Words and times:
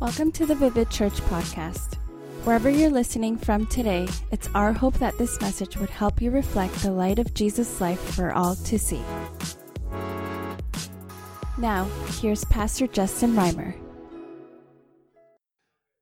Welcome 0.00 0.32
to 0.32 0.46
the 0.46 0.54
Vivid 0.54 0.88
Church 0.88 1.20
podcast. 1.24 1.96
Wherever 2.44 2.70
you're 2.70 2.88
listening 2.88 3.36
from 3.36 3.66
today, 3.66 4.08
it's 4.30 4.48
our 4.54 4.72
hope 4.72 4.94
that 4.94 5.18
this 5.18 5.38
message 5.42 5.76
would 5.76 5.90
help 5.90 6.22
you 6.22 6.30
reflect 6.30 6.72
the 6.76 6.90
light 6.90 7.18
of 7.18 7.34
Jesus' 7.34 7.82
life 7.82 8.00
for 8.00 8.32
all 8.32 8.54
to 8.54 8.78
see. 8.78 9.02
Now, 11.58 11.84
here's 12.18 12.46
Pastor 12.46 12.86
Justin 12.86 13.34
Reimer. 13.34 13.74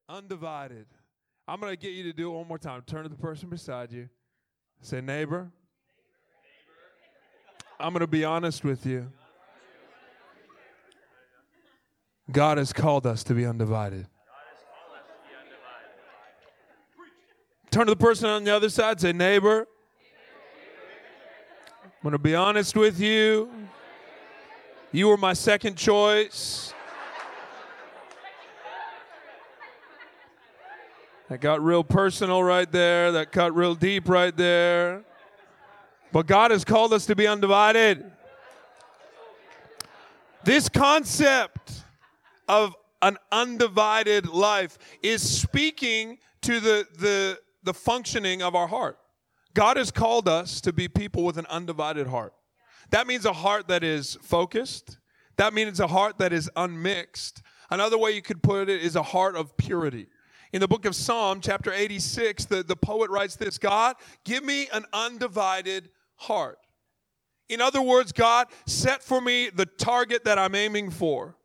Undivided. 0.09 0.87
I'm 1.49 1.59
going 1.59 1.73
to 1.73 1.77
get 1.77 1.91
you 1.91 2.05
to 2.05 2.13
do 2.13 2.31
it 2.31 2.37
one 2.37 2.47
more 2.47 2.57
time. 2.57 2.83
Turn 2.87 3.03
to 3.03 3.09
the 3.09 3.17
person 3.17 3.49
beside 3.49 3.91
you. 3.91 4.09
Say, 4.81 5.01
neighbor. 5.01 5.51
I'm 7.81 7.93
going 7.93 8.03
to 8.03 8.07
be 8.07 8.25
honest 8.25 8.63
with 8.63 8.87
you. 8.87 9.11
God 12.31 12.59
has 12.59 12.73
called 12.73 13.07
us 13.07 13.25
to 13.25 13.35
be 13.35 13.47
undivided. 13.47 14.07
Turn 17.71 17.87
to 17.87 17.93
the 17.93 17.97
person 17.97 18.29
on 18.29 18.45
the 18.45 18.55
other 18.55 18.69
side, 18.69 19.01
say, 19.01 19.13
neighbor. 19.13 19.67
I'm 21.85 21.91
going 22.03 22.13
to 22.13 22.19
be 22.19 22.35
honest 22.35 22.77
with 22.77 23.01
you. 23.01 23.51
You 24.93 25.09
were 25.09 25.17
my 25.17 25.33
second 25.33 25.77
choice. 25.77 26.73
That 31.29 31.43
got 31.43 31.63
real 31.63 31.85
personal 31.85 32.43
right 32.43 32.71
there. 32.71 33.13
That 33.13 33.33
cut 33.33 33.55
real 33.55 33.75
deep 33.75 34.09
right 34.09 34.35
there. 34.35 35.03
But 36.11 36.27
God 36.27 36.51
has 36.51 36.65
called 36.65 36.95
us 36.95 37.05
to 37.07 37.15
be 37.15 37.27
undivided. 37.27 38.11
This 40.45 40.71
concept 40.71 41.83
of 42.49 42.75
an 43.03 43.17
undivided 43.31 44.29
life 44.29 44.79
is 45.03 45.23
speaking 45.23 46.19
to 46.43 46.61
the, 46.61 46.87
the, 46.99 47.39
the 47.63 47.75
functioning 47.75 48.43
of 48.43 48.55
our 48.55 48.67
heart. 48.67 48.99
God 49.55 49.77
has 49.77 49.91
called 49.91 50.29
us 50.29 50.61
to 50.63 50.73
be 50.73 50.89
people 50.89 51.25
with 51.25 51.39
an 51.39 51.47
undivided 51.47 52.07
heart. 52.07 52.33
That 52.91 53.07
means 53.07 53.25
a 53.25 53.33
heart 53.33 53.69
that 53.69 53.85
is 53.85 54.17
focused. 54.23 54.99
That 55.37 55.53
means 55.55 55.81
a 55.81 55.87
heart 55.87 56.19
that 56.19 56.33
is 56.33 56.51
unmixed. 56.57 57.43
Another 57.71 57.99
way 57.99 58.13
you 58.13 58.23
could 58.23 58.43
put 58.43 58.69
it 58.69 58.83
is 58.83 58.97
a 58.97 59.03
heart 59.03 59.37
of 59.37 59.57
purity. 59.57 60.07
In 60.53 60.61
the 60.61 60.69
book 60.69 60.87
of 60.87 60.95
Psalm, 60.95 61.41
chapter 61.41 61.73
86, 61.73 62.47
the, 62.47 62.63
the 62.63 62.77
poet 62.77 63.11
writes 63.11 63.37
this 63.37 63.59
God, 63.59 63.97
give 64.25 64.43
me 64.43 64.69
an 64.73 64.87
undivided 64.93 65.91
heart. 66.17 66.59
In 67.49 67.61
other 67.61 67.83
words, 67.83 68.13
God, 68.13 68.47
set 68.67 69.03
for 69.03 69.21
me 69.21 69.51
the 69.51 69.67
target 69.67 70.25
that 70.25 70.39
I'm 70.39 70.55
aiming 70.55 70.91
for 70.91 71.38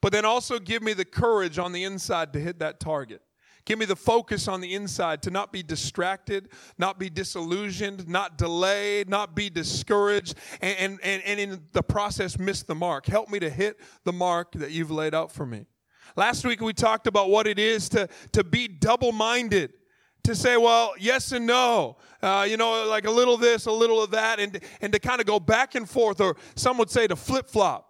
but 0.00 0.12
then 0.12 0.24
also 0.24 0.58
give 0.58 0.82
me 0.82 0.92
the 0.92 1.04
courage 1.04 1.58
on 1.58 1.72
the 1.72 1.84
inside 1.84 2.32
to 2.32 2.40
hit 2.40 2.58
that 2.58 2.80
target. 2.80 3.22
Give 3.66 3.80
me 3.80 3.84
the 3.84 3.96
focus 3.96 4.46
on 4.46 4.60
the 4.60 4.74
inside 4.74 5.22
to 5.22 5.30
not 5.30 5.52
be 5.52 5.62
distracted, 5.62 6.50
not 6.78 7.00
be 7.00 7.10
disillusioned, 7.10 8.08
not 8.08 8.38
delayed, 8.38 9.08
not 9.08 9.34
be 9.34 9.50
discouraged, 9.50 10.36
and, 10.60 11.00
and, 11.02 11.22
and 11.22 11.40
in 11.40 11.60
the 11.72 11.82
process 11.82 12.38
miss 12.38 12.62
the 12.62 12.76
mark. 12.76 13.06
Help 13.06 13.28
me 13.28 13.40
to 13.40 13.50
hit 13.50 13.80
the 14.04 14.12
mark 14.12 14.52
that 14.52 14.70
you've 14.70 14.92
laid 14.92 15.14
out 15.14 15.32
for 15.32 15.44
me. 15.44 15.66
Last 16.14 16.46
week 16.46 16.60
we 16.60 16.72
talked 16.72 17.08
about 17.08 17.28
what 17.28 17.48
it 17.48 17.58
is 17.58 17.88
to, 17.88 18.08
to 18.32 18.44
be 18.44 18.68
double 18.68 19.10
minded 19.10 19.72
to 20.22 20.34
say, 20.36 20.56
well, 20.56 20.92
yes 20.98 21.32
and 21.32 21.46
no, 21.46 21.96
uh, 22.22 22.46
you 22.48 22.56
know, 22.56 22.86
like 22.86 23.06
a 23.06 23.10
little 23.10 23.36
this, 23.36 23.66
a 23.66 23.72
little 23.72 24.00
of 24.02 24.12
that, 24.12 24.38
and, 24.38 24.60
and 24.80 24.92
to 24.92 24.98
kind 25.00 25.20
of 25.20 25.26
go 25.26 25.40
back 25.40 25.74
and 25.74 25.88
forth, 25.88 26.20
or 26.20 26.36
some 26.54 26.78
would 26.78 26.90
say 26.90 27.06
to 27.06 27.16
flip 27.16 27.48
flop 27.48 27.85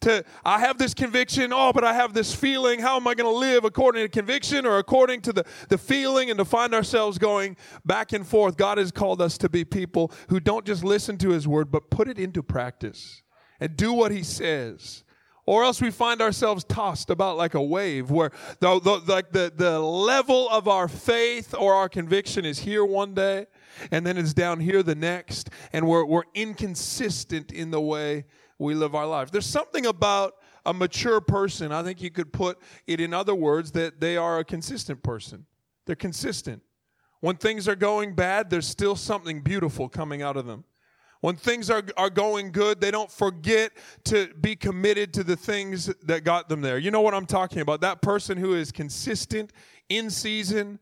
to 0.00 0.24
i 0.44 0.58
have 0.58 0.78
this 0.78 0.94
conviction 0.94 1.52
oh 1.52 1.72
but 1.72 1.84
i 1.84 1.92
have 1.92 2.14
this 2.14 2.34
feeling. 2.34 2.80
How 2.80 2.96
am 2.96 3.06
i 3.06 3.14
going 3.14 3.32
to 3.32 3.38
live 3.38 3.64
according 3.64 4.04
to 4.04 4.08
conviction 4.08 4.66
or 4.66 4.78
according 4.78 5.20
to 5.22 5.32
the, 5.32 5.44
the 5.68 5.78
feeling 5.78 6.30
and 6.30 6.38
to 6.38 6.44
find 6.44 6.74
ourselves 6.74 7.18
going 7.18 7.56
back 7.84 8.12
and 8.12 8.26
forth? 8.26 8.56
God 8.56 8.78
has 8.78 8.90
called 8.90 9.20
us 9.20 9.38
to 9.38 9.48
be 9.48 9.64
people 9.64 10.12
who 10.28 10.40
don't 10.40 10.64
just 10.64 10.84
listen 10.84 11.16
to 11.18 11.30
his 11.30 11.46
word 11.46 11.70
but 11.70 11.90
put 11.90 12.08
it 12.08 12.18
into 12.18 12.42
practice 12.42 13.22
and 13.60 13.76
do 13.76 13.92
what 13.92 14.12
he 14.12 14.22
says. 14.22 15.04
Or 15.46 15.64
else 15.64 15.80
we 15.80 15.90
find 15.90 16.20
ourselves 16.20 16.62
tossed 16.62 17.08
about 17.08 17.38
like 17.38 17.54
a 17.54 17.62
wave 17.62 18.10
where 18.10 18.32
the, 18.60 18.78
the, 18.80 18.98
like 19.10 19.32
the, 19.32 19.50
the 19.54 19.80
level 19.80 20.48
of 20.50 20.68
our 20.68 20.88
faith 20.88 21.54
or 21.58 21.74
our 21.74 21.88
conviction 21.88 22.44
is 22.44 22.58
here 22.58 22.84
one 22.84 23.14
day 23.14 23.46
and 23.90 24.06
then 24.06 24.18
it's 24.18 24.34
down 24.34 24.60
here 24.60 24.82
the 24.82 24.94
next 24.94 25.48
and 25.72 25.86
we're, 25.86 26.04
we're 26.04 26.24
inconsistent 26.34 27.50
in 27.50 27.70
the 27.70 27.80
way 27.80 28.26
we 28.58 28.74
live 28.74 28.94
our 28.94 29.06
lives. 29.06 29.30
There's 29.30 29.46
something 29.46 29.86
about 29.86 30.34
a 30.66 30.74
mature 30.74 31.20
person, 31.20 31.72
I 31.72 31.82
think 31.82 32.02
you 32.02 32.10
could 32.10 32.32
put 32.32 32.58
it 32.86 33.00
in 33.00 33.14
other 33.14 33.34
words, 33.34 33.72
that 33.72 34.00
they 34.00 34.16
are 34.16 34.38
a 34.38 34.44
consistent 34.44 35.02
person. 35.02 35.46
They're 35.86 35.96
consistent. 35.96 36.62
When 37.20 37.36
things 37.36 37.66
are 37.68 37.76
going 37.76 38.14
bad, 38.14 38.50
there's 38.50 38.66
still 38.66 38.94
something 38.94 39.40
beautiful 39.40 39.88
coming 39.88 40.22
out 40.22 40.36
of 40.36 40.46
them. 40.46 40.64
When 41.20 41.34
things 41.34 41.68
are, 41.68 41.82
are 41.96 42.10
going 42.10 42.52
good, 42.52 42.80
they 42.80 42.92
don't 42.92 43.10
forget 43.10 43.72
to 44.04 44.32
be 44.40 44.54
committed 44.54 45.12
to 45.14 45.24
the 45.24 45.36
things 45.36 45.86
that 46.04 46.22
got 46.22 46.48
them 46.48 46.60
there. 46.60 46.78
You 46.78 46.92
know 46.92 47.00
what 47.00 47.14
I'm 47.14 47.26
talking 47.26 47.60
about? 47.60 47.80
That 47.80 48.02
person 48.02 48.38
who 48.38 48.54
is 48.54 48.70
consistent 48.70 49.52
in 49.88 50.10
season 50.10 50.78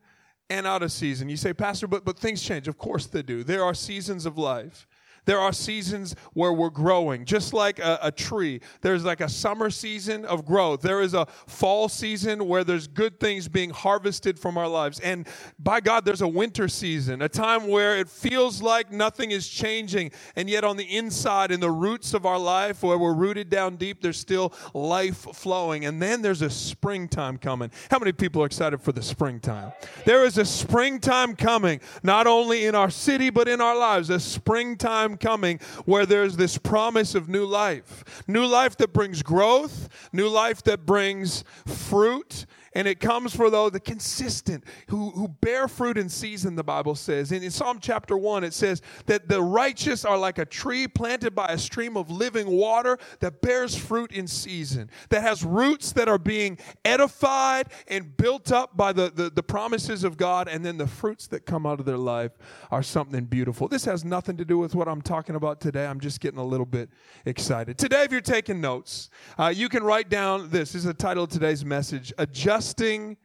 and 0.49 0.67
out 0.67 0.83
of 0.83 0.91
season. 0.91 1.27
You 1.27 1.37
say, 1.37 1.53
Pastor, 1.53 1.87
but, 1.87 2.05
but 2.05 2.19
things 2.19 2.41
change. 2.41 2.67
Of 2.67 2.77
course 2.77 3.07
they 3.07 3.23
do. 3.23 3.43
There 3.43 3.63
are 3.63 3.73
seasons 3.73 4.25
of 4.27 4.37
life. 4.37 4.87
There 5.27 5.39
are 5.39 5.51
seasons 5.51 6.15
where 6.31 6.53
we're 6.53 6.69
growing, 6.69 7.25
just 7.25 7.53
like 7.53 7.79
a, 7.79 7.99
a, 8.01 8.11
tree. 8.13 8.61
There's 8.79 9.03
like 9.03 9.19
a 9.19 9.27
summer 9.27 9.69
season 9.69 10.23
of 10.23 10.45
growth. 10.45 10.79
There 10.79 11.01
is 11.01 11.13
a 11.13 11.25
fall 11.25 11.89
season 11.89 12.47
where 12.47 12.63
there's 12.63 12.87
good 12.87 13.19
things 13.19 13.49
being 13.49 13.71
harvested 13.71 14.39
from 14.39 14.57
our 14.57 14.69
lives. 14.69 15.01
And 15.01 15.27
by 15.59 15.81
God, 15.81 16.05
there's 16.05 16.21
a 16.21 16.27
winter 16.27 16.69
season, 16.69 17.21
a 17.21 17.27
time 17.27 17.67
where 17.67 17.97
it 17.97 18.07
feels 18.07 18.61
like 18.61 18.89
nothing 18.89 19.31
is 19.31 19.49
changing. 19.49 20.11
And 20.37 20.49
yet, 20.49 20.63
on 20.63 20.77
the 20.77 20.95
inside, 20.95 21.51
in 21.51 21.59
the 21.59 21.71
roots 21.71 22.13
of 22.13 22.25
our 22.25 22.39
life, 22.39 22.81
where 22.81 22.97
we're 22.97 23.13
rooted 23.13 23.49
down 23.49 23.75
deep, 23.75 24.01
there's 24.01 24.17
still 24.17 24.53
life 24.73 25.27
flowing. 25.35 25.83
And 25.83 26.01
then 26.01 26.21
there's 26.21 26.41
a 26.41 26.49
springtime 26.49 27.37
coming. 27.37 27.69
How 27.91 27.99
many 27.99 28.13
people 28.13 28.41
are 28.43 28.45
excited 28.45 28.81
for 28.81 28.93
the 28.93 29.03
springtime? 29.03 29.73
There 30.05 30.23
is 30.23 30.37
a 30.37 30.45
springtime 30.45 31.35
coming, 31.35 31.81
not 32.01 32.27
only 32.27 32.65
in 32.65 32.75
our 32.75 32.89
city, 32.89 33.29
but 33.29 33.49
in 33.49 33.59
our 33.59 33.77
lives. 33.77 34.09
A 34.09 34.21
springtime 34.21 35.16
coming 35.17 35.59
where 35.85 36.05
there's 36.05 36.37
this 36.37 36.57
promise 36.57 37.15
of 37.15 37.27
new 37.29 37.45
life. 37.45 38.23
New 38.27 38.45
life 38.45 38.77
that 38.77 38.93
brings 38.93 39.23
growth, 39.23 39.89
new 40.13 40.29
life 40.29 40.63
that 40.63 40.85
brings 40.85 41.43
fruit, 41.65 42.45
and 42.77 42.87
it 42.87 42.99
comes 42.99 43.35
for 43.35 43.49
those 43.49 43.71
the 43.71 43.79
consistent 43.79 44.63
who, 44.87 45.09
who 45.09 45.27
bear 45.27 45.67
fruit 45.67 45.97
in 45.97 46.07
season, 46.07 46.55
the 46.55 46.63
Bible 46.63 46.93
says. 46.93 47.31
And 47.31 47.43
in 47.43 47.49
Psalm 47.49 47.79
chapter 47.81 48.15
1, 48.15 48.43
it 48.43 48.53
says 48.53 48.83
that 49.07 49.27
the 49.27 49.41
righteous 49.41 50.05
are 50.05 50.15
like 50.15 50.37
a 50.37 50.45
tree 50.45 50.87
planted 50.87 51.33
by 51.33 51.47
a 51.47 51.57
stream 51.57 51.97
of 51.97 52.11
living 52.11 52.47
water 52.47 52.99
that 53.19 53.41
bears 53.41 53.75
fruit 53.75 54.11
in 54.11 54.27
season, 54.27 54.91
that 55.09 55.23
has 55.23 55.43
roots 55.43 55.91
that 55.93 56.07
are 56.07 56.19
being 56.19 56.59
edified 56.85 57.69
and 57.87 58.15
built 58.15 58.51
up 58.51 58.77
by 58.77 58.93
the, 58.93 59.09
the, 59.09 59.31
the 59.31 59.41
promises 59.41 60.03
of 60.03 60.15
God, 60.15 60.47
and 60.47 60.63
then 60.63 60.77
the 60.77 60.85
fruits 60.85 61.25
that 61.27 61.47
come 61.47 61.65
out 61.65 61.79
of 61.79 61.87
their 61.87 61.97
life 61.97 62.33
are 62.69 62.83
something 62.83 63.25
beautiful. 63.25 63.67
This 63.67 63.85
has 63.85 64.05
nothing 64.05 64.37
to 64.37 64.45
do 64.45 64.59
with 64.59 64.75
what 64.75 64.87
I'm 64.87 65.01
talking 65.01 65.33
about 65.33 65.59
today. 65.59 65.87
I'm 65.87 65.99
just 65.99 66.19
getting 66.19 66.39
a 66.39 66.45
little 66.45 66.65
bit 66.65 66.91
excited. 67.25 67.79
Today, 67.79 68.03
if 68.03 68.11
you're 68.11 68.21
taking 68.21 68.61
notes, 68.61 69.09
uh, 69.39 69.47
you 69.47 69.67
can 69.67 69.81
write 69.81 70.09
down 70.09 70.51
this. 70.51 70.73
This 70.73 70.75
is 70.75 70.83
the 70.83 70.93
title 70.93 71.23
of 71.23 71.31
today's 71.31 71.65
message 71.65 72.13
Adjust 72.19 72.66
adjusting 72.67 73.15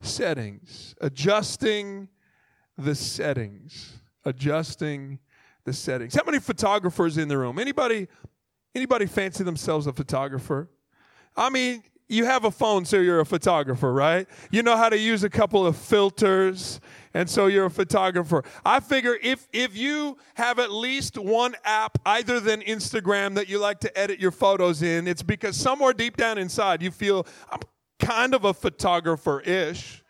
settings, 0.00 0.94
adjusting 1.00 2.08
the 2.78 2.94
settings, 2.94 3.98
adjusting 4.24 5.18
the 5.64 5.72
settings. 5.72 6.14
How 6.14 6.22
many 6.24 6.38
photographers 6.38 7.18
in 7.18 7.26
the 7.26 7.36
room? 7.36 7.58
Anybody 7.58 8.06
anybody 8.76 9.06
fancy 9.06 9.42
themselves 9.42 9.88
a 9.88 9.92
photographer? 9.92 10.70
I 11.36 11.50
mean, 11.50 11.82
you 12.08 12.26
have 12.26 12.44
a 12.44 12.52
phone, 12.52 12.84
so 12.84 12.98
you're 12.98 13.18
a 13.18 13.26
photographer, 13.26 13.92
right? 13.92 14.28
You 14.52 14.62
know 14.62 14.76
how 14.76 14.88
to 14.88 14.98
use 14.98 15.24
a 15.24 15.30
couple 15.30 15.66
of 15.66 15.76
filters, 15.76 16.78
and 17.12 17.28
so 17.28 17.46
you're 17.48 17.66
a 17.66 17.70
photographer. 17.70 18.44
I 18.64 18.78
figure 18.78 19.16
if 19.20 19.48
if 19.52 19.76
you 19.76 20.16
have 20.34 20.60
at 20.60 20.70
least 20.70 21.18
one 21.18 21.56
app 21.64 21.98
either 22.06 22.38
than 22.38 22.60
Instagram 22.60 23.34
that 23.34 23.48
you 23.48 23.58
like 23.58 23.80
to 23.80 23.98
edit 23.98 24.20
your 24.20 24.30
photos 24.30 24.80
in, 24.80 25.08
it's 25.08 25.24
because 25.24 25.56
somewhere 25.56 25.92
deep 25.92 26.16
down 26.16 26.38
inside 26.38 26.82
you 26.82 26.92
feel 26.92 27.26
I'm 27.50 27.58
kind 28.02 28.34
of 28.34 28.44
a 28.44 28.52
photographer 28.52 29.40
ish. 29.40 30.02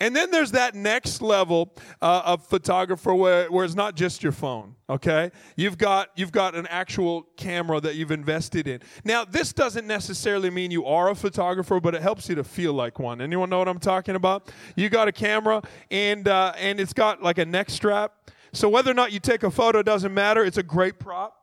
And 0.00 0.14
then 0.14 0.30
there's 0.30 0.52
that 0.52 0.76
next 0.76 1.20
level 1.20 1.72
uh, 2.00 2.22
of 2.24 2.46
photographer 2.46 3.12
where, 3.12 3.50
where 3.50 3.64
it's 3.64 3.74
not 3.74 3.96
just 3.96 4.22
your 4.22 4.30
phone, 4.30 4.76
okay? 4.88 5.32
You've 5.56 5.76
got, 5.76 6.10
you've 6.14 6.30
got 6.30 6.54
an 6.54 6.68
actual 6.68 7.22
camera 7.36 7.80
that 7.80 7.96
you've 7.96 8.12
invested 8.12 8.68
in. 8.68 8.80
Now, 9.02 9.24
this 9.24 9.52
doesn't 9.52 9.88
necessarily 9.88 10.50
mean 10.50 10.70
you 10.70 10.86
are 10.86 11.10
a 11.10 11.16
photographer, 11.16 11.80
but 11.80 11.96
it 11.96 12.02
helps 12.02 12.28
you 12.28 12.36
to 12.36 12.44
feel 12.44 12.74
like 12.74 13.00
one. 13.00 13.20
Anyone 13.20 13.50
know 13.50 13.58
what 13.58 13.66
I'm 13.66 13.80
talking 13.80 14.14
about? 14.14 14.52
You 14.76 14.88
got 14.88 15.08
a 15.08 15.12
camera 15.12 15.62
and, 15.90 16.28
uh, 16.28 16.52
and 16.56 16.78
it's 16.78 16.92
got 16.92 17.20
like 17.20 17.38
a 17.38 17.44
neck 17.44 17.68
strap. 17.68 18.30
So 18.52 18.68
whether 18.68 18.92
or 18.92 18.94
not 18.94 19.10
you 19.10 19.18
take 19.18 19.42
a 19.42 19.50
photo 19.50 19.82
doesn't 19.82 20.14
matter. 20.14 20.44
It's 20.44 20.58
a 20.58 20.62
great 20.62 21.00
prop. 21.00 21.34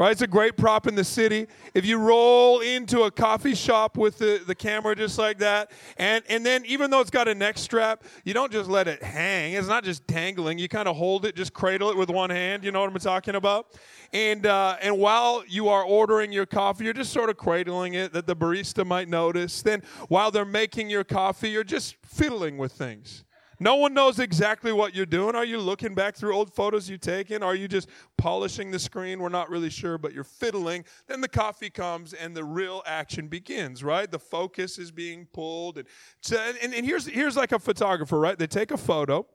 Right? 0.00 0.12
It's 0.12 0.22
a 0.22 0.26
great 0.26 0.56
prop 0.56 0.86
in 0.86 0.94
the 0.94 1.04
city. 1.04 1.46
If 1.74 1.84
you 1.84 1.98
roll 1.98 2.60
into 2.60 3.02
a 3.02 3.10
coffee 3.10 3.54
shop 3.54 3.98
with 3.98 4.16
the, 4.16 4.42
the 4.46 4.54
camera 4.54 4.96
just 4.96 5.18
like 5.18 5.36
that, 5.40 5.72
and, 5.98 6.24
and 6.30 6.44
then 6.44 6.64
even 6.64 6.90
though 6.90 7.00
it's 7.00 7.10
got 7.10 7.28
a 7.28 7.34
neck 7.34 7.58
strap, 7.58 8.04
you 8.24 8.32
don't 8.32 8.50
just 8.50 8.70
let 8.70 8.88
it 8.88 9.02
hang. 9.02 9.52
It's 9.52 9.68
not 9.68 9.84
just 9.84 10.06
dangling. 10.06 10.58
You 10.58 10.68
kind 10.68 10.88
of 10.88 10.96
hold 10.96 11.26
it, 11.26 11.36
just 11.36 11.52
cradle 11.52 11.90
it 11.90 11.98
with 11.98 12.08
one 12.08 12.30
hand. 12.30 12.64
You 12.64 12.72
know 12.72 12.80
what 12.80 12.90
I'm 12.90 12.98
talking 12.98 13.34
about? 13.34 13.78
And, 14.14 14.46
uh, 14.46 14.76
and 14.80 14.96
while 14.96 15.44
you 15.46 15.68
are 15.68 15.84
ordering 15.84 16.32
your 16.32 16.46
coffee, 16.46 16.84
you're 16.84 16.94
just 16.94 17.12
sort 17.12 17.28
of 17.28 17.36
cradling 17.36 17.92
it 17.92 18.14
that 18.14 18.26
the 18.26 18.34
barista 18.34 18.86
might 18.86 19.06
notice. 19.06 19.60
Then 19.60 19.82
while 20.08 20.30
they're 20.30 20.46
making 20.46 20.88
your 20.88 21.04
coffee, 21.04 21.50
you're 21.50 21.62
just 21.62 21.96
fiddling 22.06 22.56
with 22.56 22.72
things. 22.72 23.24
No 23.62 23.76
one 23.76 23.92
knows 23.92 24.18
exactly 24.18 24.72
what 24.72 24.94
you're 24.94 25.04
doing. 25.04 25.36
Are 25.36 25.44
you 25.44 25.58
looking 25.58 25.94
back 25.94 26.16
through 26.16 26.34
old 26.34 26.52
photos 26.54 26.88
you've 26.88 27.02
taken? 27.02 27.42
Are 27.42 27.54
you 27.54 27.68
just 27.68 27.90
polishing 28.16 28.70
the 28.70 28.78
screen? 28.78 29.20
We're 29.20 29.28
not 29.28 29.50
really 29.50 29.68
sure, 29.68 29.98
but 29.98 30.14
you're 30.14 30.24
fiddling. 30.24 30.86
Then 31.06 31.20
the 31.20 31.28
coffee 31.28 31.68
comes 31.68 32.14
and 32.14 32.34
the 32.34 32.42
real 32.42 32.82
action 32.86 33.28
begins, 33.28 33.84
right? 33.84 34.10
The 34.10 34.18
focus 34.18 34.78
is 34.78 34.90
being 34.90 35.26
pulled. 35.32 35.76
And, 35.76 35.86
so, 36.22 36.38
and, 36.62 36.72
and 36.72 36.86
here's, 36.86 37.06
here's 37.06 37.36
like 37.36 37.52
a 37.52 37.58
photographer, 37.58 38.18
right? 38.18 38.38
They 38.38 38.46
take 38.46 38.70
a 38.70 38.78
photo 38.78 39.26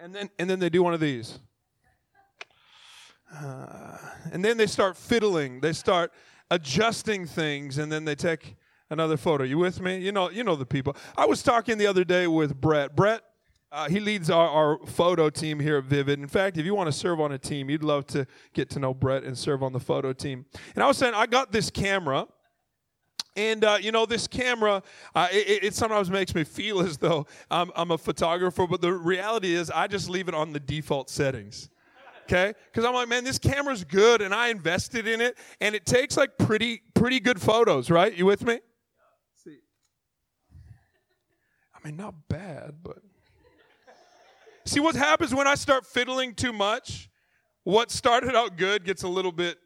and 0.00 0.14
then, 0.14 0.30
and 0.38 0.48
then 0.48 0.58
they 0.58 0.70
do 0.70 0.82
one 0.82 0.94
of 0.94 1.00
these. 1.00 1.38
Uh, 3.34 3.98
and 4.32 4.44
then 4.44 4.56
they 4.56 4.66
start 4.66 4.96
fiddling. 4.96 5.60
They 5.60 5.72
start 5.72 6.12
adjusting 6.50 7.26
things, 7.26 7.78
and 7.78 7.92
then 7.92 8.04
they 8.04 8.14
take 8.14 8.56
another 8.90 9.16
photo. 9.16 9.44
You 9.44 9.58
with 9.58 9.80
me? 9.80 9.98
You 9.98 10.12
know, 10.12 10.30
you 10.30 10.44
know 10.44 10.56
the 10.56 10.66
people. 10.66 10.96
I 11.16 11.26
was 11.26 11.42
talking 11.42 11.78
the 11.78 11.86
other 11.86 12.04
day 12.04 12.26
with 12.26 12.60
Brett. 12.60 12.94
Brett, 12.96 13.22
uh, 13.70 13.88
he 13.88 14.00
leads 14.00 14.30
our, 14.30 14.48
our 14.48 14.86
photo 14.86 15.28
team 15.28 15.60
here 15.60 15.78
at 15.78 15.84
Vivid. 15.84 16.18
In 16.18 16.28
fact, 16.28 16.56
if 16.56 16.64
you 16.64 16.74
want 16.74 16.88
to 16.88 16.92
serve 16.92 17.20
on 17.20 17.32
a 17.32 17.38
team, 17.38 17.68
you'd 17.68 17.82
love 17.82 18.06
to 18.08 18.26
get 18.54 18.70
to 18.70 18.78
know 18.78 18.94
Brett 18.94 19.24
and 19.24 19.36
serve 19.36 19.62
on 19.62 19.72
the 19.72 19.80
photo 19.80 20.12
team. 20.12 20.46
And 20.74 20.82
I 20.82 20.86
was 20.86 20.96
saying, 20.96 21.14
I 21.14 21.26
got 21.26 21.52
this 21.52 21.70
camera. 21.70 22.26
And 23.36 23.64
uh, 23.64 23.78
you 23.80 23.92
know, 23.92 24.04
this 24.04 24.26
camera, 24.26 24.82
uh, 25.14 25.28
it, 25.30 25.62
it, 25.62 25.74
sometimes 25.74 26.10
makes 26.10 26.34
me 26.34 26.42
feel 26.42 26.80
as 26.80 26.96
though 26.96 27.26
I'm, 27.50 27.70
I'm 27.76 27.92
a 27.92 27.98
photographer, 27.98 28.66
but 28.66 28.80
the 28.80 28.92
reality 28.92 29.54
is, 29.54 29.70
I 29.70 29.86
just 29.86 30.08
leave 30.08 30.28
it 30.28 30.34
on 30.34 30.52
the 30.52 30.60
default 30.60 31.08
settings 31.08 31.68
okay 32.28 32.52
because 32.66 32.84
i'm 32.84 32.92
like 32.92 33.08
man 33.08 33.24
this 33.24 33.38
camera's 33.38 33.84
good 33.84 34.20
and 34.20 34.34
i 34.34 34.48
invested 34.48 35.08
in 35.08 35.20
it 35.20 35.38
and 35.62 35.74
it 35.74 35.86
takes 35.86 36.14
like 36.16 36.36
pretty 36.36 36.82
pretty 36.92 37.18
good 37.18 37.40
photos 37.40 37.88
right 37.90 38.14
you 38.14 38.26
with 38.26 38.44
me 38.44 38.60
I 41.78 41.86
mean, 41.86 41.96
not 41.96 42.28
bad, 42.28 42.76
but. 42.82 42.98
See, 44.64 44.80
what 44.80 44.94
happens 44.94 45.34
when 45.34 45.46
I 45.46 45.54
start 45.54 45.86
fiddling 45.86 46.34
too 46.34 46.52
much? 46.52 47.08
What 47.64 47.90
started 47.90 48.34
out 48.34 48.56
good 48.56 48.84
gets 48.84 49.02
a 49.02 49.08
little 49.08 49.32
bit 49.32 49.58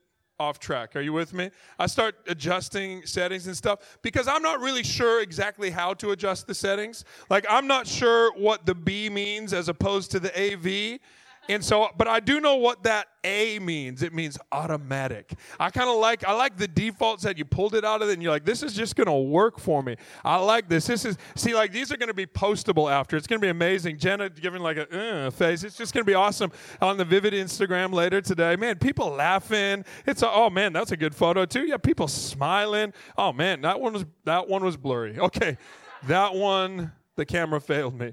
off 0.42 0.58
track. 0.58 0.96
Are 0.96 1.00
you 1.00 1.12
with 1.12 1.32
me? 1.32 1.50
I 1.78 1.86
start 1.86 2.16
adjusting 2.26 3.06
settings 3.06 3.46
and 3.46 3.56
stuff 3.56 3.98
because 4.02 4.26
I'm 4.26 4.42
not 4.42 4.60
really 4.60 4.82
sure 4.82 5.22
exactly 5.22 5.70
how 5.70 5.94
to 5.94 6.10
adjust 6.10 6.46
the 6.46 6.54
settings. 6.54 7.04
Like, 7.30 7.46
I'm 7.48 7.66
not 7.66 7.86
sure 7.86 8.32
what 8.36 8.66
the 8.66 8.74
B 8.74 9.08
means 9.08 9.52
as 9.52 9.68
opposed 9.68 10.10
to 10.12 10.20
the 10.20 10.32
AV. 10.36 10.98
And 11.48 11.64
so, 11.64 11.88
but 11.96 12.06
I 12.06 12.20
do 12.20 12.40
know 12.40 12.56
what 12.56 12.84
that 12.84 13.08
A 13.24 13.58
means. 13.58 14.02
It 14.02 14.14
means 14.14 14.38
automatic. 14.52 15.32
I 15.58 15.70
kind 15.70 15.90
of 15.90 15.96
like, 15.96 16.24
I 16.24 16.32
like 16.34 16.56
the 16.56 16.68
defaults 16.68 17.24
that 17.24 17.36
you 17.36 17.44
pulled 17.44 17.74
it 17.74 17.84
out 17.84 18.00
of 18.00 18.08
it 18.08 18.12
and 18.12 18.22
you're 18.22 18.30
like, 18.30 18.44
this 18.44 18.62
is 18.62 18.74
just 18.74 18.94
to 19.08 19.12
work 19.12 19.58
for 19.58 19.82
me. 19.82 19.96
I 20.24 20.36
like 20.36 20.68
this. 20.68 20.86
This 20.86 21.04
is, 21.04 21.18
see, 21.34 21.54
like 21.54 21.72
these 21.72 21.90
are 21.90 21.96
to 22.08 22.14
be 22.14 22.26
postable 22.26 22.90
after. 22.90 23.16
It's 23.16 23.26
to 23.40 23.44
be 23.44 23.48
amazing. 23.48 23.98
Jenna 23.98 24.30
giving 24.30 24.62
like 24.62 24.76
a 24.76 25.26
uh, 25.26 25.30
face. 25.30 25.64
It's 25.64 25.76
just 25.76 25.92
to 26.04 26.04
be 26.04 26.14
awesome 26.14 26.52
on 26.80 26.96
the 26.96 27.04
Vivid 27.04 27.32
Instagram 27.32 27.92
later 27.92 28.20
today. 28.20 28.54
Man, 28.54 28.78
people 28.78 29.10
laughing. 29.10 29.84
It's, 30.06 30.22
a, 30.22 30.30
oh 30.30 30.48
man, 30.48 30.72
that's 30.72 30.92
a 30.92 30.96
good 30.96 31.14
photo 31.14 31.44
too. 31.44 31.66
Yeah, 31.66 31.76
people 31.78 32.06
smiling. 32.06 32.92
Oh 33.18 33.32
man, 33.32 33.62
that 33.62 33.80
one 33.80 33.94
was, 33.94 34.04
that 34.24 34.48
one 34.48 34.64
was 34.64 34.76
blurry. 34.76 35.18
Okay. 35.18 35.58
That 36.04 36.34
one, 36.34 36.92
the 37.16 37.24
camera 37.24 37.60
failed 37.60 37.98
me. 37.98 38.12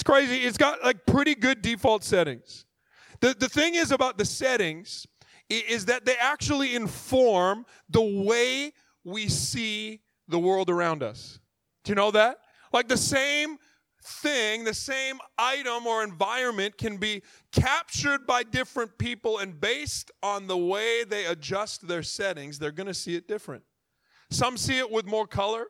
It's 0.00 0.06
crazy. 0.06 0.38
It's 0.38 0.56
got 0.56 0.82
like 0.82 1.04
pretty 1.04 1.34
good 1.34 1.60
default 1.60 2.04
settings. 2.04 2.64
The, 3.20 3.36
the 3.38 3.50
thing 3.50 3.74
is 3.74 3.92
about 3.92 4.16
the 4.16 4.24
settings 4.24 5.06
is 5.50 5.84
that 5.84 6.06
they 6.06 6.16
actually 6.16 6.74
inform 6.74 7.66
the 7.90 8.00
way 8.00 8.72
we 9.04 9.28
see 9.28 10.00
the 10.26 10.38
world 10.38 10.70
around 10.70 11.02
us. 11.02 11.38
Do 11.84 11.90
you 11.90 11.96
know 11.96 12.10
that? 12.12 12.38
Like 12.72 12.88
the 12.88 12.96
same 12.96 13.58
thing, 14.02 14.64
the 14.64 14.72
same 14.72 15.18
item 15.36 15.86
or 15.86 16.02
environment 16.02 16.78
can 16.78 16.96
be 16.96 17.20
captured 17.52 18.26
by 18.26 18.42
different 18.42 18.96
people, 18.96 19.36
and 19.36 19.60
based 19.60 20.10
on 20.22 20.46
the 20.46 20.56
way 20.56 21.04
they 21.04 21.26
adjust 21.26 21.86
their 21.88 22.02
settings, 22.02 22.58
they're 22.58 22.72
going 22.72 22.86
to 22.86 22.94
see 22.94 23.16
it 23.16 23.28
different. 23.28 23.64
Some 24.30 24.56
see 24.56 24.78
it 24.78 24.90
with 24.90 25.04
more 25.04 25.26
color, 25.26 25.66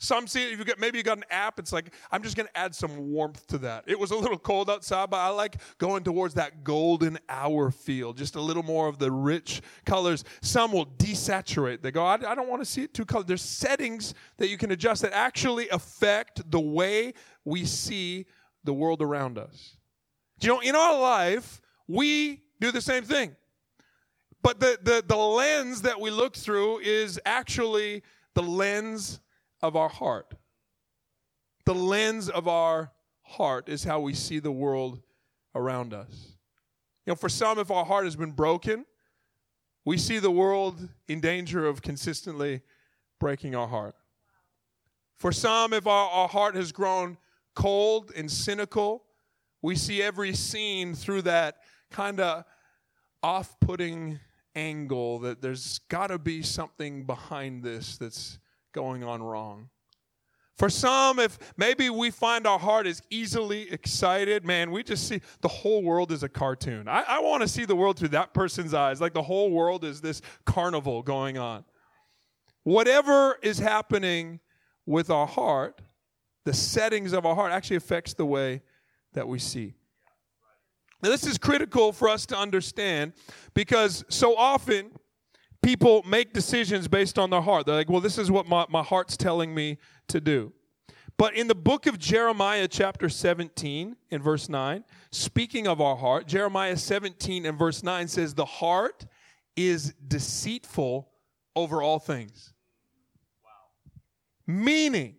some 0.00 0.26
see 0.26 0.50
it, 0.50 0.58
you 0.58 0.64
get 0.64 0.80
maybe 0.80 0.96
you 0.96 1.04
got 1.04 1.18
an 1.18 1.24
app, 1.30 1.58
it's 1.58 1.74
like, 1.74 1.92
I'm 2.10 2.22
just 2.22 2.34
gonna 2.34 2.48
add 2.54 2.74
some 2.74 2.96
warmth 3.12 3.46
to 3.48 3.58
that. 3.58 3.84
It 3.86 3.98
was 3.98 4.10
a 4.10 4.16
little 4.16 4.38
cold 4.38 4.70
outside, 4.70 5.10
but 5.10 5.18
I 5.18 5.28
like 5.28 5.56
going 5.76 6.02
towards 6.02 6.32
that 6.34 6.64
golden 6.64 7.18
hour 7.28 7.70
feel, 7.70 8.14
just 8.14 8.34
a 8.34 8.40
little 8.40 8.62
more 8.62 8.88
of 8.88 8.98
the 8.98 9.12
rich 9.12 9.60
colors. 9.84 10.24
Some 10.40 10.72
will 10.72 10.86
desaturate. 10.86 11.82
They 11.82 11.90
go, 11.90 12.02
I, 12.02 12.14
I 12.14 12.34
don't 12.34 12.48
want 12.48 12.62
to 12.62 12.66
see 12.66 12.82
it 12.82 12.94
too 12.94 13.04
colored. 13.04 13.26
There's 13.26 13.42
settings 13.42 14.14
that 14.38 14.48
you 14.48 14.56
can 14.56 14.70
adjust 14.70 15.02
that 15.02 15.12
actually 15.12 15.68
affect 15.68 16.50
the 16.50 16.60
way 16.60 17.12
we 17.44 17.66
see 17.66 18.24
the 18.64 18.72
world 18.72 19.02
around 19.02 19.36
us. 19.36 19.76
You 20.40 20.48
know, 20.48 20.60
in 20.60 20.74
our 20.74 20.98
life, 20.98 21.60
we 21.86 22.40
do 22.58 22.72
the 22.72 22.80
same 22.80 23.04
thing. 23.04 23.36
But 24.42 24.60
the, 24.60 24.78
the, 24.82 25.04
the 25.06 25.16
lens 25.16 25.82
that 25.82 26.00
we 26.00 26.10
look 26.10 26.34
through 26.34 26.78
is 26.78 27.20
actually 27.26 28.02
the 28.34 28.42
lens 28.42 29.20
of 29.62 29.76
our 29.76 29.88
heart. 29.88 30.34
The 31.66 31.74
lens 31.74 32.28
of 32.28 32.48
our 32.48 32.92
heart 33.22 33.68
is 33.68 33.84
how 33.84 34.00
we 34.00 34.14
see 34.14 34.38
the 34.38 34.52
world 34.52 35.00
around 35.54 35.94
us. 35.94 36.36
You 37.06 37.12
know, 37.12 37.16
for 37.16 37.28
some, 37.28 37.58
if 37.58 37.70
our 37.70 37.84
heart 37.84 38.04
has 38.04 38.16
been 38.16 38.32
broken, 38.32 38.86
we 39.84 39.96
see 39.98 40.18
the 40.18 40.30
world 40.30 40.88
in 41.08 41.20
danger 41.20 41.66
of 41.66 41.82
consistently 41.82 42.62
breaking 43.18 43.54
our 43.54 43.68
heart. 43.68 43.94
For 45.16 45.32
some, 45.32 45.72
if 45.72 45.86
our, 45.86 46.10
our 46.10 46.28
heart 46.28 46.54
has 46.54 46.72
grown 46.72 47.18
cold 47.54 48.12
and 48.16 48.30
cynical, 48.30 49.04
we 49.62 49.76
see 49.76 50.02
every 50.02 50.34
scene 50.34 50.94
through 50.94 51.22
that 51.22 51.56
kind 51.90 52.20
of 52.20 52.44
off 53.22 53.58
putting 53.60 54.18
angle 54.54 55.18
that 55.20 55.42
there's 55.42 55.78
got 55.88 56.08
to 56.08 56.18
be 56.18 56.42
something 56.42 57.04
behind 57.04 57.62
this 57.62 57.98
that's 57.98 58.38
going 58.72 59.04
on 59.04 59.22
wrong. 59.22 59.68
For 60.60 60.68
some, 60.68 61.18
if 61.18 61.38
maybe 61.56 61.88
we 61.88 62.10
find 62.10 62.46
our 62.46 62.58
heart 62.58 62.86
is 62.86 63.00
easily 63.08 63.72
excited, 63.72 64.44
man, 64.44 64.70
we 64.70 64.82
just 64.82 65.08
see 65.08 65.22
the 65.40 65.48
whole 65.48 65.82
world 65.82 66.12
is 66.12 66.22
a 66.22 66.28
cartoon. 66.28 66.86
I, 66.86 67.02
I 67.08 67.20
want 67.20 67.40
to 67.40 67.48
see 67.48 67.64
the 67.64 67.74
world 67.74 67.98
through 67.98 68.08
that 68.08 68.34
person's 68.34 68.74
eyes, 68.74 69.00
like 69.00 69.14
the 69.14 69.22
whole 69.22 69.50
world 69.50 69.84
is 69.84 70.02
this 70.02 70.20
carnival 70.44 71.02
going 71.02 71.38
on. 71.38 71.64
Whatever 72.64 73.38
is 73.42 73.58
happening 73.58 74.38
with 74.84 75.08
our 75.08 75.26
heart, 75.26 75.80
the 76.44 76.52
settings 76.52 77.14
of 77.14 77.24
our 77.24 77.34
heart 77.34 77.52
actually 77.52 77.76
affects 77.76 78.12
the 78.12 78.26
way 78.26 78.60
that 79.14 79.26
we 79.26 79.38
see. 79.38 79.72
Now, 81.02 81.08
this 81.08 81.24
is 81.24 81.38
critical 81.38 81.92
for 81.92 82.08
us 82.08 82.26
to 82.26 82.36
understand 82.36 83.14
because 83.54 84.04
so 84.08 84.36
often 84.36 84.90
people 85.62 86.02
make 86.04 86.32
decisions 86.32 86.88
based 86.88 87.18
on 87.18 87.30
their 87.30 87.40
heart. 87.40 87.66
They're 87.66 87.74
like, 87.74 87.90
well, 87.90 88.00
this 88.00 88.18
is 88.18 88.30
what 88.30 88.46
my, 88.46 88.66
my 88.68 88.82
heart's 88.82 89.16
telling 89.16 89.54
me 89.54 89.78
to 90.08 90.20
do. 90.20 90.52
But 91.16 91.34
in 91.36 91.48
the 91.48 91.54
book 91.54 91.86
of 91.86 91.98
Jeremiah, 91.98 92.66
chapter 92.66 93.10
17, 93.10 93.94
in 94.10 94.22
verse 94.22 94.48
9, 94.48 94.84
speaking 95.12 95.66
of 95.66 95.80
our 95.80 95.96
heart, 95.96 96.26
Jeremiah 96.26 96.76
17 96.76 97.44
and 97.44 97.58
verse 97.58 97.82
9 97.82 98.08
says, 98.08 98.34
The 98.34 98.46
heart 98.46 99.04
is 99.54 99.92
deceitful 100.08 101.10
over 101.54 101.82
all 101.82 101.98
things. 101.98 102.54
Wow. 103.44 103.50
Meaning 104.46 105.16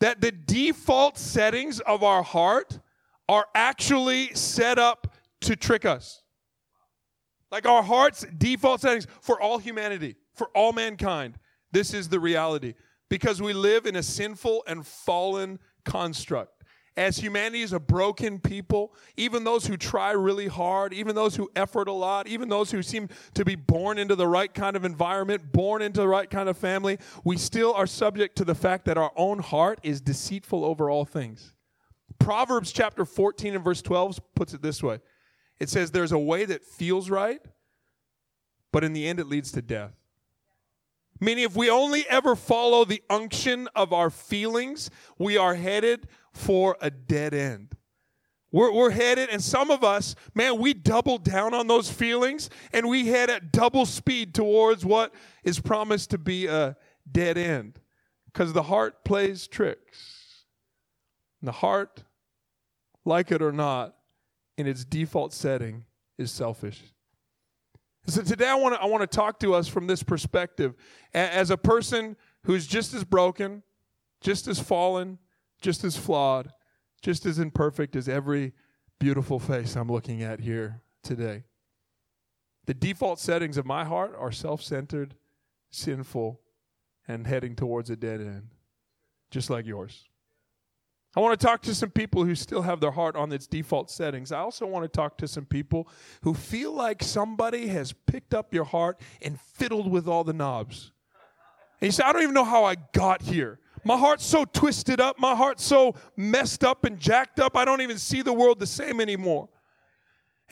that 0.00 0.20
the 0.20 0.32
default 0.32 1.16
settings 1.16 1.78
of 1.80 2.02
our 2.02 2.24
heart 2.24 2.80
are 3.28 3.46
actually 3.54 4.34
set 4.34 4.78
up 4.78 5.14
to 5.42 5.54
trick 5.54 5.84
us. 5.84 6.22
Like 7.56 7.66
our 7.66 7.82
heart's 7.82 8.26
default 8.36 8.82
settings 8.82 9.06
for 9.22 9.40
all 9.40 9.56
humanity, 9.56 10.16
for 10.34 10.48
all 10.48 10.74
mankind. 10.74 11.38
This 11.72 11.94
is 11.94 12.10
the 12.10 12.20
reality. 12.20 12.74
Because 13.08 13.40
we 13.40 13.54
live 13.54 13.86
in 13.86 13.96
a 13.96 14.02
sinful 14.02 14.62
and 14.66 14.86
fallen 14.86 15.58
construct. 15.82 16.64
As 16.98 17.16
humanity 17.16 17.62
is 17.62 17.72
a 17.72 17.80
broken 17.80 18.40
people, 18.40 18.94
even 19.16 19.44
those 19.44 19.66
who 19.66 19.78
try 19.78 20.10
really 20.10 20.48
hard, 20.48 20.92
even 20.92 21.14
those 21.14 21.36
who 21.36 21.48
effort 21.56 21.88
a 21.88 21.92
lot, 21.92 22.28
even 22.28 22.50
those 22.50 22.72
who 22.72 22.82
seem 22.82 23.08
to 23.32 23.42
be 23.42 23.54
born 23.54 23.96
into 23.96 24.16
the 24.16 24.28
right 24.28 24.52
kind 24.52 24.76
of 24.76 24.84
environment, 24.84 25.50
born 25.50 25.80
into 25.80 26.00
the 26.00 26.08
right 26.08 26.28
kind 26.28 26.50
of 26.50 26.58
family, 26.58 26.98
we 27.24 27.38
still 27.38 27.72
are 27.72 27.86
subject 27.86 28.36
to 28.36 28.44
the 28.44 28.54
fact 28.54 28.84
that 28.84 28.98
our 28.98 29.12
own 29.16 29.38
heart 29.38 29.80
is 29.82 30.02
deceitful 30.02 30.62
over 30.62 30.90
all 30.90 31.06
things. 31.06 31.54
Proverbs 32.18 32.70
chapter 32.70 33.06
14 33.06 33.54
and 33.54 33.64
verse 33.64 33.80
12 33.80 34.20
puts 34.34 34.52
it 34.52 34.60
this 34.60 34.82
way 34.82 35.00
it 35.58 35.68
says, 35.68 35.90
There's 35.90 36.12
a 36.12 36.18
way 36.18 36.44
that 36.44 36.64
feels 36.64 37.10
right, 37.10 37.40
but 38.72 38.84
in 38.84 38.92
the 38.92 39.06
end, 39.06 39.20
it 39.20 39.26
leads 39.26 39.52
to 39.52 39.62
death. 39.62 39.94
Meaning, 41.20 41.44
if 41.44 41.56
we 41.56 41.70
only 41.70 42.06
ever 42.08 42.36
follow 42.36 42.84
the 42.84 43.02
unction 43.08 43.68
of 43.74 43.92
our 43.92 44.10
feelings, 44.10 44.90
we 45.18 45.36
are 45.38 45.54
headed 45.54 46.08
for 46.32 46.76
a 46.80 46.90
dead 46.90 47.32
end. 47.32 47.74
We're, 48.52 48.72
we're 48.72 48.90
headed, 48.90 49.30
and 49.30 49.42
some 49.42 49.70
of 49.70 49.82
us, 49.82 50.14
man, 50.34 50.58
we 50.58 50.72
double 50.72 51.18
down 51.18 51.52
on 51.52 51.66
those 51.66 51.90
feelings 51.90 52.48
and 52.72 52.88
we 52.88 53.06
head 53.06 53.28
at 53.28 53.52
double 53.52 53.86
speed 53.86 54.34
towards 54.34 54.84
what 54.84 55.12
is 55.42 55.58
promised 55.58 56.10
to 56.10 56.18
be 56.18 56.46
a 56.46 56.76
dead 57.10 57.36
end. 57.38 57.80
Because 58.26 58.52
the 58.52 58.64
heart 58.64 59.04
plays 59.04 59.46
tricks. 59.46 60.44
And 61.40 61.48
the 61.48 61.52
heart, 61.52 62.04
like 63.04 63.32
it 63.32 63.42
or 63.42 63.52
not, 63.52 63.95
in 64.56 64.66
its 64.66 64.84
default 64.84 65.32
setting, 65.32 65.84
is 66.18 66.30
selfish. 66.30 66.82
So 68.06 68.22
today 68.22 68.48
I 68.48 68.54
want 68.54 68.74
to 68.74 68.80
I 68.80 68.86
want 68.86 69.02
to 69.02 69.06
talk 69.16 69.40
to 69.40 69.54
us 69.54 69.68
from 69.68 69.86
this 69.86 70.02
perspective 70.02 70.74
as 71.12 71.50
a 71.50 71.56
person 71.56 72.16
who's 72.44 72.66
just 72.66 72.94
as 72.94 73.04
broken, 73.04 73.62
just 74.20 74.46
as 74.46 74.60
fallen, 74.60 75.18
just 75.60 75.82
as 75.84 75.96
flawed, 75.96 76.52
just 77.02 77.26
as 77.26 77.38
imperfect 77.38 77.96
as 77.96 78.08
every 78.08 78.52
beautiful 79.00 79.38
face 79.38 79.76
I'm 79.76 79.90
looking 79.90 80.22
at 80.22 80.40
here 80.40 80.82
today. 81.02 81.44
The 82.66 82.74
default 82.74 83.20
settings 83.20 83.56
of 83.56 83.66
my 83.66 83.84
heart 83.84 84.14
are 84.18 84.32
self-centered, 84.32 85.14
sinful, 85.70 86.40
and 87.06 87.26
heading 87.26 87.54
towards 87.54 87.90
a 87.90 87.96
dead 87.96 88.20
end, 88.20 88.48
just 89.30 89.50
like 89.50 89.66
yours. 89.66 90.04
I 91.16 91.20
want 91.20 91.40
to 91.40 91.46
talk 91.46 91.62
to 91.62 91.74
some 91.74 91.90
people 91.90 92.26
who 92.26 92.34
still 92.34 92.60
have 92.60 92.78
their 92.80 92.90
heart 92.90 93.16
on 93.16 93.32
its 93.32 93.46
default 93.46 93.90
settings. 93.90 94.32
I 94.32 94.40
also 94.40 94.66
want 94.66 94.84
to 94.84 94.88
talk 94.88 95.16
to 95.18 95.26
some 95.26 95.46
people 95.46 95.88
who 96.20 96.34
feel 96.34 96.72
like 96.72 97.02
somebody 97.02 97.68
has 97.68 97.94
picked 97.94 98.34
up 98.34 98.52
your 98.52 98.64
heart 98.64 99.00
and 99.22 99.40
fiddled 99.40 99.90
with 99.90 100.06
all 100.06 100.24
the 100.24 100.34
knobs. 100.34 100.92
And 101.80 101.88
you 101.88 101.92
say, 101.92 102.04
I 102.04 102.12
don't 102.12 102.22
even 102.22 102.34
know 102.34 102.44
how 102.44 102.64
I 102.64 102.76
got 102.92 103.22
here. 103.22 103.60
My 103.82 103.96
heart's 103.96 104.26
so 104.26 104.44
twisted 104.44 105.00
up, 105.00 105.18
my 105.18 105.34
heart's 105.34 105.64
so 105.64 105.94
messed 106.16 106.64
up 106.64 106.84
and 106.84 106.98
jacked 106.98 107.40
up, 107.40 107.56
I 107.56 107.64
don't 107.64 107.80
even 107.80 107.98
see 107.98 108.20
the 108.20 108.32
world 108.32 108.58
the 108.58 108.66
same 108.66 109.00
anymore. 109.00 109.48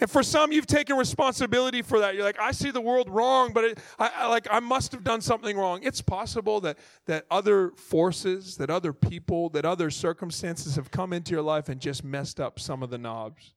And 0.01 0.11
for 0.11 0.25
some, 0.25 0.51
you've 0.51 0.67
taken 0.67 0.97
responsibility 0.97 1.81
for 1.81 2.01
that. 2.01 2.15
You're 2.15 2.25
like, 2.25 2.41
I 2.41 2.51
see 2.51 2.73
the 2.73 2.81
world 2.81 3.09
wrong, 3.09 3.53
but 3.53 3.65
it, 3.65 3.79
I, 3.99 4.11
I, 4.17 4.27
like 4.27 4.49
I 4.51 4.59
must 4.59 4.91
have 4.91 5.05
done 5.05 5.21
something 5.21 5.57
wrong. 5.57 5.81
It's 5.85 6.01
possible 6.01 6.61
that 6.63 6.79
that 7.07 7.27
other 7.31 7.71
forces, 7.77 8.57
that 8.57 8.71
other 8.71 8.93
people, 8.93 9.51
that 9.51 9.65
other 9.65 9.91
circumstances 9.91 10.75
have 10.75 10.91
come 10.91 11.13
into 11.13 11.31
your 11.31 11.43
life 11.43 11.69
and 11.69 11.81
just 11.81 12.03
messed 12.03 12.41
up 12.41 12.59
some 12.59 12.83
of 12.83 12.91
the 12.91 12.99
knobs. 12.99 13.55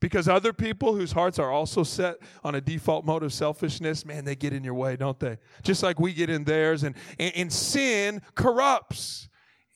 Because 0.00 0.28
other 0.28 0.52
people 0.52 0.94
whose 0.94 1.10
hearts 1.10 1.40
are 1.40 1.50
also 1.50 1.82
set 1.82 2.18
on 2.44 2.54
a 2.54 2.60
default 2.60 3.04
mode 3.04 3.24
of 3.24 3.32
selfishness, 3.32 4.04
man, 4.04 4.24
they 4.24 4.36
get 4.36 4.52
in 4.52 4.62
your 4.62 4.74
way, 4.74 4.94
don't 4.94 5.18
they? 5.18 5.38
Just 5.64 5.82
like 5.82 5.98
we 5.98 6.14
get 6.14 6.30
in 6.30 6.44
theirs. 6.44 6.84
And, 6.84 6.94
and, 7.18 7.32
and 7.34 7.52
sin 7.52 8.22
corrupts 8.36 9.27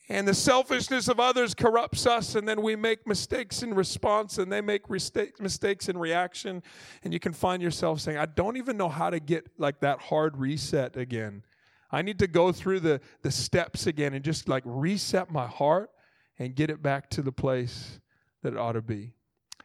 and 0.09 0.27
the 0.27 0.33
selfishness 0.33 1.07
of 1.07 1.19
others 1.19 1.53
corrupts 1.53 2.05
us 2.05 2.35
and 2.35 2.47
then 2.47 2.61
we 2.61 2.75
make 2.75 3.07
mistakes 3.07 3.63
in 3.63 3.73
response 3.73 4.37
and 4.37 4.51
they 4.51 4.59
make 4.59 4.89
mistakes 4.89 5.87
in 5.87 5.97
reaction. 5.97 6.61
And 7.03 7.13
you 7.13 7.19
can 7.19 7.31
find 7.31 7.63
yourself 7.63 8.01
saying 8.01 8.17
i 8.17 8.25
don't 8.25 8.57
even 8.57 8.75
know 8.75 8.89
how 8.89 9.09
to 9.09 9.19
get 9.19 9.47
like 9.57 9.79
that 9.79 9.99
hard 9.99 10.37
reset 10.37 10.97
again. 10.97 11.43
I 11.89 12.01
need 12.01 12.19
to 12.19 12.27
go 12.27 12.51
through 12.51 12.81
the 12.81 12.99
the 13.21 13.31
steps 13.31 13.87
again 13.87 14.13
and 14.13 14.25
just 14.25 14.49
like 14.49 14.63
reset 14.65 15.31
my 15.31 15.47
heart 15.47 15.89
and 16.37 16.55
get 16.55 16.69
it 16.69 16.81
back 16.81 17.09
to 17.11 17.21
the 17.21 17.31
place 17.31 17.99
that 18.41 18.53
it 18.53 18.59
ought 18.59 18.73
to 18.73 18.81
be 18.81 19.13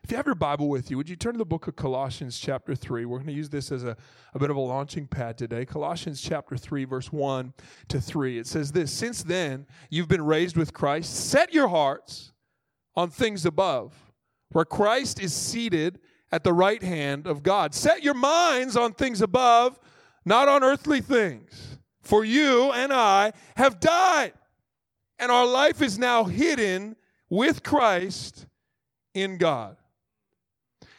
if 0.08 0.12
you 0.12 0.16
have 0.16 0.24
your 0.24 0.34
Bible 0.34 0.70
with 0.70 0.90
you, 0.90 0.96
would 0.96 1.10
you 1.10 1.16
turn 1.16 1.34
to 1.34 1.38
the 1.38 1.44
book 1.44 1.68
of 1.68 1.76
Colossians, 1.76 2.38
chapter 2.38 2.74
3? 2.74 3.04
We're 3.04 3.18
going 3.18 3.26
to 3.26 3.32
use 3.34 3.50
this 3.50 3.70
as 3.70 3.84
a, 3.84 3.94
a 4.32 4.38
bit 4.38 4.48
of 4.48 4.56
a 4.56 4.60
launching 4.60 5.06
pad 5.06 5.36
today. 5.36 5.66
Colossians, 5.66 6.22
chapter 6.22 6.56
3, 6.56 6.86
verse 6.86 7.12
1 7.12 7.52
to 7.88 8.00
3. 8.00 8.38
It 8.38 8.46
says 8.46 8.72
this 8.72 8.90
Since 8.90 9.24
then, 9.24 9.66
you've 9.90 10.08
been 10.08 10.24
raised 10.24 10.56
with 10.56 10.72
Christ. 10.72 11.14
Set 11.14 11.52
your 11.52 11.68
hearts 11.68 12.32
on 12.96 13.10
things 13.10 13.44
above, 13.44 13.92
where 14.52 14.64
Christ 14.64 15.20
is 15.20 15.34
seated 15.34 16.00
at 16.32 16.42
the 16.42 16.54
right 16.54 16.82
hand 16.82 17.26
of 17.26 17.42
God. 17.42 17.74
Set 17.74 18.02
your 18.02 18.14
minds 18.14 18.78
on 18.78 18.94
things 18.94 19.20
above, 19.20 19.78
not 20.24 20.48
on 20.48 20.64
earthly 20.64 21.02
things. 21.02 21.76
For 22.00 22.24
you 22.24 22.72
and 22.72 22.94
I 22.94 23.34
have 23.56 23.78
died, 23.78 24.32
and 25.18 25.30
our 25.30 25.44
life 25.44 25.82
is 25.82 25.98
now 25.98 26.24
hidden 26.24 26.96
with 27.28 27.62
Christ 27.62 28.46
in 29.12 29.36
God. 29.36 29.76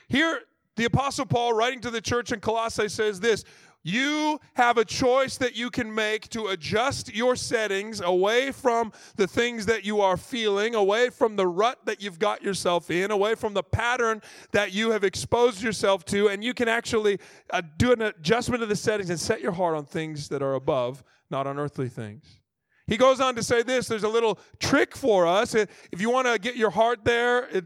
Here, 0.10 0.42
the 0.75 0.86
Apostle 0.86 1.25
Paul, 1.25 1.54
writing 1.54 1.82
to 1.82 1.92
the 1.92 2.01
church 2.01 2.32
in 2.32 2.39
Colossae, 2.39 2.89
says 2.89 3.20
this 3.20 3.46
you 3.82 4.42
have 4.56 4.78
a 4.78 4.84
choice 4.84 5.38
that 5.38 5.56
you 5.56 5.70
can 5.70 5.94
make 5.94 6.28
to 6.30 6.48
adjust 6.48 7.16
your 7.16 7.38
settings 7.38 8.01
away 8.01 8.51
from 8.51 8.92
the 9.16 9.25
things 9.25 9.66
that 9.68 9.86
you 9.86 10.01
are 10.01 10.18
feeling, 10.18 10.75
away 10.75 11.10
from 11.10 11.38
the 11.38 11.48
rut 11.48 11.80
that 11.86 12.01
you've 12.01 12.20
got 12.20 12.44
yourself 12.44 12.92
in, 12.92 13.10
away 13.10 13.36
from 13.36 13.54
the 13.54 13.63
pattern 13.63 14.22
that 14.51 14.74
you 14.74 14.92
have 14.92 15.06
exposed 15.06 15.62
yourself 15.62 16.04
to, 16.06 16.28
and 16.28 16.44
you 16.44 16.54
can 16.54 16.68
actually 16.68 17.20
uh, 17.51 17.62
do 17.78 17.94
an 17.94 18.01
adjustment 18.01 18.62
of 18.62 18.68
the 18.68 18.75
settings 18.75 19.10
and 19.10 19.20
set 19.20 19.39
your 19.39 19.54
heart 19.54 19.78
on 19.78 19.86
things 19.86 20.28
that 20.28 20.42
are 20.42 20.56
above, 20.56 21.01
not 21.30 21.48
on 21.48 21.58
earthly 21.58 21.88
things. 21.88 22.42
He 22.86 22.98
goes 22.98 23.22
on 23.22 23.36
to 23.36 23.44
say 23.44 23.63
this 23.63 23.88
there's 23.88 24.04
a 24.04 24.10
little 24.10 24.39
trick 24.60 24.94
for 24.94 25.25
us. 25.25 25.56
If 25.56 26.01
you 26.01 26.10
want 26.10 26.28
to 26.28 26.38
get 26.38 26.58
your 26.58 26.72
heart 26.72 27.06
there, 27.06 27.46
it 27.48 27.66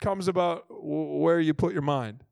comes 0.00 0.28
about 0.28 0.64
where 0.68 1.40
you 1.40 1.54
put 1.54 1.72
your 1.72 1.82
mind. 1.82 2.22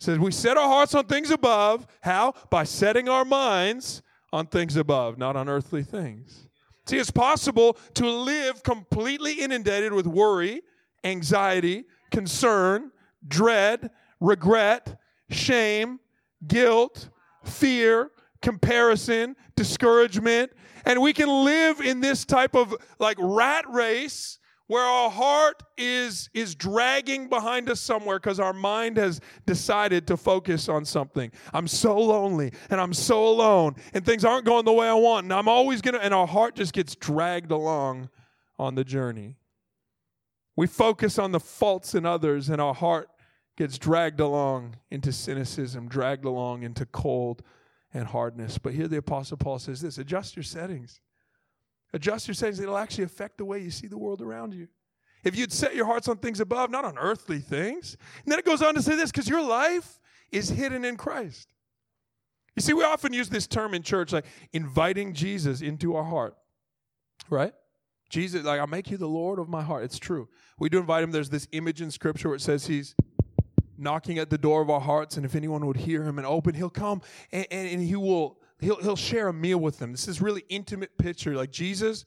It 0.00 0.04
says 0.04 0.18
we 0.18 0.30
set 0.30 0.56
our 0.56 0.68
hearts 0.68 0.94
on 0.94 1.06
things 1.06 1.30
above. 1.30 1.86
How? 2.02 2.34
By 2.50 2.64
setting 2.64 3.08
our 3.08 3.24
minds 3.24 4.02
on 4.32 4.46
things 4.46 4.76
above, 4.76 5.18
not 5.18 5.36
on 5.36 5.48
earthly 5.48 5.82
things. 5.82 6.48
See, 6.86 6.98
it's 6.98 7.10
possible 7.10 7.76
to 7.94 8.08
live 8.08 8.62
completely 8.62 9.34
inundated 9.34 9.92
with 9.92 10.06
worry, 10.06 10.62
anxiety, 11.04 11.84
concern, 12.10 12.92
dread, 13.26 13.90
regret, 14.20 14.98
shame, 15.30 16.00
guilt, 16.46 17.10
fear, 17.44 18.10
comparison, 18.40 19.36
discouragement, 19.56 20.52
and 20.84 21.02
we 21.02 21.12
can 21.12 21.28
live 21.28 21.80
in 21.80 22.00
this 22.00 22.24
type 22.24 22.54
of 22.54 22.74
like 22.98 23.18
rat 23.20 23.64
race 23.68 24.38
where 24.68 24.84
our 24.84 25.10
heart 25.10 25.62
is 25.76 26.30
is 26.32 26.54
dragging 26.54 27.28
behind 27.28 27.68
us 27.68 27.80
somewhere 27.80 28.18
because 28.18 28.38
our 28.38 28.52
mind 28.52 28.96
has 28.96 29.20
decided 29.46 30.06
to 30.06 30.16
focus 30.16 30.68
on 30.68 30.84
something. 30.84 31.32
I'm 31.52 31.66
so 31.66 31.98
lonely 31.98 32.52
and 32.70 32.80
i'm 32.80 32.94
so 32.94 33.26
alone 33.26 33.74
and 33.92 34.04
things 34.04 34.24
aren't 34.24 34.44
going 34.44 34.64
the 34.64 34.72
way 34.72 34.88
i 34.88 34.94
want 34.94 35.24
and 35.24 35.32
i'm 35.32 35.48
always 35.48 35.80
gonna 35.82 35.98
and 35.98 36.14
our 36.14 36.26
heart 36.26 36.54
just 36.54 36.72
gets 36.72 36.94
dragged 36.94 37.50
along 37.50 38.10
on 38.58 38.74
the 38.76 38.84
journey. 38.84 39.36
We 40.54 40.66
focus 40.66 41.18
on 41.18 41.32
the 41.32 41.40
faults 41.40 41.94
in 41.94 42.04
others 42.04 42.48
and 42.48 42.60
our 42.60 42.74
heart 42.74 43.08
gets 43.56 43.78
dragged 43.78 44.20
along 44.20 44.76
into 44.90 45.12
cynicism 45.12 45.88
dragged 45.88 46.24
along 46.24 46.62
into 46.62 46.84
cold 46.86 47.42
and 47.94 48.06
hardness. 48.06 48.58
But 48.58 48.74
here 48.74 48.86
the 48.86 48.98
apostle 48.98 49.38
paul 49.38 49.58
says 49.58 49.80
this 49.80 49.96
adjust 49.96 50.36
your 50.36 50.42
settings 50.42 51.00
Adjust 51.92 52.28
your 52.28 52.34
settings, 52.34 52.60
it'll 52.60 52.76
actually 52.76 53.04
affect 53.04 53.38
the 53.38 53.44
way 53.44 53.60
you 53.60 53.70
see 53.70 53.86
the 53.86 53.98
world 53.98 54.20
around 54.20 54.54
you. 54.54 54.68
If 55.24 55.36
you'd 55.36 55.52
set 55.52 55.74
your 55.74 55.86
hearts 55.86 56.08
on 56.08 56.18
things 56.18 56.40
above, 56.40 56.70
not 56.70 56.84
on 56.84 56.96
earthly 56.98 57.38
things. 57.38 57.96
And 58.24 58.32
then 58.32 58.38
it 58.38 58.44
goes 58.44 58.62
on 58.62 58.74
to 58.74 58.82
say 58.82 58.94
this 58.94 59.10
because 59.10 59.28
your 59.28 59.42
life 59.42 59.98
is 60.30 60.48
hidden 60.48 60.84
in 60.84 60.96
Christ. 60.96 61.52
You 62.54 62.62
see, 62.62 62.72
we 62.72 62.84
often 62.84 63.12
use 63.12 63.28
this 63.28 63.46
term 63.46 63.74
in 63.74 63.82
church 63.82 64.12
like 64.12 64.26
inviting 64.52 65.14
Jesus 65.14 65.60
into 65.60 65.96
our 65.96 66.04
heart, 66.04 66.36
right? 67.30 67.52
Jesus, 68.10 68.44
like, 68.44 68.58
I'll 68.58 68.66
make 68.66 68.90
you 68.90 68.96
the 68.96 69.08
Lord 69.08 69.38
of 69.38 69.48
my 69.48 69.62
heart. 69.62 69.84
It's 69.84 69.98
true. 69.98 70.28
We 70.58 70.68
do 70.68 70.78
invite 70.78 71.04
him. 71.04 71.10
There's 71.10 71.30
this 71.30 71.46
image 71.52 71.82
in 71.82 71.90
scripture 71.90 72.28
where 72.28 72.36
it 72.36 72.40
says 72.40 72.66
he's 72.66 72.94
knocking 73.76 74.18
at 74.18 74.28
the 74.28 74.38
door 74.38 74.60
of 74.60 74.70
our 74.70 74.80
hearts, 74.80 75.16
and 75.16 75.24
if 75.24 75.34
anyone 75.34 75.64
would 75.66 75.76
hear 75.76 76.02
him 76.02 76.18
and 76.18 76.26
open, 76.26 76.54
he'll 76.54 76.70
come 76.70 77.00
and, 77.30 77.46
and, 77.50 77.68
and 77.68 77.82
he 77.82 77.94
will 77.94 78.37
he'll, 78.60 78.76
he'll 78.76 78.96
share 78.96 79.28
a 79.28 79.32
meal 79.32 79.58
with 79.58 79.78
them. 79.78 79.92
This 79.92 80.08
is 80.08 80.20
really 80.20 80.44
intimate 80.48 80.96
picture. 80.98 81.34
Like 81.34 81.50
Jesus 81.50 82.04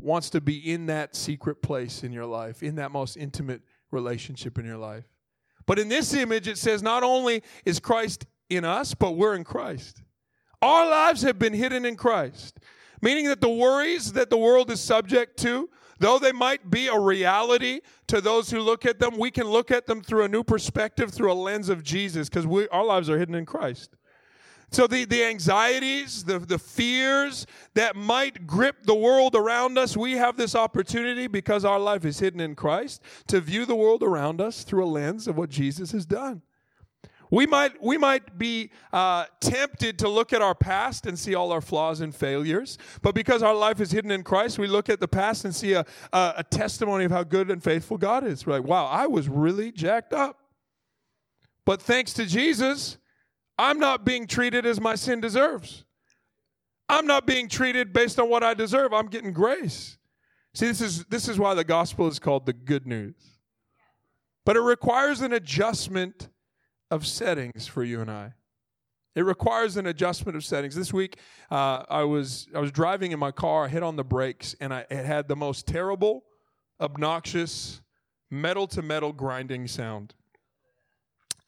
wants 0.00 0.30
to 0.30 0.40
be 0.40 0.72
in 0.72 0.86
that 0.86 1.14
secret 1.14 1.62
place 1.62 2.02
in 2.02 2.12
your 2.12 2.26
life, 2.26 2.62
in 2.62 2.76
that 2.76 2.90
most 2.90 3.16
intimate 3.16 3.62
relationship 3.90 4.58
in 4.58 4.64
your 4.64 4.78
life. 4.78 5.04
But 5.66 5.78
in 5.78 5.88
this 5.88 6.14
image, 6.14 6.48
it 6.48 6.58
says 6.58 6.82
not 6.82 7.02
only 7.02 7.42
is 7.64 7.78
Christ 7.78 8.26
in 8.48 8.64
us, 8.64 8.94
but 8.94 9.12
we're 9.12 9.34
in 9.34 9.44
Christ. 9.44 10.02
Our 10.62 10.88
lives 10.88 11.22
have 11.22 11.38
been 11.38 11.52
hidden 11.52 11.84
in 11.84 11.96
Christ, 11.96 12.58
meaning 13.00 13.26
that 13.26 13.40
the 13.40 13.50
worries 13.50 14.12
that 14.12 14.30
the 14.30 14.36
world 14.36 14.70
is 14.70 14.80
subject 14.80 15.38
to, 15.38 15.70
though 15.98 16.18
they 16.18 16.32
might 16.32 16.70
be 16.70 16.88
a 16.88 16.98
reality 16.98 17.80
to 18.08 18.20
those 18.20 18.50
who 18.50 18.60
look 18.60 18.84
at 18.84 18.98
them, 18.98 19.16
we 19.16 19.30
can 19.30 19.46
look 19.46 19.70
at 19.70 19.86
them 19.86 20.02
through 20.02 20.24
a 20.24 20.28
new 20.28 20.42
perspective, 20.42 21.10
through 21.12 21.32
a 21.32 21.34
lens 21.34 21.68
of 21.68 21.82
Jesus, 21.82 22.28
because 22.28 22.46
our 22.72 22.84
lives 22.84 23.08
are 23.08 23.18
hidden 23.18 23.34
in 23.34 23.46
Christ. 23.46 23.96
So 24.70 24.86
the, 24.86 25.04
the 25.04 25.24
anxieties, 25.24 26.24
the, 26.24 26.38
the 26.38 26.58
fears 26.58 27.46
that 27.74 27.96
might 27.96 28.46
grip 28.46 28.84
the 28.84 28.94
world 28.94 29.34
around 29.34 29.78
us, 29.78 29.96
we 29.96 30.12
have 30.12 30.36
this 30.36 30.54
opportunity 30.54 31.26
because 31.26 31.64
our 31.64 31.80
life 31.80 32.04
is 32.04 32.20
hidden 32.20 32.40
in 32.40 32.54
Christ 32.54 33.02
to 33.26 33.40
view 33.40 33.66
the 33.66 33.74
world 33.74 34.04
around 34.04 34.40
us 34.40 34.62
through 34.62 34.84
a 34.84 34.86
lens 34.86 35.26
of 35.26 35.36
what 35.36 35.50
Jesus 35.50 35.90
has 35.90 36.06
done. 36.06 36.42
We 37.32 37.46
might, 37.46 37.82
we 37.82 37.96
might 37.96 38.38
be 38.38 38.70
uh, 38.92 39.26
tempted 39.40 39.98
to 40.00 40.08
look 40.08 40.32
at 40.32 40.42
our 40.42 40.54
past 40.54 41.06
and 41.06 41.16
see 41.18 41.34
all 41.34 41.52
our 41.52 41.60
flaws 41.60 42.00
and 42.00 42.14
failures, 42.14 42.76
but 43.02 43.14
because 43.14 43.42
our 43.42 43.54
life 43.54 43.80
is 43.80 43.92
hidden 43.92 44.10
in 44.10 44.24
Christ, 44.24 44.58
we 44.58 44.66
look 44.66 44.88
at 44.88 44.98
the 44.98 45.08
past 45.08 45.44
and 45.44 45.54
see 45.54 45.74
a, 45.74 45.84
a, 46.12 46.34
a 46.38 46.44
testimony 46.44 47.04
of 47.04 47.12
how 47.12 47.22
good 47.22 47.50
and 47.50 47.62
faithful 47.62 47.98
God 47.98 48.24
is. 48.24 48.46
We're 48.46 48.54
like, 48.54 48.64
wow, 48.64 48.86
I 48.86 49.06
was 49.06 49.28
really 49.28 49.70
jacked 49.70 50.12
up. 50.12 50.38
But 51.64 51.80
thanks 51.80 52.12
to 52.14 52.26
Jesus, 52.26 52.98
I'm 53.60 53.78
not 53.78 54.06
being 54.06 54.26
treated 54.26 54.64
as 54.64 54.80
my 54.80 54.94
sin 54.94 55.20
deserves. 55.20 55.84
I'm 56.88 57.06
not 57.06 57.26
being 57.26 57.46
treated 57.46 57.92
based 57.92 58.18
on 58.18 58.30
what 58.30 58.42
I 58.42 58.54
deserve. 58.54 58.94
I'm 58.94 59.08
getting 59.08 59.34
grace. 59.34 59.98
See, 60.54 60.66
this 60.66 60.80
is, 60.80 61.04
this 61.04 61.28
is 61.28 61.38
why 61.38 61.52
the 61.52 61.62
gospel 61.62 62.08
is 62.08 62.18
called 62.18 62.46
the 62.46 62.54
good 62.54 62.86
news. 62.86 63.14
But 64.46 64.56
it 64.56 64.60
requires 64.60 65.20
an 65.20 65.34
adjustment 65.34 66.30
of 66.90 67.06
settings 67.06 67.66
for 67.66 67.84
you 67.84 68.00
and 68.00 68.10
I. 68.10 68.32
It 69.14 69.26
requires 69.26 69.76
an 69.76 69.86
adjustment 69.86 70.36
of 70.36 70.44
settings. 70.44 70.74
This 70.74 70.90
week, 70.90 71.18
uh, 71.50 71.84
I 71.90 72.04
was 72.04 72.48
I 72.54 72.60
was 72.60 72.72
driving 72.72 73.12
in 73.12 73.18
my 73.18 73.30
car, 73.30 73.66
I 73.66 73.68
hit 73.68 73.82
on 73.82 73.96
the 73.96 74.04
brakes, 74.04 74.54
and 74.60 74.72
I 74.72 74.86
it 74.88 75.04
had 75.04 75.28
the 75.28 75.36
most 75.36 75.66
terrible, 75.66 76.24
obnoxious, 76.80 77.82
metal 78.30 78.66
to 78.68 78.82
metal 78.82 79.12
grinding 79.12 79.66
sound. 79.66 80.14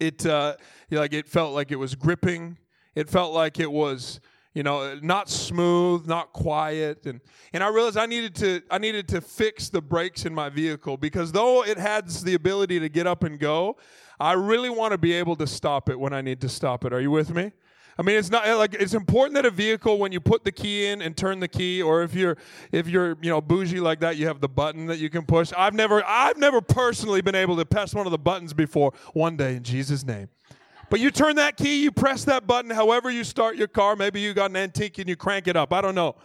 It 0.03 0.27
uh, 0.27 0.57
like 0.91 1.13
it 1.13 1.29
felt 1.29 1.55
like 1.55 1.71
it 1.71 1.77
was 1.77 1.95
gripping. 1.95 2.59
It 2.95 3.09
felt 3.09 3.33
like 3.33 3.61
it 3.61 3.71
was 3.71 4.21
you 4.55 4.63
know 4.63 4.99
not 5.01 5.31
smooth 5.31 6.07
not 6.07 6.35
quiet 6.35 7.07
and 7.07 7.23
and 7.55 7.65
i 7.65 7.69
realized 7.69 7.97
i 7.97 8.05
needed 8.05 8.35
to 8.35 8.61
i 8.71 8.77
needed 8.77 9.09
to 9.09 9.23
fix 9.23 9.71
the 9.71 9.81
brakes 9.81 10.27
in 10.27 10.35
my 10.35 10.51
vehicle 10.51 10.99
because 10.99 11.33
though 11.33 11.65
it 11.65 11.79
has 11.79 12.23
the 12.23 12.35
ability 12.35 12.79
to 12.79 12.91
get 12.91 13.07
up 13.07 13.25
and 13.25 13.39
go 13.39 13.79
I 14.23 14.35
really 14.35 14.71
want 14.71 14.93
to 14.93 14.99
be 14.99 15.15
able 15.15 15.35
to 15.35 15.49
stop 15.49 15.89
it 15.89 15.99
when 15.99 16.13
I 16.13 16.21
need 16.21 16.41
to 16.43 16.49
stop 16.49 16.85
it. 16.85 16.93
Are 16.93 17.01
you 17.01 17.11
with 17.11 17.35
me? 17.35 17.51
I 17.99 18.03
mean, 18.03 18.17
it's 18.17 18.31
not 18.31 18.47
like 18.57 18.75
it's 18.75 18.95
important 18.95 19.35
that 19.35 19.45
a 19.45 19.51
vehicle, 19.51 19.99
when 19.99 20.13
you 20.13 20.21
put 20.21 20.45
the 20.45 20.53
key 20.53 20.87
in 20.87 21.03
and 21.03 21.17
turn 21.17 21.41
the 21.41 21.49
key, 21.49 21.83
or 21.83 22.03
if 22.03 22.15
you're 22.15 22.37
if 22.71 22.89
you're 22.89 23.19
you 23.21 23.31
know 23.31 23.41
bougie 23.41 23.81
like 23.81 24.01
that, 24.01 24.17
you 24.17 24.27
have 24.27 24.41
the 24.41 24.49
button 24.49 24.87
that 24.87 24.99
you 24.99 25.11
can 25.11 25.25
push. 25.25 25.53
I've 25.57 25.75
never 25.75 26.03
I've 26.07 26.39
never 26.39 26.61
personally 26.61 27.21
been 27.21 27.35
able 27.35 27.57
to 27.57 27.67
press 27.67 27.95
one 27.95 28.07
of 28.07 28.13
the 28.13 28.19
buttons 28.19 28.55
before. 28.55 28.93
One 29.13 29.37
day 29.37 29.57
in 29.57 29.63
Jesus' 29.63 30.05
name. 30.05 30.29
But 30.89 31.01
you 31.01 31.11
turn 31.11 31.37
that 31.37 31.57
key, 31.57 31.83
you 31.83 31.91
press 31.91 32.25
that 32.25 32.47
button, 32.47 32.71
however 32.71 33.11
you 33.11 33.25
start 33.25 33.57
your 33.57 33.69
car. 33.69 33.97
Maybe 33.97 34.21
you 34.21 34.35
got 34.35 34.51
an 34.51 34.57
antique 34.57 34.99
and 34.99 35.09
you 35.09 35.17
crank 35.17 35.49
it 35.49 35.57
up. 35.57 35.73
I 35.73 35.81
don't 35.81 35.95
know. 35.95 36.17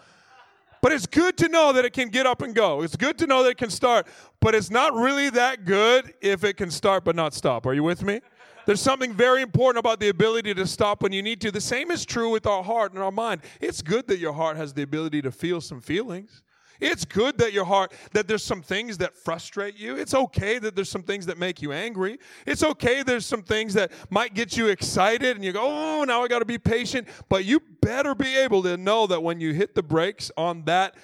But 0.81 0.91
it's 0.91 1.07
good 1.07 1.37
to 1.37 1.49
know 1.49 1.73
that 1.73 1.85
it 1.85 1.93
can 1.93 2.09
get 2.09 2.25
up 2.25 2.41
and 2.41 2.53
go. 2.53 2.81
It's 2.81 2.95
good 2.95 3.17
to 3.19 3.27
know 3.27 3.43
that 3.43 3.51
it 3.51 3.57
can 3.57 3.69
start, 3.69 4.07
but 4.39 4.53
it's 4.55 4.69
not 4.69 4.93
really 4.93 5.29
that 5.31 5.65
good 5.65 6.13
if 6.21 6.43
it 6.43 6.55
can 6.57 6.69
start 6.69 7.03
but 7.03 7.15
not 7.15 7.33
stop. 7.33 7.65
Are 7.65 7.73
you 7.73 7.83
with 7.83 8.03
me? 8.03 8.21
There's 8.67 8.81
something 8.81 9.13
very 9.13 9.41
important 9.41 9.79
about 9.79 10.01
the 10.01 10.09
ability 10.09 10.53
to 10.53 10.67
stop 10.67 11.01
when 11.01 11.13
you 11.13 11.23
need 11.23 11.39
to. 11.39 11.51
The 11.51 11.61
same 11.61 11.89
is 11.89 12.05
true 12.05 12.29
with 12.29 12.45
our 12.45 12.61
heart 12.61 12.91
and 12.91 13.01
our 13.01 13.13
mind. 13.13 13.43
It's 13.61 13.81
good 13.81 14.07
that 14.07 14.19
your 14.19 14.33
heart 14.33 14.57
has 14.57 14.73
the 14.73 14.81
ability 14.81 15.21
to 15.21 15.31
feel 15.31 15.61
some 15.61 15.79
feelings. 15.79 16.41
It's 16.81 17.05
good 17.05 17.37
that 17.37 17.53
your 17.53 17.63
heart, 17.63 17.93
that 18.11 18.27
there's 18.27 18.43
some 18.43 18.61
things 18.61 18.97
that 18.97 19.15
frustrate 19.15 19.79
you. 19.79 19.95
It's 19.95 20.13
okay 20.13 20.59
that 20.59 20.75
there's 20.75 20.89
some 20.89 21.03
things 21.03 21.25
that 21.27 21.37
make 21.37 21.61
you 21.61 21.71
angry. 21.71 22.19
It's 22.45 22.61
okay 22.61 23.03
there's 23.03 23.25
some 23.25 23.41
things 23.41 23.73
that 23.75 23.89
might 24.09 24.33
get 24.33 24.57
you 24.57 24.67
excited 24.67 25.37
and 25.37 25.45
you 25.45 25.53
go, 25.53 25.63
oh, 25.63 26.03
now 26.03 26.21
I 26.21 26.27
got 26.27 26.39
to 26.39 26.45
be 26.45 26.57
patient. 26.57 27.07
But 27.29 27.45
you 27.45 27.61
better 27.81 28.13
be 28.15 28.35
able 28.35 28.63
to 28.63 28.75
know 28.75 29.07
that 29.07 29.23
when 29.23 29.39
you 29.39 29.53
hit 29.53 29.75
the 29.75 29.83
brakes 29.83 30.29
on 30.35 30.65
that 30.65 30.95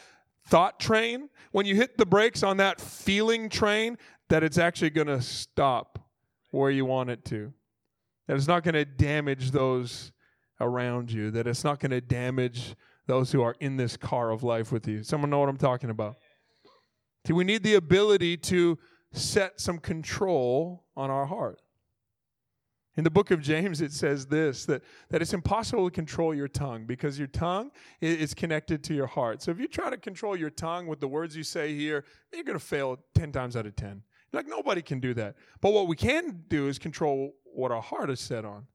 thought 0.48 0.82
train, 0.82 1.30
when 1.54 1.66
you 1.66 1.76
hit 1.76 1.98
the 1.98 2.06
brakes 2.06 2.44
on 2.44 2.58
that 2.58 2.82
feeling 2.82 3.48
train, 3.48 3.98
that 4.28 4.44
it's 4.44 4.58
actually 4.58 4.90
going 4.90 5.08
to 5.08 5.22
stop 5.22 6.03
where 6.54 6.70
you 6.70 6.86
want 6.86 7.10
it 7.10 7.26
to. 7.26 7.52
That 8.28 8.38
it's 8.38 8.48
not 8.48 8.64
going 8.64 8.76
to 8.76 8.86
damage 8.86 9.52
those 9.52 10.12
around 10.62 11.12
you, 11.12 11.32
that 11.32 11.48
it's 11.48 11.64
not 11.64 11.80
going 11.80 11.92
to 11.92 12.00
damage 12.00 12.76
those 13.08 13.32
who 13.32 13.42
are 13.42 13.56
in 13.60 13.76
this 13.76 13.98
car 13.98 14.30
of 14.30 14.44
life 14.44 14.72
with 14.72 14.88
you. 14.88 15.04
Someone 15.04 15.30
know 15.30 15.40
what 15.40 15.50
I'm 15.50 15.58
talking 15.58 15.90
about? 15.90 16.16
See, 17.26 17.34
we 17.34 17.44
need 17.44 17.64
the 17.64 17.74
ability 17.74 18.38
to 18.38 18.78
set 19.12 19.60
some 19.60 19.80
control 19.80 20.86
on 20.96 21.10
our 21.10 21.26
heart. 21.26 21.60
In 22.96 23.04
the 23.04 23.10
book 23.10 23.32
of 23.32 23.42
James, 23.42 23.82
it 23.82 23.92
says 23.92 24.28
this 24.28 24.66
that, 24.68 24.84
that 25.10 25.22
it's 25.24 25.34
impossible 25.34 25.90
to 25.90 25.94
control 25.94 26.36
your 26.36 26.48
tongue 26.48 26.86
because 26.86 27.18
your 27.18 27.28
tongue 27.28 27.72
is 28.00 28.36
connected 28.36 28.84
to 28.84 28.94
your 28.94 29.08
heart. 29.08 29.42
So 29.42 29.50
if 29.50 29.60
you 29.60 29.68
try 29.68 29.90
to 29.90 29.98
control 29.98 30.36
your 30.36 30.52
tongue 30.52 30.86
with 30.86 31.00
the 31.00 31.08
words 31.08 31.36
you 31.36 31.42
say 31.42 31.76
here, 31.76 32.06
you're 32.32 32.44
going 32.44 32.60
to 32.60 32.64
fail 32.64 33.00
10 33.16 33.32
times 33.32 33.58
out 33.58 33.66
of 33.66 33.76
10. 33.76 34.04
Like, 34.34 34.48
nobody 34.48 34.82
can 34.82 35.00
do 35.00 35.14
that. 35.14 35.36
But 35.62 35.74
what 35.74 35.88
we 35.88 35.96
can 35.96 36.44
do 36.50 36.68
is 36.68 36.80
control 36.80 37.34
what 37.46 37.72
our 37.72 37.82
heart 37.82 38.10
is 38.10 38.20
set 38.20 38.44
on. 38.44 38.66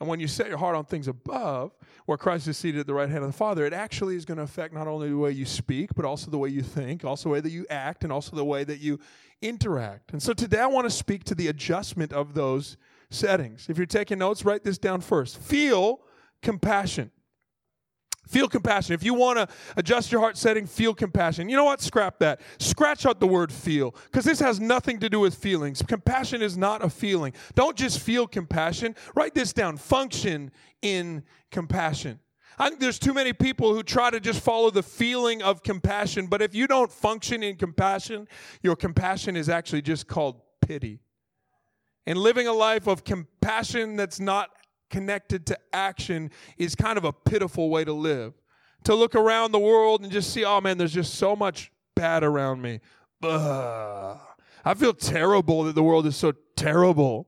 And 0.00 0.08
when 0.08 0.20
you 0.20 0.28
set 0.28 0.48
your 0.48 0.58
heart 0.58 0.76
on 0.76 0.84
things 0.84 1.08
above, 1.08 1.72
where 2.06 2.16
Christ 2.16 2.46
is 2.46 2.56
seated 2.56 2.78
at 2.78 2.86
the 2.86 2.94
right 2.94 3.08
hand 3.08 3.24
of 3.24 3.30
the 3.32 3.36
Father, 3.36 3.66
it 3.66 3.72
actually 3.72 4.14
is 4.14 4.24
going 4.24 4.38
to 4.38 4.44
affect 4.44 4.72
not 4.72 4.86
only 4.86 5.08
the 5.08 5.16
way 5.16 5.32
you 5.32 5.44
speak, 5.44 5.90
but 5.96 6.04
also 6.04 6.30
the 6.30 6.38
way 6.38 6.50
you 6.50 6.62
think, 6.62 7.04
also 7.04 7.28
the 7.28 7.32
way 7.32 7.40
that 7.40 7.50
you 7.50 7.66
act, 7.68 8.04
and 8.04 8.12
also 8.12 8.36
the 8.36 8.44
way 8.44 8.62
that 8.62 8.78
you 8.78 9.00
interact. 9.42 10.12
And 10.12 10.22
so 10.22 10.32
today 10.32 10.60
I 10.60 10.66
want 10.66 10.84
to 10.84 10.90
speak 10.90 11.24
to 11.24 11.34
the 11.34 11.48
adjustment 11.48 12.12
of 12.12 12.34
those 12.34 12.76
settings. 13.10 13.66
If 13.68 13.76
you're 13.76 13.86
taking 13.86 14.18
notes, 14.18 14.44
write 14.44 14.62
this 14.62 14.78
down 14.78 15.00
first. 15.00 15.38
Feel 15.38 16.00
compassion. 16.42 17.10
Feel 18.28 18.46
compassion. 18.46 18.92
If 18.94 19.02
you 19.02 19.14
want 19.14 19.38
to 19.38 19.48
adjust 19.76 20.12
your 20.12 20.20
heart 20.20 20.36
setting, 20.36 20.66
feel 20.66 20.94
compassion. 20.94 21.48
You 21.48 21.56
know 21.56 21.64
what? 21.64 21.80
Scrap 21.80 22.18
that. 22.18 22.40
Scratch 22.58 23.06
out 23.06 23.20
the 23.20 23.26
word 23.26 23.50
feel 23.50 23.94
because 24.04 24.24
this 24.24 24.38
has 24.40 24.60
nothing 24.60 25.00
to 25.00 25.08
do 25.08 25.18
with 25.18 25.34
feelings. 25.34 25.80
Compassion 25.80 26.42
is 26.42 26.56
not 26.56 26.84
a 26.84 26.90
feeling. 26.90 27.32
Don't 27.54 27.74
just 27.74 28.00
feel 28.00 28.26
compassion. 28.26 28.94
Write 29.14 29.34
this 29.34 29.54
down. 29.54 29.78
Function 29.78 30.52
in 30.82 31.24
compassion. 31.50 32.20
I 32.58 32.68
think 32.68 32.80
there's 32.80 32.98
too 32.98 33.14
many 33.14 33.32
people 33.32 33.72
who 33.72 33.82
try 33.82 34.10
to 34.10 34.20
just 34.20 34.40
follow 34.40 34.70
the 34.70 34.82
feeling 34.82 35.42
of 35.42 35.62
compassion, 35.62 36.26
but 36.26 36.42
if 36.42 36.54
you 36.54 36.66
don't 36.66 36.92
function 36.92 37.42
in 37.42 37.56
compassion, 37.56 38.26
your 38.62 38.74
compassion 38.76 39.36
is 39.36 39.48
actually 39.48 39.82
just 39.82 40.08
called 40.08 40.40
pity. 40.60 40.98
And 42.06 42.18
living 42.18 42.46
a 42.46 42.52
life 42.52 42.86
of 42.86 43.04
compassion 43.04 43.96
that's 43.96 44.18
not 44.18 44.50
connected 44.90 45.46
to 45.46 45.58
action 45.72 46.30
is 46.56 46.74
kind 46.74 46.98
of 46.98 47.04
a 47.04 47.12
pitiful 47.12 47.70
way 47.70 47.84
to 47.84 47.92
live. 47.92 48.34
To 48.84 48.94
look 48.94 49.14
around 49.14 49.52
the 49.52 49.58
world 49.58 50.02
and 50.02 50.12
just 50.12 50.32
see, 50.32 50.44
oh 50.44 50.60
man, 50.60 50.78
there's 50.78 50.94
just 50.94 51.14
so 51.14 51.34
much 51.34 51.72
bad 51.94 52.22
around 52.22 52.62
me. 52.62 52.80
Ugh. 53.22 54.18
I 54.64 54.74
feel 54.74 54.94
terrible 54.94 55.64
that 55.64 55.74
the 55.74 55.82
world 55.82 56.06
is 56.06 56.16
so 56.16 56.32
terrible. 56.56 57.26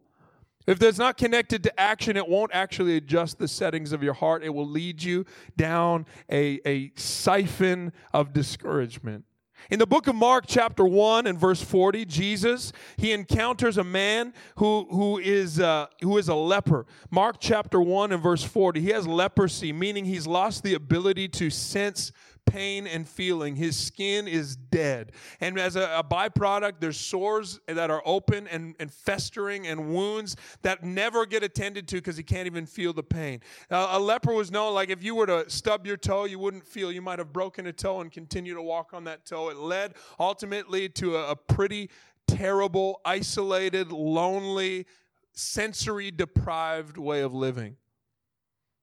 If 0.67 0.83
it's 0.83 0.99
not 0.99 1.17
connected 1.17 1.63
to 1.65 1.81
action, 1.81 2.17
it 2.17 2.29
won't 2.29 2.51
actually 2.55 2.97
adjust 2.97 3.39
the 3.39 3.49
settings 3.49 3.93
of 3.93 4.03
your 4.03 4.15
heart. 4.15 4.45
It 4.45 4.51
will 4.51 4.69
lead 4.69 5.03
you 5.03 5.25
down 5.57 6.07
a, 6.31 6.61
a 6.67 6.93
siphon 6.97 7.93
of 8.13 8.33
discouragement. 8.33 9.25
In 9.69 9.79
the 9.79 9.87
book 9.87 10.07
of 10.07 10.15
Mark, 10.15 10.45
chapter 10.47 10.85
1 10.85 11.27
and 11.27 11.39
verse 11.39 11.63
40, 11.63 12.05
Jesus, 12.05 12.73
he 12.97 13.13
encounters 13.13 13.77
a 13.77 13.85
man 13.85 14.33
who, 14.57 14.87
who, 14.91 15.19
is, 15.19 15.61
uh, 15.61 15.87
who 16.01 16.17
is 16.19 16.29
a 16.29 16.35
leper. 16.35 16.87
Mark 17.11 17.37
chapter 17.39 17.81
1 17.81 18.13
and 18.13 18.23
verse 18.23 18.43
40, 18.43 18.81
he 18.81 18.91
has 18.91 19.07
leprosy, 19.07 19.73
meaning 19.73 20.05
he's 20.05 20.27
lost 20.27 20.63
the 20.63 20.75
ability 20.75 21.29
to 21.29 21.51
sense 21.51 22.13
pain 22.51 22.87
and 22.87 23.09
feeling. 23.09 23.55
His 23.55 23.79
skin 23.79 24.27
is 24.27 24.57
dead. 24.57 25.13
And 25.41 25.59
as 25.59 25.77
a, 25.77 25.83
a, 25.99 26.05
byproduct, 26.05 26.81
there's 26.81 26.99
sores 26.99 27.61
that 27.67 27.91
are 27.91 28.03
open 28.05 28.49
and, 28.49 28.75
and 28.81 28.93
festering 28.93 29.67
and 29.67 29.89
wounds 29.95 30.37
that 30.63 30.83
never 30.83 31.27
get 31.27 31.45
attended 31.45 31.87
to 31.89 31.97
because 31.97 32.17
he 32.17 32.23
can't 32.23 32.47
even 32.47 32.67
feel 32.67 32.93
the 32.93 33.03
pain. 33.03 33.41
Uh, 33.71 33.91
a 33.93 34.01
leper 34.01 34.35
was 34.35 34.51
known 34.51 34.75
like 34.75 34.91
if 34.91 35.03
you 35.05 35.15
were 35.15 35.27
to 35.27 35.49
stub 35.49 35.87
your 35.87 35.97
toe, 35.97 36.25
you 36.25 36.39
wouldn't 36.39 36.67
feel. 36.67 36.91
You 36.91 37.03
might 37.03 37.21
have 37.21 37.33
broken 37.33 37.67
a 37.67 37.73
toe 37.73 38.01
and 38.01 38.11
continue 38.11 38.55
to 38.55 38.63
walk 38.63 38.93
on 38.93 39.05
that 39.05 39.25
toe. 39.25 39.51
It 39.51 39.57
led 39.57 39.95
ultimately 40.19 40.89
to 40.91 41.17
a, 41.17 41.31
a 41.31 41.37
pretty 41.37 41.89
terrible, 42.27 43.01
isolated, 43.05 43.93
lonely, 43.93 44.87
sensory 45.33 46.11
deprived 46.11 46.97
way 46.97 47.21
of 47.21 47.33
living. 47.33 47.77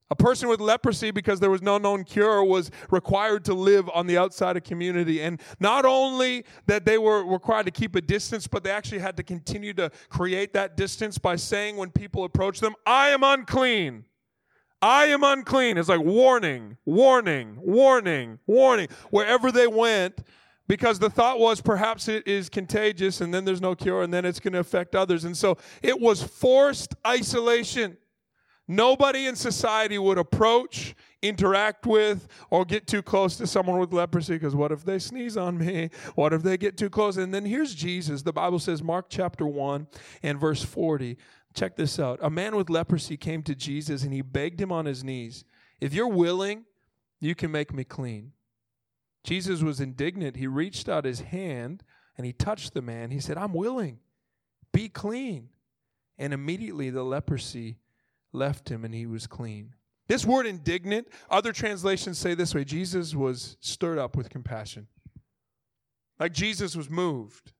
A 0.09 0.15
person 0.15 0.47
with 0.47 0.61
leprosy, 0.61 1.11
because 1.11 1.41
there 1.41 1.49
was 1.49 1.61
no 1.61 1.77
known 1.77 2.05
cure, 2.05 2.43
was 2.43 2.71
required 2.89 3.43
to 3.45 3.53
live 3.53 3.89
on 3.93 4.07
the 4.07 4.17
outside 4.17 4.55
of 4.55 4.63
community. 4.63 5.21
And 5.21 5.41
not 5.59 5.85
only 5.85 6.45
that 6.65 6.85
they 6.85 6.97
were 6.97 7.25
required 7.25 7.65
to 7.65 7.71
keep 7.71 7.95
a 7.95 8.01
distance, 8.01 8.47
but 8.47 8.63
they 8.63 8.71
actually 8.71 8.99
had 8.99 9.17
to 9.17 9.23
continue 9.23 9.73
to 9.73 9.91
create 10.09 10.53
that 10.53 10.77
distance 10.77 11.17
by 11.17 11.35
saying 11.35 11.75
when 11.75 11.91
people 11.91 12.23
approached 12.23 12.61
them, 12.61 12.73
I 12.85 13.09
am 13.09 13.23
unclean. 13.23 14.05
I 14.81 15.05
am 15.07 15.23
unclean. 15.23 15.77
It's 15.77 15.89
like 15.89 16.01
warning, 16.01 16.77
warning, 16.85 17.57
warning, 17.59 18.39
warning. 18.45 18.87
Wherever 19.09 19.51
they 19.51 19.67
went, 19.67 20.21
because 20.67 20.99
the 20.99 21.09
thought 21.09 21.39
was 21.39 21.61
perhaps 21.61 22.07
it 22.07 22.27
is 22.27 22.49
contagious 22.49 23.21
and 23.21 23.33
then 23.33 23.45
there's 23.45 23.61
no 23.61 23.73
cure 23.73 24.03
and 24.03 24.13
then 24.13 24.25
it's 24.25 24.39
going 24.39 24.53
to 24.53 24.59
affect 24.59 24.95
others. 24.95 25.25
And 25.25 25.35
so 25.35 25.57
it 25.81 25.99
was 25.99 26.21
forced 26.21 26.95
isolation. 27.05 27.97
Nobody 28.67 29.27
in 29.27 29.35
society 29.35 29.97
would 29.97 30.17
approach, 30.17 30.93
interact 31.21 31.85
with, 31.85 32.27
or 32.49 32.65
get 32.65 32.85
too 32.85 33.01
close 33.01 33.37
to 33.37 33.47
someone 33.47 33.79
with 33.79 33.93
leprosy 33.93 34.33
because 34.33 34.55
what 34.55 34.73
if 34.73 34.83
they 34.83 34.99
sneeze 34.99 35.37
on 35.37 35.57
me? 35.57 35.89
What 36.15 36.33
if 36.33 36.43
they 36.43 36.57
get 36.57 36.77
too 36.77 36.89
close? 36.89 37.15
And 37.15 37.33
then 37.33 37.45
here's 37.45 37.73
Jesus. 37.73 38.23
The 38.23 38.33
Bible 38.33 38.59
says, 38.59 38.83
Mark 38.83 39.05
chapter 39.09 39.47
1 39.47 39.87
and 40.21 40.39
verse 40.39 40.63
40. 40.63 41.17
Check 41.53 41.77
this 41.77 41.97
out. 41.97 42.19
A 42.21 42.29
man 42.29 42.55
with 42.55 42.69
leprosy 42.69 43.15
came 43.15 43.41
to 43.43 43.55
Jesus 43.55 44.03
and 44.03 44.13
he 44.13 44.21
begged 44.21 44.59
him 44.59 44.71
on 44.71 44.85
his 44.85 45.03
knees, 45.03 45.45
If 45.79 45.93
you're 45.93 46.07
willing, 46.07 46.65
you 47.19 47.35
can 47.35 47.51
make 47.51 47.73
me 47.73 47.83
clean. 47.83 48.33
Jesus 49.23 49.61
was 49.61 49.79
indignant. 49.79 50.35
He 50.35 50.47
reached 50.47 50.87
out 50.87 51.05
his 51.05 51.21
hand 51.21 51.83
and 52.17 52.25
he 52.25 52.33
touched 52.33 52.73
the 52.73 52.81
man. 52.81 53.11
He 53.11 53.19
said, 53.19 53.37
I'm 53.37 53.53
willing. 53.53 53.99
Be 54.71 54.89
clean. 54.89 55.49
And 56.17 56.33
immediately 56.33 56.89
the 56.89 57.03
leprosy 57.03 57.77
left 58.33 58.69
him 58.69 58.85
and 58.85 58.93
he 58.93 59.05
was 59.05 59.27
clean. 59.27 59.73
This 60.07 60.25
word 60.25 60.45
indignant, 60.45 61.07
other 61.29 61.51
translations 61.51 62.17
say 62.17 62.33
this 62.33 62.55
way 62.55 62.63
Jesus 62.63 63.13
was 63.13 63.57
stirred 63.59 63.97
up 63.97 64.15
with 64.15 64.29
compassion. 64.29 64.87
Like 66.19 66.33
Jesus 66.33 66.75
was 66.75 66.89
moved. 66.89 67.51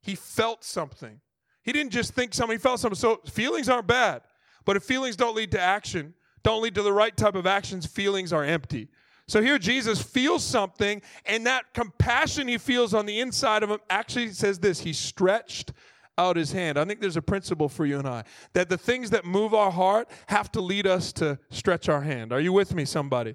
He 0.00 0.14
felt 0.14 0.64
something. 0.64 1.20
He 1.62 1.72
didn't 1.72 1.92
just 1.92 2.12
think 2.12 2.34
something, 2.34 2.58
he 2.58 2.62
felt 2.62 2.80
something. 2.80 2.98
So 2.98 3.20
feelings 3.26 3.68
aren't 3.68 3.86
bad. 3.86 4.22
But 4.64 4.76
if 4.76 4.82
feelings 4.82 5.16
don't 5.16 5.36
lead 5.36 5.50
to 5.52 5.60
action, 5.60 6.14
don't 6.42 6.62
lead 6.62 6.74
to 6.74 6.82
the 6.82 6.92
right 6.92 7.16
type 7.16 7.34
of 7.34 7.46
actions, 7.46 7.86
feelings 7.86 8.32
are 8.32 8.44
empty. 8.44 8.88
So 9.26 9.40
here 9.40 9.58
Jesus 9.58 10.02
feels 10.02 10.44
something, 10.44 11.00
and 11.24 11.46
that 11.46 11.72
compassion 11.72 12.46
he 12.46 12.58
feels 12.58 12.92
on 12.92 13.06
the 13.06 13.20
inside 13.20 13.62
of 13.62 13.70
him 13.70 13.78
actually 13.88 14.28
says 14.32 14.58
this 14.58 14.80
He 14.80 14.92
stretched 14.92 15.72
out 16.16 16.36
his 16.36 16.52
hand. 16.52 16.78
I 16.78 16.84
think 16.84 17.00
there's 17.00 17.16
a 17.16 17.22
principle 17.22 17.68
for 17.68 17.86
you 17.86 17.98
and 17.98 18.06
I 18.06 18.24
that 18.52 18.68
the 18.68 18.78
things 18.78 19.10
that 19.10 19.24
move 19.24 19.54
our 19.54 19.70
heart 19.70 20.08
have 20.26 20.50
to 20.52 20.60
lead 20.60 20.86
us 20.86 21.12
to 21.14 21.38
stretch 21.50 21.88
our 21.88 22.02
hand. 22.02 22.32
Are 22.32 22.40
you 22.40 22.52
with 22.52 22.74
me, 22.74 22.84
somebody? 22.84 23.34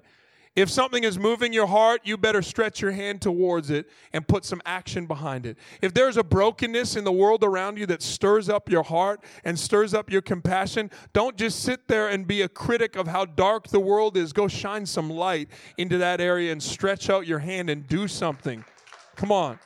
If 0.56 0.68
something 0.68 1.04
is 1.04 1.16
moving 1.16 1.52
your 1.52 1.68
heart, 1.68 2.00
you 2.02 2.16
better 2.16 2.42
stretch 2.42 2.80
your 2.80 2.90
hand 2.90 3.22
towards 3.22 3.70
it 3.70 3.88
and 4.12 4.26
put 4.26 4.44
some 4.44 4.60
action 4.66 5.06
behind 5.06 5.46
it. 5.46 5.56
If 5.80 5.94
there's 5.94 6.16
a 6.16 6.24
brokenness 6.24 6.96
in 6.96 7.04
the 7.04 7.12
world 7.12 7.44
around 7.44 7.78
you 7.78 7.86
that 7.86 8.02
stirs 8.02 8.48
up 8.48 8.68
your 8.68 8.82
heart 8.82 9.22
and 9.44 9.56
stirs 9.56 9.94
up 9.94 10.10
your 10.10 10.22
compassion, 10.22 10.90
don't 11.12 11.36
just 11.36 11.62
sit 11.62 11.86
there 11.86 12.08
and 12.08 12.26
be 12.26 12.42
a 12.42 12.48
critic 12.48 12.96
of 12.96 13.06
how 13.06 13.26
dark 13.26 13.68
the 13.68 13.78
world 13.78 14.16
is. 14.16 14.32
Go 14.32 14.48
shine 14.48 14.86
some 14.86 15.08
light 15.08 15.48
into 15.78 15.98
that 15.98 16.20
area 16.20 16.50
and 16.50 16.60
stretch 16.60 17.08
out 17.08 17.28
your 17.28 17.38
hand 17.38 17.70
and 17.70 17.86
do 17.86 18.08
something. 18.08 18.64
Come 19.14 19.30
on. 19.30 19.60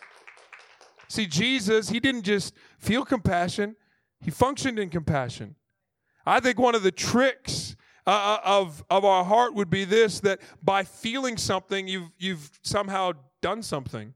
See, 1.08 1.26
Jesus, 1.26 1.88
he 1.88 2.00
didn't 2.00 2.24
just 2.24 2.52
feel 2.84 3.04
compassion, 3.04 3.76
he 4.20 4.30
functioned 4.30 4.78
in 4.78 4.90
compassion. 4.90 5.56
I 6.26 6.40
think 6.40 6.58
one 6.58 6.74
of 6.74 6.82
the 6.82 6.92
tricks 6.92 7.76
uh, 8.06 8.10
uh, 8.10 8.38
of, 8.44 8.84
of 8.90 9.04
our 9.04 9.24
heart 9.24 9.54
would 9.54 9.70
be 9.70 9.84
this 9.84 10.20
that 10.20 10.40
by 10.62 10.84
feeling 10.84 11.36
something, 11.36 11.88
you've, 11.88 12.10
you've 12.18 12.50
somehow 12.62 13.12
done 13.40 13.62
something. 13.62 14.14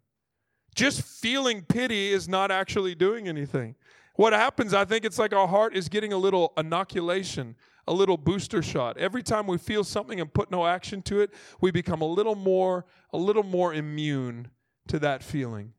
Just 0.74 1.02
feeling 1.02 1.62
pity 1.62 2.12
is 2.12 2.28
not 2.28 2.50
actually 2.50 2.94
doing 2.94 3.28
anything. 3.28 3.74
What 4.14 4.32
happens, 4.32 4.74
I 4.74 4.84
think 4.84 5.04
it's 5.04 5.18
like 5.18 5.32
our 5.32 5.48
heart 5.48 5.76
is 5.76 5.88
getting 5.88 6.12
a 6.12 6.18
little 6.18 6.52
inoculation, 6.56 7.56
a 7.86 7.92
little 7.92 8.16
booster 8.16 8.62
shot. 8.62 8.98
Every 8.98 9.22
time 9.22 9.46
we 9.46 9.58
feel 9.58 9.84
something 9.84 10.20
and 10.20 10.32
put 10.32 10.50
no 10.50 10.66
action 10.66 11.02
to 11.02 11.20
it, 11.20 11.30
we 11.60 11.70
become 11.70 12.02
a 12.02 12.06
little 12.06 12.34
more, 12.34 12.84
a 13.12 13.18
little 13.18 13.42
more 13.42 13.72
immune 13.72 14.48
to 14.88 14.98
that 14.98 15.22
feeling. 15.22 15.72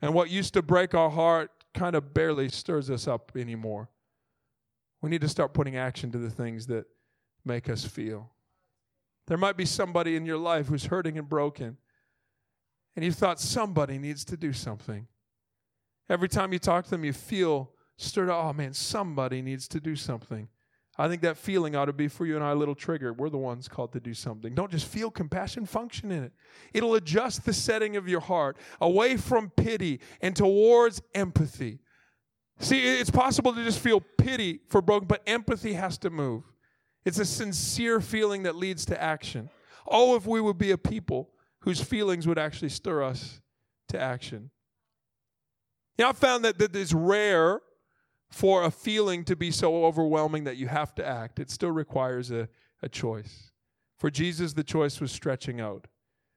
And 0.00 0.14
what 0.14 0.30
used 0.30 0.54
to 0.54 0.62
break 0.62 0.94
our 0.94 1.10
heart 1.10 1.50
kind 1.74 1.96
of 1.96 2.14
barely 2.14 2.48
stirs 2.48 2.90
us 2.90 3.06
up 3.06 3.32
anymore. 3.36 3.88
We 5.00 5.10
need 5.10 5.20
to 5.22 5.28
start 5.28 5.52
putting 5.54 5.76
action 5.76 6.12
to 6.12 6.18
the 6.18 6.30
things 6.30 6.66
that 6.68 6.86
make 7.44 7.68
us 7.68 7.84
feel. 7.84 8.30
There 9.26 9.38
might 9.38 9.56
be 9.56 9.64
somebody 9.64 10.16
in 10.16 10.26
your 10.26 10.38
life 10.38 10.66
who's 10.66 10.86
hurting 10.86 11.18
and 11.18 11.28
broken, 11.28 11.76
and 12.94 13.04
you 13.04 13.12
thought 13.12 13.40
somebody 13.40 13.98
needs 13.98 14.24
to 14.26 14.36
do 14.36 14.52
something. 14.52 15.06
Every 16.08 16.28
time 16.28 16.52
you 16.52 16.58
talk 16.58 16.84
to 16.84 16.90
them, 16.90 17.04
you 17.04 17.12
feel 17.12 17.70
stirred 17.96 18.30
up. 18.30 18.44
Oh 18.44 18.52
man, 18.52 18.74
somebody 18.74 19.40
needs 19.40 19.66
to 19.68 19.80
do 19.80 19.96
something. 19.96 20.48
I 20.98 21.08
think 21.08 21.22
that 21.22 21.38
feeling 21.38 21.74
ought 21.74 21.86
to 21.86 21.92
be 21.92 22.06
for 22.08 22.26
you 22.26 22.36
and 22.36 22.44
I 22.44 22.50
a 22.50 22.54
little 22.54 22.74
trigger. 22.74 23.14
We're 23.14 23.30
the 23.30 23.38
ones 23.38 23.66
called 23.66 23.92
to 23.92 24.00
do 24.00 24.12
something. 24.12 24.54
Don't 24.54 24.70
just 24.70 24.86
feel 24.86 25.10
compassion, 25.10 25.64
function 25.64 26.12
in 26.12 26.22
it. 26.22 26.32
It'll 26.74 26.94
adjust 26.94 27.46
the 27.46 27.54
setting 27.54 27.96
of 27.96 28.08
your 28.08 28.20
heart 28.20 28.58
away 28.80 29.16
from 29.16 29.48
pity 29.50 30.00
and 30.20 30.36
towards 30.36 31.00
empathy. 31.14 31.78
See, 32.58 32.82
it's 32.82 33.10
possible 33.10 33.54
to 33.54 33.64
just 33.64 33.78
feel 33.78 34.00
pity 34.00 34.60
for 34.68 34.82
broken, 34.82 35.08
but 35.08 35.22
empathy 35.26 35.72
has 35.72 35.96
to 35.98 36.10
move. 36.10 36.44
It's 37.04 37.18
a 37.18 37.24
sincere 37.24 38.00
feeling 38.00 38.42
that 38.42 38.54
leads 38.54 38.84
to 38.86 39.02
action. 39.02 39.48
Oh, 39.86 40.14
if 40.14 40.26
we 40.26 40.40
would 40.40 40.58
be 40.58 40.70
a 40.72 40.78
people 40.78 41.30
whose 41.60 41.80
feelings 41.80 42.26
would 42.26 42.38
actually 42.38 42.68
stir 42.68 43.02
us 43.02 43.40
to 43.88 43.98
action. 43.98 44.50
You 45.96 46.04
know, 46.04 46.10
I 46.10 46.12
found 46.12 46.44
that, 46.44 46.58
that 46.58 46.76
it's 46.76 46.92
rare 46.92 47.60
for 48.32 48.64
a 48.64 48.70
feeling 48.70 49.24
to 49.24 49.36
be 49.36 49.50
so 49.50 49.84
overwhelming 49.84 50.44
that 50.44 50.56
you 50.56 50.68
have 50.68 50.94
to 50.96 51.06
act. 51.06 51.38
It 51.38 51.50
still 51.50 51.70
requires 51.70 52.30
a, 52.30 52.48
a 52.82 52.88
choice. 52.88 53.52
For 53.98 54.10
Jesus, 54.10 54.54
the 54.54 54.64
choice 54.64 55.00
was 55.00 55.12
stretching 55.12 55.60
out. 55.60 55.86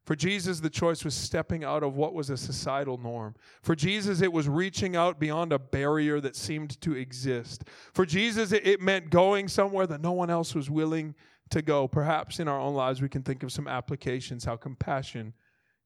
For 0.06 0.16
Jesus, 0.16 0.60
the 0.60 0.70
choice 0.70 1.04
was 1.04 1.16
stepping 1.16 1.64
out 1.64 1.82
of 1.82 1.96
what 1.96 2.14
was 2.14 2.30
a 2.30 2.38
societal 2.38 3.00
norm. 3.00 3.34
For 3.64 3.76
Jesus, 3.76 4.22
it 4.22 4.32
was 4.32 4.48
reaching 4.48 4.96
out 4.96 5.20
beyond 5.20 5.52
a 5.52 5.58
barrier 5.58 6.22
that 6.22 6.36
seemed 6.36 6.80
to 6.82 6.94
exist. 6.94 7.64
For 7.94 8.06
Jesus, 8.06 8.52
it 8.52 8.82
meant 8.82 9.10
going 9.10 9.48
somewhere 9.48 9.88
that 9.88 10.02
no 10.02 10.12
one 10.12 10.30
else 10.30 10.54
was 10.54 10.70
willing 10.70 11.16
to 11.50 11.64
go. 11.64 11.88
Perhaps 11.88 12.40
in 12.40 12.48
our 12.48 12.60
own 12.60 12.76
lives, 12.76 13.02
we 13.02 13.10
can 13.10 13.24
think 13.24 13.42
of 13.42 13.52
some 13.52 13.68
applications 13.68 14.46
how 14.46 14.58
compassion 14.58 15.34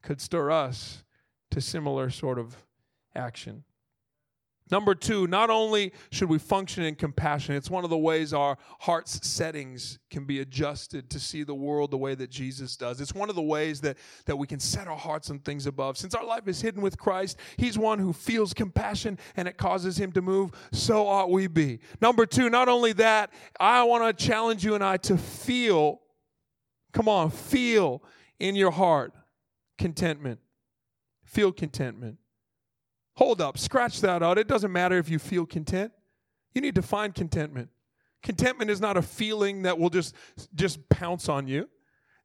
could 0.02 0.20
stir 0.20 0.52
us 0.52 1.04
to 1.52 1.62
similar 1.62 2.10
sort 2.10 2.40
of 2.40 2.58
action. 3.16 3.64
Number 4.72 4.94
two, 4.94 5.26
not 5.26 5.50
only 5.50 5.94
should 6.12 6.30
we 6.30 6.38
function 6.38 6.84
in 6.84 6.94
compassion, 6.94 7.56
it's 7.56 7.72
one 7.72 7.84
of 7.84 7.90
the 7.90 7.98
ways 7.98 8.34
our 8.34 8.56
heart's 8.80 9.28
settings 9.28 9.98
can 10.12 10.26
be 10.26 10.42
adjusted 10.42 11.10
to 11.10 11.20
see 11.20 11.42
the 11.42 11.56
world 11.56 11.90
the 11.90 11.98
way 11.98 12.14
that 12.14 12.30
Jesus 12.30 12.78
does. 12.78 13.02
It's 13.02 13.16
one 13.16 13.30
of 13.30 13.36
the 13.36 13.42
ways 13.42 13.82
that, 13.82 13.98
that 14.26 14.38
we 14.38 14.46
can 14.46 14.60
set 14.60 14.88
our 14.88 14.98
hearts 14.98 15.32
on 15.32 15.40
things 15.40 15.66
above. 15.66 15.98
Since 15.98 16.14
our 16.14 16.24
life 16.24 16.48
is 16.48 16.62
hidden 16.62 16.84
with 16.84 17.00
Christ, 17.00 17.40
He's 17.58 17.80
one 17.80 17.98
who 17.98 18.14
feels 18.14 18.54
compassion 18.54 19.18
and 19.36 19.48
it 19.48 19.58
causes 19.58 20.00
Him 20.00 20.12
to 20.12 20.22
move. 20.22 20.52
So 20.72 21.08
ought 21.08 21.32
we 21.32 21.48
be. 21.48 21.80
Number 22.00 22.28
two, 22.28 22.50
not 22.52 22.70
only 22.70 22.94
that, 22.94 23.34
I 23.60 23.82
want 23.84 24.18
to 24.18 24.26
challenge 24.26 24.64
you 24.64 24.76
and 24.76 24.84
I 24.84 24.98
to 24.98 25.18
feel, 25.18 26.02
come 26.94 27.10
on, 27.10 27.32
feel 27.32 28.04
in 28.40 28.56
your 28.56 28.72
heart 28.72 29.14
contentment. 29.80 30.40
Feel 31.26 31.52
contentment. 31.52 32.19
Hold 33.20 33.42
up, 33.42 33.58
scratch 33.58 34.00
that 34.00 34.24
out. 34.24 34.38
It 34.38 34.48
doesn't 34.48 34.72
matter 34.72 34.98
if 34.98 35.10
you 35.10 35.20
feel 35.20 35.46
content. 35.46 35.92
You 36.54 36.62
need 36.62 36.76
to 36.76 36.82
find 36.82 37.14
contentment. 37.14 37.68
Contentment 38.24 38.72
is 38.72 38.80
not 38.80 38.96
a 38.96 39.02
feeling 39.02 39.64
that 39.64 39.78
will 39.78 39.90
just 39.90 40.16
just 40.56 40.88
pounce 40.88 41.28
on 41.28 41.46
you. 41.46 41.68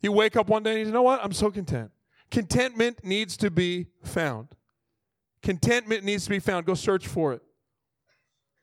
You 0.02 0.12
wake 0.12 0.36
up 0.36 0.48
one 0.48 0.62
day 0.62 0.76
and 0.76 0.86
you 0.86 0.92
know 0.92 1.02
what? 1.02 1.18
I'm 1.20 1.32
so 1.32 1.50
content. 1.50 1.90
Contentment 2.30 3.04
needs 3.04 3.36
to 3.38 3.50
be 3.50 3.88
found. 4.04 4.50
Contentment 5.42 6.04
needs 6.04 6.24
to 6.24 6.30
be 6.30 6.38
found. 6.38 6.64
Go 6.64 6.74
search 6.74 7.08
for 7.08 7.32
it. 7.32 7.42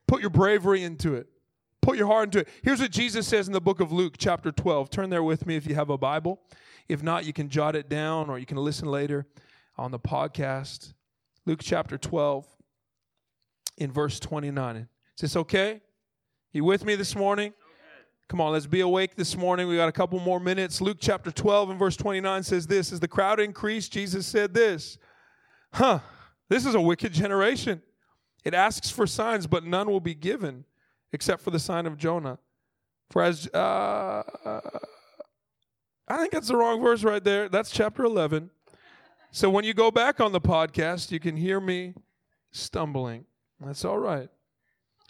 Put 0.07 0.21
your 0.21 0.29
bravery 0.29 0.83
into 0.83 1.15
it. 1.15 1.27
Put 1.81 1.97
your 1.97 2.07
heart 2.07 2.27
into 2.27 2.39
it. 2.39 2.47
Here's 2.63 2.79
what 2.79 2.91
Jesus 2.91 3.27
says 3.27 3.47
in 3.47 3.53
the 3.53 3.59
book 3.59 3.81
of 3.81 3.91
Luke, 3.91 4.15
chapter 4.17 4.53
12. 4.53 4.89
Turn 4.89 5.09
there 5.09 5.21
with 5.21 5.45
me 5.45 5.57
if 5.57 5.67
you 5.67 5.75
have 5.75 5.89
a 5.89 5.97
Bible. 5.97 6.39
If 6.87 7.03
not, 7.03 7.25
you 7.25 7.33
can 7.33 7.49
jot 7.49 7.75
it 7.75 7.89
down 7.89 8.29
or 8.29 8.39
you 8.39 8.45
can 8.45 8.55
listen 8.55 8.87
later 8.87 9.27
on 9.77 9.91
the 9.91 9.99
podcast. 9.99 10.93
Luke 11.45 11.59
chapter 11.61 11.97
12, 11.97 12.45
in 13.77 13.91
verse 13.91 14.19
29. 14.19 14.75
Is 14.77 14.87
this 15.19 15.35
okay? 15.35 15.81
You 16.53 16.63
with 16.63 16.85
me 16.85 16.95
this 16.95 17.15
morning? 17.15 17.53
Come 18.27 18.39
on, 18.39 18.53
let's 18.53 18.67
be 18.67 18.81
awake 18.81 19.15
this 19.15 19.35
morning. 19.35 19.67
We 19.67 19.75
got 19.75 19.89
a 19.89 19.91
couple 19.91 20.19
more 20.19 20.39
minutes. 20.39 20.79
Luke 20.79 20.97
chapter 20.99 21.31
12 21.31 21.71
and 21.71 21.79
verse 21.79 21.97
29 21.97 22.43
says 22.43 22.67
this 22.67 22.93
As 22.93 22.99
the 22.99 23.07
crowd 23.07 23.39
increased, 23.39 23.91
Jesus 23.91 24.25
said 24.25 24.53
this 24.53 24.97
Huh, 25.73 25.99
this 26.47 26.65
is 26.65 26.75
a 26.75 26.81
wicked 26.81 27.11
generation. 27.11 27.81
It 28.45 28.53
asks 28.53 28.89
for 28.89 29.05
signs, 29.05 29.47
but 29.47 29.65
none 29.65 29.89
will 29.89 29.99
be 29.99 30.15
given 30.15 30.65
except 31.11 31.41
for 31.41 31.51
the 31.51 31.59
sign 31.59 31.85
of 31.85 31.97
Jonah. 31.97 32.39
For 33.09 33.21
as, 33.21 33.47
uh, 33.47 34.23
I 36.07 36.17
think 36.17 36.31
that's 36.31 36.47
the 36.47 36.55
wrong 36.55 36.81
verse 36.81 37.03
right 37.03 37.23
there. 37.23 37.49
That's 37.49 37.69
chapter 37.69 38.05
11. 38.05 38.49
So 39.33 39.49
when 39.49 39.63
you 39.63 39.73
go 39.73 39.91
back 39.91 40.19
on 40.19 40.33
the 40.33 40.41
podcast, 40.41 41.09
you 41.09 41.19
can 41.19 41.37
hear 41.37 41.61
me 41.61 41.93
stumbling. 42.51 43.25
That's 43.61 43.85
all 43.85 43.97
right. 43.97 44.27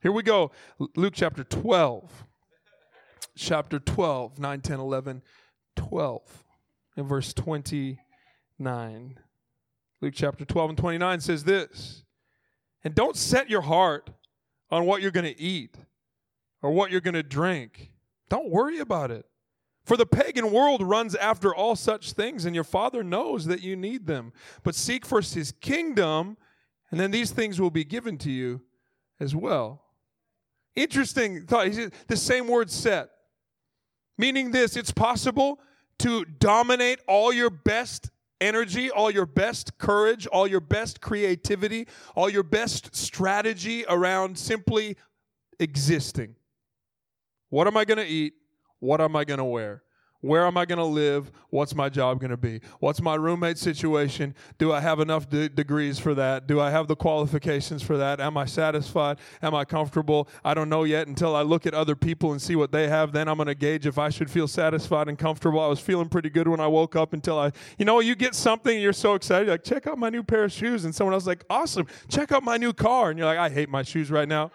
Here 0.03 0.11
we 0.11 0.21
go. 0.21 0.51
Luke 0.95 1.13
chapter 1.15 1.43
12. 1.43 2.25
Chapter 3.35 3.79
12, 3.79 4.37
9, 4.37 4.61
10, 4.61 4.79
11, 4.79 5.21
12. 5.75 6.43
And 6.97 7.07
verse 7.07 7.33
29. 7.33 9.19
Luke 10.01 10.13
chapter 10.15 10.45
12 10.45 10.69
and 10.69 10.77
29 10.77 11.19
says 11.21 11.43
this 11.43 12.03
And 12.83 12.93
don't 12.93 13.15
set 13.15 13.49
your 13.49 13.61
heart 13.61 14.11
on 14.69 14.85
what 14.85 15.01
you're 15.01 15.09
going 15.09 15.33
to 15.33 15.41
eat 15.41 15.75
or 16.61 16.69
what 16.69 16.91
you're 16.91 17.01
going 17.01 17.15
to 17.15 17.23
drink. 17.23 17.91
Don't 18.29 18.49
worry 18.51 18.77
about 18.77 19.09
it. 19.09 19.25
For 19.83 19.97
the 19.97 20.05
pagan 20.05 20.51
world 20.51 20.83
runs 20.83 21.15
after 21.15 21.53
all 21.53 21.75
such 21.75 22.13
things, 22.13 22.45
and 22.45 22.53
your 22.53 22.63
Father 22.63 23.03
knows 23.03 23.45
that 23.45 23.61
you 23.61 23.75
need 23.75 24.05
them. 24.05 24.31
But 24.63 24.75
seek 24.75 25.05
first 25.05 25.33
His 25.33 25.51
kingdom, 25.51 26.37
and 26.91 26.99
then 26.99 27.11
these 27.11 27.31
things 27.31 27.59
will 27.59 27.71
be 27.71 27.83
given 27.83 28.17
to 28.19 28.31
you 28.31 28.61
as 29.19 29.35
well. 29.35 29.83
Interesting 30.75 31.45
thought. 31.45 31.67
He 31.67 31.73
said 31.73 31.93
the 32.07 32.15
same 32.15 32.47
word 32.47 32.69
set. 32.69 33.09
Meaning 34.17 34.51
this, 34.51 34.77
it's 34.77 34.91
possible 34.91 35.59
to 35.99 36.25
dominate 36.25 36.99
all 37.07 37.33
your 37.33 37.49
best 37.49 38.11
energy, 38.39 38.89
all 38.89 39.11
your 39.11 39.25
best 39.25 39.77
courage, 39.77 40.27
all 40.27 40.47
your 40.47 40.59
best 40.59 41.01
creativity, 41.01 41.87
all 42.15 42.29
your 42.29 42.43
best 42.43 42.95
strategy 42.95 43.85
around 43.87 44.37
simply 44.37 44.97
existing. 45.59 46.35
What 47.49 47.67
am 47.67 47.77
I 47.77 47.85
going 47.85 47.97
to 47.97 48.05
eat? 48.05 48.33
What 48.81 48.99
am 48.99 49.15
I 49.15 49.23
going 49.23 49.37
to 49.37 49.45
wear? 49.45 49.83
Where 50.21 50.45
am 50.45 50.55
I 50.55 50.65
going 50.65 50.77
to 50.77 50.85
live? 50.85 51.31
What's 51.49 51.73
my 51.73 51.89
job 51.89 52.19
going 52.19 52.29
to 52.29 52.37
be? 52.37 52.61
What's 52.79 53.01
my 53.01 53.15
roommate 53.15 53.57
situation? 53.57 54.35
Do 54.59 54.71
I 54.71 54.79
have 54.79 54.99
enough 54.99 55.27
de- 55.27 55.49
degrees 55.49 55.97
for 55.97 56.13
that? 56.13 56.45
Do 56.45 56.59
I 56.59 56.69
have 56.69 56.87
the 56.87 56.95
qualifications 56.95 57.81
for 57.81 57.97
that? 57.97 58.19
Am 58.19 58.37
I 58.37 58.45
satisfied? 58.45 59.17
Am 59.41 59.55
I 59.55 59.65
comfortable? 59.65 60.27
I 60.45 60.53
don't 60.53 60.69
know 60.69 60.83
yet 60.83 61.07
until 61.07 61.35
I 61.35 61.41
look 61.41 61.65
at 61.65 61.73
other 61.73 61.95
people 61.95 62.31
and 62.31 62.41
see 62.41 62.55
what 62.55 62.71
they 62.71 62.87
have. 62.87 63.13
Then 63.13 63.27
I'm 63.27 63.37
going 63.37 63.47
to 63.47 63.55
gauge 63.55 63.87
if 63.87 63.97
I 63.97 64.09
should 64.09 64.29
feel 64.29 64.47
satisfied 64.47 65.07
and 65.07 65.17
comfortable. 65.17 65.59
I 65.59 65.67
was 65.67 65.79
feeling 65.79 66.07
pretty 66.07 66.29
good 66.29 66.47
when 66.47 66.59
I 66.59 66.67
woke 66.67 66.95
up 66.95 67.13
until 67.13 67.39
I, 67.39 67.51
you 67.79 67.85
know, 67.85 67.99
you 67.99 68.13
get 68.13 68.35
something 68.35 68.73
and 68.73 68.81
you're 68.81 68.93
so 68.93 69.15
excited. 69.15 69.47
You're 69.47 69.55
like, 69.55 69.63
check 69.63 69.87
out 69.87 69.97
my 69.97 70.09
new 70.09 70.21
pair 70.21 70.43
of 70.43 70.51
shoes. 70.51 70.85
And 70.85 70.93
someone 70.93 71.15
else 71.15 71.25
like, 71.25 71.45
awesome. 71.49 71.87
Check 72.09 72.31
out 72.31 72.43
my 72.43 72.57
new 72.57 72.73
car. 72.73 73.09
And 73.09 73.17
you're 73.17 73.27
like, 73.27 73.39
I 73.39 73.49
hate 73.49 73.69
my 73.69 73.81
shoes 73.81 74.11
right 74.11 74.27
now. 74.27 74.51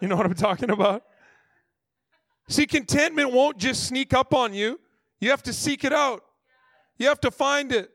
You 0.00 0.08
know 0.08 0.16
what 0.16 0.26
I'm 0.26 0.34
talking 0.34 0.70
about? 0.70 1.04
See, 2.50 2.66
contentment 2.66 3.32
won't 3.32 3.58
just 3.58 3.84
sneak 3.84 4.12
up 4.12 4.34
on 4.34 4.52
you. 4.52 4.80
You 5.20 5.30
have 5.30 5.42
to 5.44 5.52
seek 5.52 5.84
it 5.84 5.92
out. 5.92 6.24
You 6.98 7.06
have 7.06 7.20
to 7.20 7.30
find 7.30 7.70
it. 7.70 7.92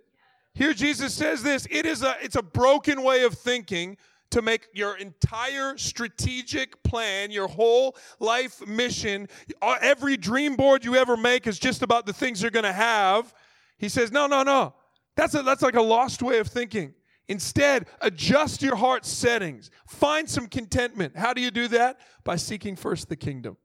Here 0.53 0.73
Jesus 0.73 1.13
says 1.13 1.43
this, 1.43 1.67
it 1.69 1.85
is 1.85 2.01
a 2.03 2.15
it's 2.21 2.37
a 2.37 2.41
broken 2.41 3.03
way 3.03 3.23
of 3.23 3.33
thinking 3.33 3.97
to 4.31 4.41
make 4.41 4.67
your 4.73 4.95
entire 4.95 5.77
strategic 5.77 6.81
plan, 6.83 7.31
your 7.31 7.49
whole 7.49 7.97
life 8.21 8.65
mission, 8.65 9.27
uh, 9.61 9.75
every 9.81 10.15
dream 10.15 10.55
board 10.55 10.85
you 10.85 10.95
ever 10.95 11.17
make 11.17 11.47
is 11.47 11.59
just 11.59 11.81
about 11.81 12.05
the 12.05 12.13
things 12.13 12.41
you're 12.41 12.49
going 12.49 12.63
to 12.63 12.71
have. 12.71 13.33
He 13.77 13.89
says, 13.89 14.09
"No, 14.09 14.25
no, 14.25 14.41
no. 14.41 14.73
That's 15.17 15.35
a, 15.35 15.43
that's 15.43 15.63
like 15.63 15.75
a 15.75 15.81
lost 15.81 16.23
way 16.23 16.39
of 16.39 16.47
thinking. 16.47 16.93
Instead, 17.27 17.87
adjust 17.99 18.61
your 18.61 18.77
heart 18.77 19.05
settings. 19.05 19.69
Find 19.85 20.29
some 20.29 20.47
contentment. 20.47 21.17
How 21.17 21.33
do 21.33 21.41
you 21.41 21.51
do 21.51 21.67
that? 21.69 21.99
By 22.23 22.37
seeking 22.37 22.77
first 22.77 23.09
the 23.09 23.17
kingdom 23.17 23.57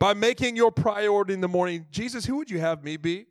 by 0.00 0.14
making 0.14 0.56
your 0.56 0.72
priority 0.72 1.34
in 1.34 1.42
the 1.42 1.48
morning, 1.48 1.86
Jesus, 1.92 2.24
who 2.24 2.36
would 2.36 2.50
you 2.50 2.58
have 2.58 2.82
me 2.82 2.96
be? 2.96 3.26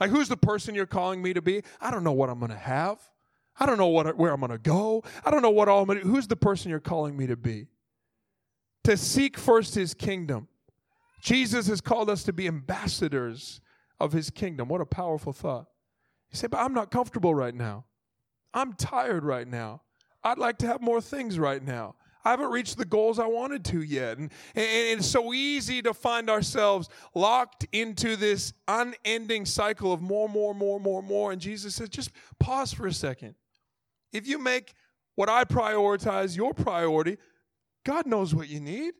Like, 0.00 0.10
who's 0.10 0.28
the 0.28 0.36
person 0.36 0.74
you're 0.74 0.84
calling 0.84 1.22
me 1.22 1.32
to 1.32 1.40
be? 1.40 1.62
I 1.80 1.92
don't 1.92 2.02
know 2.02 2.12
what 2.12 2.28
I'm 2.28 2.40
going 2.40 2.50
to 2.50 2.56
have. 2.56 2.98
I 3.58 3.64
don't 3.64 3.78
know 3.78 3.86
what, 3.86 4.16
where 4.16 4.32
I'm 4.32 4.40
going 4.40 4.50
to 4.50 4.58
go. 4.58 5.04
I 5.24 5.30
don't 5.30 5.42
know 5.42 5.50
what 5.50 5.68
all 5.68 5.82
I'm 5.82 5.86
going 5.86 6.00
to 6.00 6.06
Who's 6.06 6.26
the 6.26 6.36
person 6.36 6.70
you're 6.70 6.80
calling 6.80 7.16
me 7.16 7.28
to 7.28 7.36
be? 7.36 7.68
To 8.84 8.96
seek 8.96 9.38
first 9.38 9.76
his 9.76 9.94
kingdom. 9.94 10.48
Jesus 11.22 11.68
has 11.68 11.80
called 11.80 12.10
us 12.10 12.24
to 12.24 12.32
be 12.32 12.48
ambassadors 12.48 13.60
of 14.00 14.12
his 14.12 14.28
kingdom. 14.28 14.66
What 14.66 14.80
a 14.80 14.86
powerful 14.86 15.32
thought. 15.32 15.66
You 16.32 16.36
say, 16.36 16.48
but 16.48 16.58
I'm 16.58 16.74
not 16.74 16.90
comfortable 16.90 17.32
right 17.32 17.54
now. 17.54 17.84
I'm 18.52 18.72
tired 18.72 19.24
right 19.24 19.46
now. 19.46 19.82
I'd 20.24 20.38
like 20.38 20.58
to 20.58 20.66
have 20.66 20.80
more 20.80 21.00
things 21.00 21.38
right 21.38 21.62
now. 21.62 21.94
I 22.24 22.30
haven't 22.30 22.50
reached 22.50 22.76
the 22.76 22.84
goals 22.84 23.18
I 23.18 23.26
wanted 23.26 23.64
to 23.66 23.82
yet. 23.82 24.18
And, 24.18 24.30
and, 24.54 24.98
it's 24.98 25.06
so 25.06 25.32
easy 25.32 25.82
to 25.82 25.92
find 25.92 26.30
ourselves 26.30 26.88
locked 27.14 27.66
into 27.72 28.16
this 28.16 28.52
unending 28.68 29.44
cycle 29.44 29.92
of 29.92 30.00
more, 30.00 30.28
more, 30.28 30.54
more, 30.54 30.78
more, 30.78 31.02
more. 31.02 31.32
And 31.32 31.40
Jesus 31.40 31.74
says, 31.74 31.88
just 31.88 32.10
pause 32.38 32.72
for 32.72 32.86
a 32.86 32.92
second. 32.92 33.34
If 34.12 34.26
you 34.26 34.38
make 34.38 34.74
what 35.14 35.28
I 35.28 35.44
prioritize 35.44 36.36
your 36.36 36.54
priority, 36.54 37.18
God 37.84 38.06
knows 38.06 38.34
what 38.34 38.48
you 38.48 38.60
need. 38.60 38.94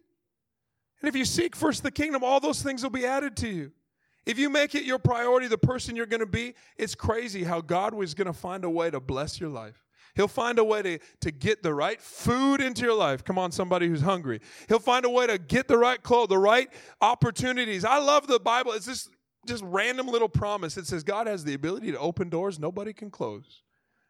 And 1.01 1.09
if 1.09 1.17
you 1.17 1.25
seek 1.25 1.55
first 1.55 1.83
the 1.83 1.91
kingdom, 1.91 2.23
all 2.25 2.41
those 2.41 2.63
things 2.63 2.83
will 2.83 2.91
be 2.91 3.07
added 3.07 3.37
to 3.39 3.49
you. 3.49 3.73
If 4.25 4.39
you 4.39 4.49
make 4.49 4.75
it 4.75 4.85
your 4.85 5.01
priority, 5.01 5.49
the 5.49 5.59
person 5.59 5.97
you're 5.97 6.07
going 6.07 6.21
to 6.21 6.27
be, 6.27 6.55
it's 6.77 6.95
crazy 6.95 7.43
how 7.43 7.61
God 7.61 7.93
was 7.93 8.15
going 8.15 8.27
to 8.27 8.33
find 8.33 8.65
a 8.65 8.71
way 8.71 8.89
to 8.91 9.01
bless 9.01 9.41
your 9.41 9.51
life. 9.51 9.85
He'll 10.15 10.29
find 10.29 10.59
a 10.59 10.65
way 10.65 10.83
to, 10.83 10.99
to 11.21 11.31
get 11.31 11.63
the 11.63 11.73
right 11.73 12.01
food 12.01 12.61
into 12.61 12.83
your 12.83 12.95
life. 12.95 13.25
Come 13.25 13.39
on, 13.39 13.51
somebody 13.51 13.89
who's 13.89 14.03
hungry. 14.03 14.41
He'll 14.69 14.79
find 14.79 15.05
a 15.05 15.11
way 15.11 15.27
to 15.27 15.39
get 15.39 15.69
the 15.69 15.79
right 15.79 16.03
clothes, 16.03 16.29
the 16.29 16.39
right 16.39 16.69
opportunities. 17.01 17.85
I 17.85 17.99
love 17.99 18.27
the 18.27 18.39
Bible. 18.39 18.73
It's 18.73 18.87
this 18.87 19.09
just 19.47 19.65
random 19.65 20.07
little 20.07 20.29
promise. 20.29 20.77
It 20.77 20.87
says 20.87 21.03
God 21.03 21.27
has 21.27 21.45
the 21.45 21.55
ability 21.55 21.93
to 21.93 21.99
open 21.99 22.29
doors 22.29 22.59
nobody 22.59 22.93
can 22.93 23.11
close, 23.11 23.63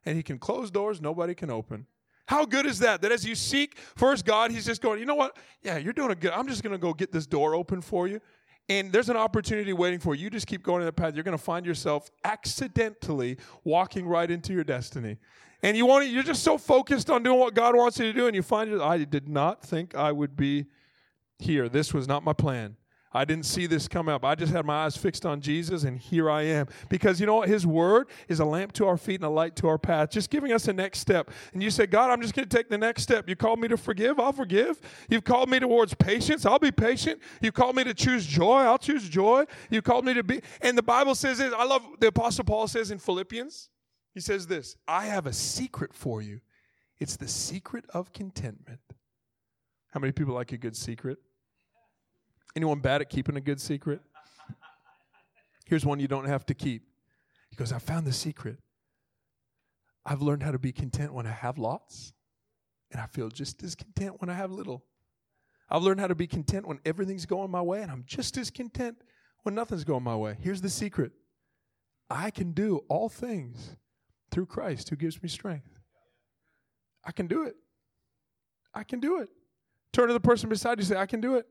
and 0.05 0.17
He 0.17 0.23
can 0.23 0.39
close 0.39 0.71
doors 0.71 1.01
nobody 1.01 1.35
can 1.35 1.51
open. 1.51 1.87
How 2.27 2.45
good 2.45 2.67
is 2.67 2.79
that? 2.81 3.03
That 3.03 3.13
as 3.13 3.25
you 3.25 3.35
seek 3.35 3.79
first 3.97 4.25
God, 4.25 4.51
He's 4.51 4.67
just 4.67 4.83
going, 4.83 4.99
you 4.99 5.07
know 5.07 5.15
what? 5.15 5.37
Yeah, 5.63 5.79
you're 5.79 5.93
doing 5.93 6.11
a 6.11 6.15
good. 6.15 6.33
I'm 6.33 6.49
just 6.49 6.63
to 6.63 6.79
go 6.79 6.93
get 6.95 7.13
this 7.13 7.27
door 7.27 7.55
open 7.55 7.81
for 7.81 8.09
you. 8.09 8.21
And 8.69 8.93
there's 8.93 9.09
an 9.09 9.17
opportunity 9.17 9.73
waiting 9.73 9.99
for 9.99 10.15
you. 10.15 10.25
You 10.25 10.31
just 10.31 10.47
keep 10.47 10.63
going 10.63 10.83
in 10.83 10.87
the 10.87 10.93
path. 10.93 11.15
You're 11.15 11.25
going 11.25 11.37
to 11.37 11.43
find 11.43 11.67
yourself 11.67 12.11
accidentally 12.23 13.39
walking 13.65 14.07
right 14.07 14.31
into 14.31 14.53
your 14.53 14.63
destiny 14.63 15.19
and 15.63 15.77
you 15.77 15.87
want 15.87 16.05
to, 16.05 16.11
you're 16.11 16.23
just 16.23 16.43
so 16.43 16.59
focused 16.59 17.11
on 17.11 17.23
doing 17.23 17.39
what 17.39 17.55
God 17.55 17.77
wants 17.77 17.99
you 17.99 18.07
to 18.07 18.13
do, 18.13 18.27
and 18.27 18.35
you 18.35 18.43
find 18.43 18.71
it. 18.71 18.81
I 18.81 18.99
did 19.05 19.29
not 19.29 19.63
think 19.63 19.95
I 19.95 20.13
would 20.13 20.37
be 20.37 20.67
here. 21.39 21.69
This 21.69 21.95
was 21.95 22.09
not 22.09 22.25
my 22.25 22.33
plan. 22.33 22.77
I 23.15 23.25
didn't 23.25 23.45
see 23.45 23.67
this 23.67 23.89
come 23.89 24.09
up. 24.09 24.25
I 24.25 24.35
just 24.35 24.53
had 24.53 24.65
my 24.65 24.85
eyes 24.85 24.97
fixed 24.97 25.27
on 25.27 25.41
Jesus, 25.41 25.85
and 25.85 25.99
here 25.99 26.31
I 26.31 26.43
am. 26.43 26.67
Because 26.89 27.21
you 27.21 27.27
know 27.27 27.37
what? 27.37 27.49
His 27.49 27.67
word 27.67 28.09
is 28.29 28.41
a 28.41 28.45
lamp 28.45 28.73
to 28.73 28.87
our 28.87 28.97
feet 28.97 29.17
and 29.17 29.25
a 29.25 29.29
light 29.29 29.55
to 29.57 29.69
our 29.69 29.77
path, 29.79 30.11
just 30.11 30.31
giving 30.31 30.53
us 30.53 30.67
a 30.69 30.73
next 30.73 31.01
step. 31.01 31.31
And 31.53 31.63
you 31.63 31.71
say, 31.71 31.87
God, 31.87 32.11
I'm 32.11 32.23
just 32.23 32.35
going 32.35 32.49
to 32.49 32.57
take 32.57 32.71
the 32.71 32.79
next 32.79 33.03
step. 33.03 33.29
You 33.29 33.37
called 33.37 33.61
me 33.61 33.69
to 33.69 33.77
forgive, 33.77 34.19
I'll 34.19 34.33
forgive. 34.33 34.81
You've 35.11 35.25
called 35.25 35.51
me 35.51 35.61
towards 35.61 35.93
patience, 35.95 36.47
I'll 36.47 36.59
be 36.59 36.73
patient. 36.73 37.21
You 37.43 37.53
called 37.53 37.77
me 37.77 37.85
to 37.85 37.95
choose 37.95 38.25
joy, 38.25 38.61
I'll 38.61 38.79
choose 38.79 39.09
joy. 39.09 39.45
You 39.71 39.83
called 39.83 40.05
me 40.07 40.15
to 40.15 40.23
be. 40.23 40.41
And 40.63 40.77
the 40.77 40.83
Bible 40.83 41.15
says 41.15 41.39
this. 41.39 41.53
I 41.55 41.65
love 41.65 41.87
the 42.01 42.07
Apostle 42.07 42.45
Paul 42.45 42.67
says 42.67 42.91
in 42.91 42.99
Philippians, 42.99 43.69
he 44.13 44.21
says 44.21 44.47
this 44.47 44.77
I 44.87 45.07
have 45.07 45.27
a 45.27 45.33
secret 45.33 45.95
for 45.95 46.23
you. 46.23 46.41
It's 46.99 47.17
the 47.17 47.29
secret 47.29 47.85
of 47.93 48.13
contentment. 48.13 48.81
How 49.93 50.01
many 50.01 50.13
people 50.13 50.35
like 50.35 50.53
a 50.53 50.57
good 50.57 50.77
secret? 50.77 51.19
Anyone 52.55 52.81
bad 52.81 53.01
at 53.01 53.11
keeping 53.11 53.37
a 53.37 53.41
good 53.41 53.61
secret? 53.61 54.01
Here's 55.67 55.87
one 55.87 56.01
you 56.01 56.09
don't 56.09 56.27
have 56.27 56.47
to 56.47 56.55
keep. 56.55 56.83
He 57.51 57.57
goes, 57.57 57.73
I 57.73 57.79
found 57.79 58.07
the 58.07 58.13
secret. 58.13 58.59
I've 60.05 60.23
learned 60.23 60.43
how 60.43 60.53
to 60.53 60.59
be 60.59 60.73
content 60.73 61.15
when 61.15 61.27
I 61.27 61.31
have 61.31 61.59
lots, 61.59 62.13
and 62.91 63.01
I 63.01 63.07
feel 63.07 63.29
just 63.29 63.63
as 63.63 63.75
content 63.75 64.21
when 64.21 64.29
I 64.29 64.35
have 64.35 64.51
little. 64.51 64.85
I've 65.71 65.83
learned 65.83 66.01
how 66.01 66.09
to 66.09 66.15
be 66.15 66.27
content 66.27 66.67
when 66.67 66.81
everything's 66.85 67.25
going 67.25 67.51
my 67.51 67.63
way, 67.63 67.83
and 67.83 67.91
I'm 67.91 68.05
just 68.07 68.37
as 68.37 68.51
content 68.51 68.99
when 69.43 69.55
nothing's 69.55 69.85
going 69.85 70.03
my 70.03 70.17
way. 70.17 70.37
Here's 70.41 70.61
the 70.61 70.69
secret 70.69 71.13
I 72.11 72.31
can 72.31 72.53
do 72.53 72.83
all 72.89 73.09
things 73.09 73.77
through 74.33 74.47
Christ 74.47 74.89
who 74.89 74.97
gives 74.97 75.23
me 75.23 75.29
strength. 75.29 75.79
I 77.05 77.13
can 77.13 77.29
do 77.29 77.45
it. 77.45 77.55
I 78.75 78.83
can 78.83 78.99
do 78.99 79.21
it. 79.21 79.29
Turn 79.93 80.09
to 80.09 80.15
the 80.15 80.21
person 80.21 80.49
beside 80.49 80.79
you 80.79 80.85
say, 80.85 80.97
I 80.97 81.07
can 81.07 81.21
do 81.21 81.37
it. 81.37 81.47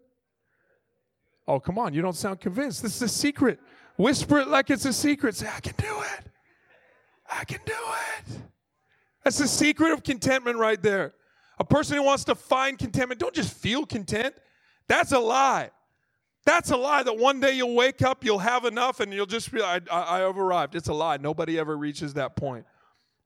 Oh, 1.47 1.59
come 1.59 1.77
on. 1.77 1.93
You 1.93 2.01
don't 2.01 2.15
sound 2.15 2.39
convinced. 2.39 2.81
This 2.81 2.95
is 2.95 3.01
a 3.03 3.07
secret. 3.07 3.59
Whisper 3.97 4.39
it 4.39 4.47
like 4.47 4.69
it's 4.69 4.85
a 4.85 4.93
secret. 4.93 5.35
Say, 5.35 5.47
I 5.47 5.59
can 5.59 5.75
do 5.77 6.01
it. 6.17 6.25
I 7.29 7.45
can 7.45 7.59
do 7.65 7.73
it. 7.73 8.37
That's 9.23 9.37
the 9.37 9.47
secret 9.47 9.91
of 9.91 10.03
contentment 10.03 10.57
right 10.57 10.81
there. 10.81 11.13
A 11.59 11.63
person 11.63 11.95
who 11.95 12.03
wants 12.03 12.23
to 12.25 12.35
find 12.35 12.77
contentment, 12.77 13.19
don't 13.19 13.35
just 13.35 13.53
feel 13.53 13.85
content. 13.85 14.33
That's 14.87 15.11
a 15.11 15.19
lie. 15.19 15.69
That's 16.45 16.71
a 16.71 16.77
lie 16.77 17.03
that 17.03 17.17
one 17.17 17.39
day 17.39 17.53
you'll 17.53 17.75
wake 17.75 18.01
up, 18.01 18.23
you'll 18.23 18.39
have 18.39 18.65
enough, 18.65 18.99
and 18.99 19.13
you'll 19.13 19.27
just 19.27 19.51
be, 19.51 19.61
I, 19.61 19.79
I, 19.91 20.27
I've 20.27 20.37
arrived. 20.37 20.75
It's 20.75 20.87
a 20.87 20.93
lie. 20.93 21.17
Nobody 21.17 21.59
ever 21.59 21.77
reaches 21.77 22.15
that 22.15 22.35
point. 22.35 22.65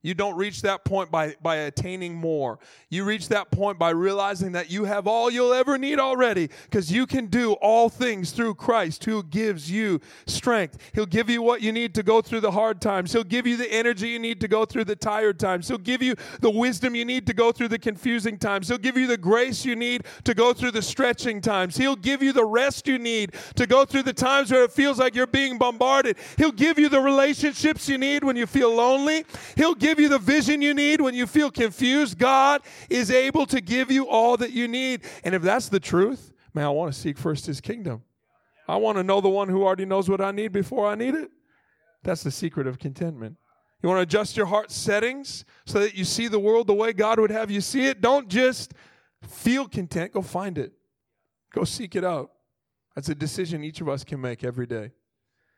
You 0.06 0.14
don't 0.14 0.38
reach 0.38 0.62
that 0.62 0.86
point 0.86 1.10
by, 1.10 1.34
by 1.42 1.56
attaining 1.56 2.14
more. 2.14 2.60
You 2.90 3.06
reach 3.06 3.28
that 3.30 3.50
point 3.50 3.80
by 3.80 3.90
realizing 3.90 4.52
that 4.52 4.70
you 4.70 4.84
have 4.84 5.08
all 5.08 5.32
you'll 5.32 5.52
ever 5.52 5.80
need 5.80 5.98
already 5.98 6.52
because 6.66 6.92
you 6.92 7.08
can 7.08 7.26
do 7.26 7.54
all 7.54 7.90
things 7.90 8.30
through 8.30 8.54
Christ 8.54 9.04
who 9.06 9.24
gives 9.24 9.72
you 9.72 10.00
strength. 10.28 10.78
He'll 10.94 11.08
give 11.08 11.28
you 11.28 11.42
what 11.42 11.64
you 11.64 11.72
need 11.72 11.96
to 11.96 12.04
go 12.04 12.22
through 12.22 12.42
the 12.42 12.52
hard 12.52 12.82
times. 12.82 13.14
He'll 13.14 13.24
give 13.24 13.48
you 13.48 13.58
the 13.58 13.74
energy 13.74 14.10
you 14.10 14.20
need 14.20 14.40
to 14.42 14.48
go 14.48 14.64
through 14.64 14.84
the 14.84 14.96
tired 14.96 15.40
times. 15.40 15.68
He'll 15.68 15.80
give 15.80 16.04
you 16.04 16.14
the 16.40 16.52
wisdom 16.52 16.94
you 16.94 17.04
need 17.04 17.26
to 17.26 17.34
go 17.34 17.52
through 17.52 17.70
the 17.70 17.80
confusing 17.80 18.38
times. 18.38 18.68
He'll 18.68 18.78
give 18.78 18.98
you 18.98 19.08
the 19.08 19.18
grace 19.18 19.66
you 19.66 19.76
need 19.76 20.04
to 20.26 20.36
go 20.36 20.54
through 20.54 20.72
the 20.72 20.84
stretching 20.84 21.42
times. 21.42 21.78
He'll 21.78 21.96
give 21.96 22.22
you 22.22 22.32
the 22.32 22.46
rest 22.46 22.88
you 22.88 23.00
need 23.00 23.34
to 23.56 23.66
go 23.66 23.86
through 23.86 24.04
the 24.04 24.14
times 24.14 24.52
where 24.52 24.66
it 24.66 24.72
feels 24.72 25.00
like 25.00 25.16
you're 25.16 25.26
being 25.26 25.58
bombarded. 25.58 26.18
He'll 26.38 26.52
give 26.52 26.78
you 26.78 26.90
the 26.90 27.02
relationships 27.02 27.90
you 27.90 27.98
need 27.98 28.24
when 28.24 28.36
you 28.36 28.46
feel 28.46 28.72
lonely. 28.72 29.26
He'll 29.56 29.74
give 29.74 29.95
give 29.96 30.04
you 30.04 30.10
the 30.10 30.20
vision 30.20 30.62
you 30.62 30.74
need 30.74 31.00
when 31.00 31.14
you 31.14 31.26
feel 31.26 31.50
confused. 31.50 32.18
God 32.18 32.62
is 32.90 33.10
able 33.10 33.46
to 33.48 33.62
give 33.62 33.92
you 33.92 34.08
all 34.08 34.36
that 34.38 34.52
you 34.52 34.68
need. 34.68 35.02
And 35.24 35.34
if 35.34 35.42
that's 35.42 35.70
the 35.70 35.80
truth, 35.80 36.34
man, 36.54 36.66
I 36.66 36.70
want 36.70 36.94
to 36.94 37.00
seek 37.00 37.18
first 37.18 37.46
his 37.46 37.62
kingdom. 37.62 38.04
I 38.68 38.76
want 38.78 38.98
to 38.98 39.04
know 39.04 39.22
the 39.22 39.30
one 39.30 39.48
who 39.48 39.64
already 39.64 39.86
knows 39.86 40.10
what 40.10 40.22
I 40.22 40.32
need 40.32 40.52
before 40.52 40.88
I 40.88 40.96
need 40.96 41.16
it. 41.16 41.30
That's 42.04 42.24
the 42.24 42.32
secret 42.32 42.68
of 42.68 42.78
contentment. 42.78 43.38
You 43.82 43.90
want 43.90 44.00
to 44.00 44.04
adjust 44.04 44.36
your 44.36 44.48
heart 44.48 44.72
settings 44.72 45.46
so 45.66 45.80
that 45.80 45.96
you 45.96 46.04
see 46.04 46.28
the 46.28 46.40
world 46.40 46.68
the 46.68 46.74
way 46.74 46.92
God 46.92 47.20
would 47.20 47.32
have 47.32 47.52
you 47.52 47.62
see 47.62 47.86
it. 47.86 48.02
Don't 48.02 48.28
just 48.28 48.74
feel 49.22 49.68
content, 49.68 50.12
go 50.14 50.22
find 50.22 50.58
it. 50.58 50.74
Go 51.54 51.64
seek 51.64 51.96
it 51.96 52.04
out. 52.04 52.32
That's 52.96 53.10
a 53.10 53.16
decision 53.16 53.64
each 53.64 53.82
of 53.82 53.90
us 53.90 54.04
can 54.04 54.20
make 54.20 54.44
every 54.44 54.66
day. 54.66 54.92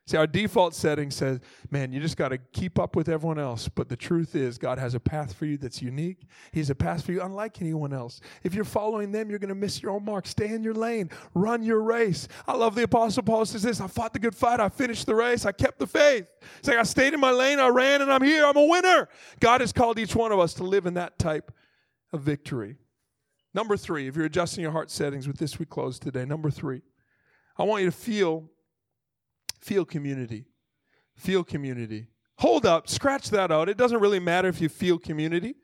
See, 0.07 0.15
our 0.15 0.25
default 0.25 0.73
setting 0.73 1.11
says, 1.11 1.41
man, 1.69 1.91
you 1.91 1.99
just 1.99 2.15
got 2.15 2.29
to 2.29 2.37
keep 2.37 2.79
up 2.79 2.95
with 2.95 3.09
everyone 3.09 3.37
else. 3.37 3.67
But 3.67 3.89
the 3.89 3.97
truth 3.97 4.35
is, 4.35 4.57
God 4.57 4.77
has 4.77 4.95
a 4.95 5.01
path 5.01 5.33
for 5.33 5.45
you 5.45 5.57
that's 5.57 5.81
unique. 5.81 6.27
He's 6.53 6.69
a 6.69 6.75
path 6.75 7.05
for 7.05 7.11
you 7.11 7.21
unlike 7.21 7.61
anyone 7.61 7.91
else. 7.91 8.21
If 8.41 8.55
you're 8.55 8.63
following 8.63 9.11
them, 9.11 9.29
you're 9.29 9.37
going 9.37 9.49
to 9.49 9.55
miss 9.55 9.81
your 9.81 9.91
own 9.91 10.05
mark. 10.05 10.25
Stay 10.25 10.47
in 10.47 10.63
your 10.63 10.75
lane, 10.75 11.09
run 11.33 11.61
your 11.61 11.81
race. 11.81 12.29
I 12.47 12.55
love 12.55 12.73
the 12.73 12.83
Apostle 12.83 13.21
Paul 13.23 13.43
says 13.45 13.63
this 13.63 13.81
I 13.81 13.87
fought 13.87 14.13
the 14.13 14.19
good 14.19 14.33
fight, 14.33 14.61
I 14.61 14.69
finished 14.69 15.07
the 15.07 15.15
race, 15.15 15.45
I 15.45 15.51
kept 15.51 15.77
the 15.77 15.87
faith. 15.87 16.31
It's 16.59 16.69
like 16.69 16.77
I 16.77 16.83
stayed 16.83 17.13
in 17.13 17.19
my 17.19 17.31
lane, 17.31 17.59
I 17.59 17.67
ran, 17.67 18.01
and 18.01 18.11
I'm 18.11 18.23
here, 18.23 18.45
I'm 18.45 18.55
a 18.55 18.63
winner. 18.63 19.09
God 19.41 19.59
has 19.59 19.73
called 19.73 19.99
each 19.99 20.15
one 20.15 20.31
of 20.31 20.39
us 20.39 20.53
to 20.53 20.63
live 20.63 20.85
in 20.85 20.93
that 20.93 21.19
type 21.19 21.51
of 22.13 22.21
victory. 22.21 22.77
Number 23.53 23.75
three, 23.75 24.07
if 24.07 24.15
you're 24.15 24.25
adjusting 24.25 24.61
your 24.61 24.71
heart 24.71 24.89
settings 24.89 25.27
with 25.27 25.37
this, 25.37 25.59
we 25.59 25.65
close 25.65 25.99
today. 25.99 26.23
Number 26.23 26.49
three, 26.49 26.81
I 27.57 27.63
want 27.63 27.83
you 27.83 27.91
to 27.91 27.97
feel 27.97 28.49
Feel 29.67 29.83
community. 29.83 30.45
Feel 31.17 31.43
community. 31.43 32.07
Hold 32.37 32.65
up, 32.65 32.87
scratch 32.87 33.31
that 33.31 33.51
out. 33.51 33.67
It 33.67 33.75
doesn't 33.75 33.99
really 33.99 34.19
matter 34.19 34.47
if 34.47 34.61
you 34.61 34.69
feel 34.69 34.97
community. 34.97 35.55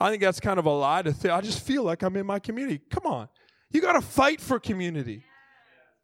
I 0.00 0.08
think 0.08 0.22
that's 0.22 0.40
kind 0.40 0.58
of 0.58 0.64
a 0.64 0.70
lie 0.70 1.02
to 1.02 1.12
think. 1.12 1.34
I 1.34 1.42
just 1.42 1.62
feel 1.62 1.82
like 1.82 2.02
I'm 2.02 2.16
in 2.16 2.24
my 2.24 2.38
community. 2.38 2.80
Come 2.88 3.04
on. 3.04 3.28
You 3.70 3.82
got 3.82 3.92
to 3.92 4.00
fight 4.00 4.40
for 4.40 4.58
community. 4.58 5.24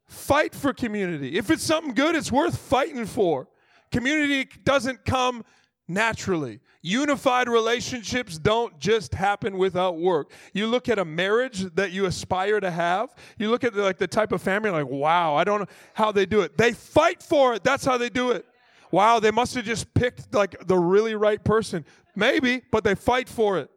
Fight 0.07 0.55
for 0.55 0.75
community. 0.75 1.39
If 1.39 1.51
it's 1.51 1.63
something 1.63 1.95
good, 1.95 2.15
it's 2.15 2.31
worth 2.31 2.59
fighting 2.59 3.07
for. 3.07 3.49
Community 3.91 4.51
doesn't 4.63 5.07
come 5.07 5.43
naturally. 5.89 6.61
Unified 6.83 7.49
relationships 7.49 8.39
don't 8.39 8.79
just 8.79 9.15
happen 9.15 9.59
without 9.59 9.99
work. 9.99 10.31
You 10.53 10.67
look 10.67 10.89
at 10.89 10.99
a 10.99 11.05
marriage 11.05 11.63
that 11.75 11.93
you 11.93 12.07
aspire 12.07 12.61
to 12.61 12.71
have, 12.71 13.15
you 13.39 13.51
look 13.51 13.65
at 13.65 13.75
the, 13.75 13.83
like 13.83 13.99
the 13.99 14.07
type 14.07 14.33
of 14.33 14.43
family 14.43 14.71
like, 14.71 14.87
"Wow, 14.87 15.35
I 15.35 15.45
don't 15.45 15.61
know 15.61 15.67
how 15.95 16.13
they 16.13 16.27
do 16.27 16.43
it." 16.43 16.57
They 16.57 16.73
fight 16.73 17.23
for 17.23 17.55
it. 17.55 17.65
That's 17.65 17.85
how 17.85 17.99
they 17.99 18.09
do 18.09 18.31
it. 18.31 18.47
Wow, 18.91 19.19
they 19.21 19.31
must 19.31 19.55
have 19.55 19.65
just 19.65 19.93
picked 19.95 20.33
like 20.33 20.67
the 20.67 20.79
really 20.79 21.15
right 21.15 21.43
person. 21.43 21.85
Maybe, 22.15 22.63
but 22.71 22.85
they 22.85 22.95
fight 22.95 23.29
for 23.29 23.59
it. 23.59 23.71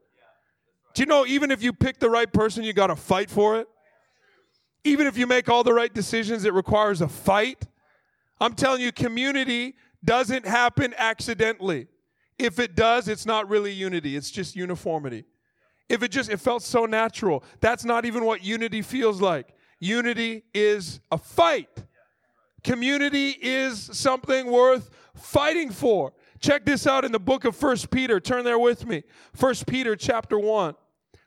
Do 0.93 1.01
you 1.01 1.05
know 1.05 1.25
even 1.25 1.51
if 1.51 1.61
you 1.61 1.73
pick 1.73 1.99
the 1.99 2.09
right 2.09 2.31
person, 2.31 2.63
you 2.63 2.73
got 2.73 2.87
to 2.87 2.95
fight 2.95 3.29
for 3.29 3.59
it? 3.59 3.67
Even 4.83 5.07
if 5.07 5.17
you 5.17 5.27
make 5.27 5.49
all 5.49 5.63
the 5.63 5.73
right 5.73 5.93
decisions, 5.93 6.45
it 6.45 6.53
requires 6.53 7.01
a 7.01 7.07
fight. 7.07 7.65
I'm 8.39 8.53
telling 8.53 8.81
you, 8.81 8.91
community 8.91 9.75
doesn't 10.03 10.45
happen 10.45 10.93
accidentally. 10.97 11.87
If 12.39 12.57
it 12.57 12.75
does, 12.75 13.07
it's 13.07 13.25
not 13.25 13.49
really 13.49 13.71
unity, 13.71 14.15
it's 14.15 14.31
just 14.31 14.55
uniformity. 14.55 15.25
If 15.89 16.03
it 16.03 16.11
just 16.11 16.29
it 16.29 16.39
felt 16.39 16.63
so 16.63 16.85
natural, 16.85 17.43
that's 17.59 17.83
not 17.83 18.05
even 18.05 18.23
what 18.23 18.43
unity 18.43 18.81
feels 18.81 19.21
like. 19.21 19.53
Unity 19.79 20.43
is 20.53 20.99
a 21.11 21.17
fight. 21.17 21.69
Community 22.63 23.29
is 23.41 23.89
something 23.93 24.47
worth 24.47 24.89
fighting 25.15 25.71
for. 25.71 26.13
Check 26.39 26.65
this 26.65 26.87
out 26.87 27.03
in 27.03 27.11
the 27.11 27.19
book 27.19 27.43
of 27.43 27.55
First 27.55 27.89
Peter. 27.89 28.19
Turn 28.19 28.45
there 28.45 28.59
with 28.59 28.85
me. 28.85 29.03
First 29.33 29.65
Peter 29.67 29.95
chapter 29.95 30.39
1. 30.39 30.75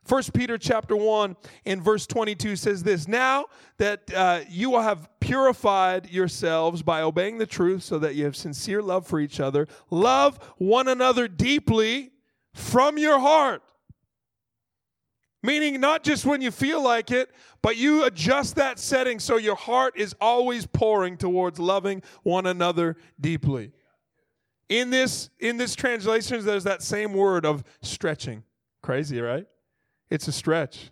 First 0.04 0.32
Peter 0.32 0.58
chapter 0.58 0.96
1 0.96 1.36
in 1.64 1.80
verse 1.80 2.06
22 2.06 2.56
says 2.56 2.82
this 2.82 3.06
Now 3.06 3.46
that 3.78 4.12
uh, 4.12 4.40
you 4.48 4.70
will 4.70 4.82
have 4.82 5.08
purified 5.20 6.10
yourselves 6.10 6.82
by 6.82 7.02
obeying 7.02 7.38
the 7.38 7.46
truth, 7.46 7.84
so 7.84 7.98
that 8.00 8.16
you 8.16 8.24
have 8.24 8.34
sincere 8.34 8.82
love 8.82 9.06
for 9.06 9.20
each 9.20 9.38
other, 9.38 9.68
love 9.90 10.38
one 10.58 10.88
another 10.88 11.28
deeply 11.28 12.10
from 12.52 12.98
your 12.98 13.20
heart. 13.20 13.62
Meaning, 15.44 15.80
not 15.80 16.04
just 16.04 16.24
when 16.24 16.40
you 16.40 16.50
feel 16.50 16.82
like 16.82 17.10
it, 17.10 17.30
but 17.62 17.76
you 17.76 18.04
adjust 18.04 18.56
that 18.56 18.78
setting 18.78 19.18
so 19.18 19.36
your 19.36 19.56
heart 19.56 19.94
is 19.96 20.14
always 20.20 20.66
pouring 20.66 21.16
towards 21.16 21.58
loving 21.58 22.02
one 22.22 22.46
another 22.46 22.96
deeply. 23.20 23.72
In 24.68 24.90
this, 24.90 25.30
in 25.40 25.56
this 25.56 25.74
translation, 25.74 26.44
there's 26.44 26.64
that 26.64 26.82
same 26.82 27.12
word 27.12 27.44
of 27.44 27.64
stretching. 27.82 28.44
Crazy, 28.82 29.20
right? 29.20 29.46
It's 30.12 30.28
a 30.28 30.32
stretch. 30.32 30.90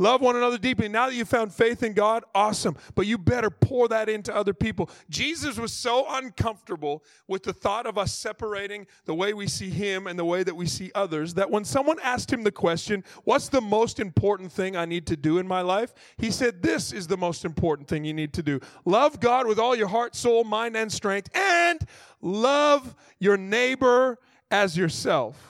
Love 0.00 0.20
one 0.20 0.34
another 0.34 0.58
deeply. 0.58 0.88
Now 0.88 1.06
that 1.06 1.14
you 1.14 1.24
found 1.24 1.54
faith 1.54 1.84
in 1.84 1.92
God, 1.92 2.24
awesome. 2.34 2.76
But 2.96 3.06
you 3.06 3.18
better 3.18 3.50
pour 3.50 3.86
that 3.86 4.08
into 4.08 4.34
other 4.34 4.52
people. 4.52 4.90
Jesus 5.08 5.58
was 5.58 5.72
so 5.72 6.06
uncomfortable 6.08 7.04
with 7.28 7.44
the 7.44 7.52
thought 7.52 7.86
of 7.86 7.96
us 7.98 8.12
separating 8.12 8.88
the 9.04 9.14
way 9.14 9.32
we 9.32 9.46
see 9.46 9.70
Him 9.70 10.08
and 10.08 10.18
the 10.18 10.24
way 10.24 10.42
that 10.42 10.56
we 10.56 10.66
see 10.66 10.90
others 10.92 11.34
that 11.34 11.52
when 11.52 11.64
someone 11.64 11.98
asked 12.02 12.32
Him 12.32 12.42
the 12.42 12.50
question, 12.50 13.04
What's 13.22 13.48
the 13.48 13.60
most 13.60 14.00
important 14.00 14.50
thing 14.50 14.76
I 14.76 14.86
need 14.86 15.06
to 15.06 15.16
do 15.16 15.38
in 15.38 15.46
my 15.46 15.60
life? 15.60 15.94
He 16.16 16.32
said, 16.32 16.62
This 16.62 16.92
is 16.92 17.06
the 17.06 17.16
most 17.16 17.44
important 17.44 17.86
thing 17.86 18.04
you 18.04 18.14
need 18.14 18.32
to 18.32 18.42
do. 18.42 18.58
Love 18.84 19.20
God 19.20 19.46
with 19.46 19.60
all 19.60 19.76
your 19.76 19.86
heart, 19.86 20.16
soul, 20.16 20.42
mind, 20.42 20.76
and 20.76 20.90
strength, 20.90 21.28
and 21.32 21.78
love 22.20 22.96
your 23.20 23.36
neighbor 23.36 24.18
as 24.50 24.76
yourself. 24.76 25.49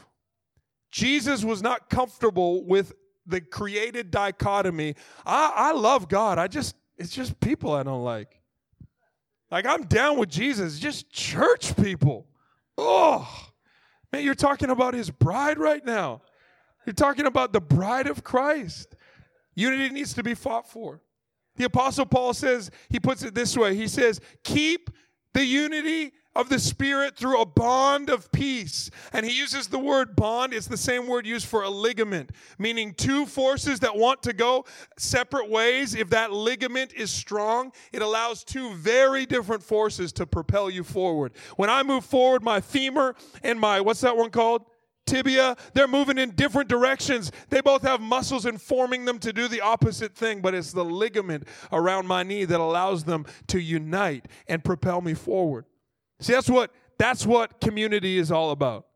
Jesus 0.91 1.45
was 1.45 1.63
not 1.63 1.89
comfortable 1.89 2.65
with 2.65 2.93
the 3.27 3.41
created 3.41 4.11
dichotomy. 4.11 4.95
I, 5.25 5.53
I 5.55 5.73
love 5.73 6.09
God. 6.09 6.39
I 6.39 6.49
just, 6.49 6.75
it's 6.97 7.11
just 7.11 7.39
people 7.41 7.73
I 7.73 7.83
don't 7.83 8.03
like. 8.03 8.41
Like, 9.51 9.67
I'm 9.67 9.85
down 9.85 10.19
with 10.19 10.29
Jesus, 10.29 10.79
just 10.79 11.11
church 11.11 11.77
people. 11.77 12.27
Oh, 12.79 13.29
man, 14.13 14.25
you're 14.25 14.35
talking 14.35 14.71
about 14.71 14.95
his 14.95 15.11
bride 15.11 15.59
right 15.59 15.85
now. 15.85 16.23
You're 16.87 16.95
talking 16.95 17.27
about 17.27 17.53
the 17.53 17.61
bride 17.61 18.07
of 18.07 18.23
Christ. 18.25 18.95
Unity 19.55 19.93
needs 19.93 20.15
to 20.15 20.23
be 20.23 20.35
fought 20.35 20.69
for. 20.69 21.01
The 21.57 21.65
Apostle 21.65 22.07
Paul 22.07 22.33
says, 22.33 22.71
he 22.89 23.01
puts 23.01 23.23
it 23.23 23.35
this 23.35 23.57
way 23.57 23.75
he 23.75 23.89
says, 23.89 24.21
keep 24.45 24.89
the 25.35 25.45
unity 25.45 26.13
of 26.37 26.49
the 26.49 26.59
Spirit 26.59 27.17
through 27.17 27.41
a 27.41 27.47
bond 27.47 28.09
of 28.09 28.31
peace. 28.31 28.91
And 29.13 29.27
he 29.27 29.37
uses 29.37 29.67
the 29.67 29.79
word 29.79 30.15
bond, 30.15 30.53
it's 30.53 30.67
the 30.67 30.77
same 30.77 31.07
word 31.07 31.27
used 31.27 31.47
for 31.47 31.63
a 31.63 31.71
ligament, 31.71 32.31
meaning 32.59 32.95
two 32.95 33.27
forces 33.27 33.81
that 33.81 33.97
want 33.97 34.23
to 34.25 34.33
go 34.33 34.65
separate 34.97 35.51
ways. 35.51 35.95
If 35.95 36.11
that 36.11 36.33
ligament 36.33 36.93
is 36.95 37.11
strong, 37.11 37.73
it 37.93 38.03
allows 38.03 38.45
two 38.45 38.75
very 38.75 39.27
different 39.27 39.63
forces 39.63 40.13
to 40.15 40.27
propel 40.27 40.71
you 40.71 40.85
forward. 40.85 41.33
When 41.57 41.71
I 41.71 41.83
move 41.83 42.05
forward, 42.05 42.43
my 42.43 42.61
femur 42.61 43.17
and 43.43 43.59
my, 43.59 43.81
what's 43.81 44.01
that 44.03 44.17
one 44.17 44.31
called? 44.31 44.65
tibia, 45.07 45.57
they're 45.75 45.89
moving 45.89 46.19
in 46.19 46.31
different 46.37 46.69
directions. 46.69 47.33
They 47.49 47.61
both 47.61 47.83
have 47.83 48.01
muscles 48.01 48.47
informing 48.47 49.07
them 49.07 49.19
to 49.21 49.33
do 49.33 49.49
the 49.49 49.61
opposite 49.61 50.15
thing, 50.15 50.41
but 50.41 50.55
it's 50.55 50.73
the 50.73 50.85
ligament 50.85 51.49
around 51.73 52.07
my 52.07 52.23
knee 52.23 52.45
that 52.45 52.61
allows 52.61 53.03
them 53.05 53.27
to 53.49 53.61
unite 53.61 54.27
and 54.47 54.63
propel 54.63 55.01
me 55.01 55.15
forward. 55.15 55.65
See, 56.21 56.33
that's 56.33 56.49
what 56.49 56.71
that's 56.99 57.27
what 57.27 57.61
community 57.61 58.19
is 58.19 58.31
all 58.31 58.51
about. 58.51 58.87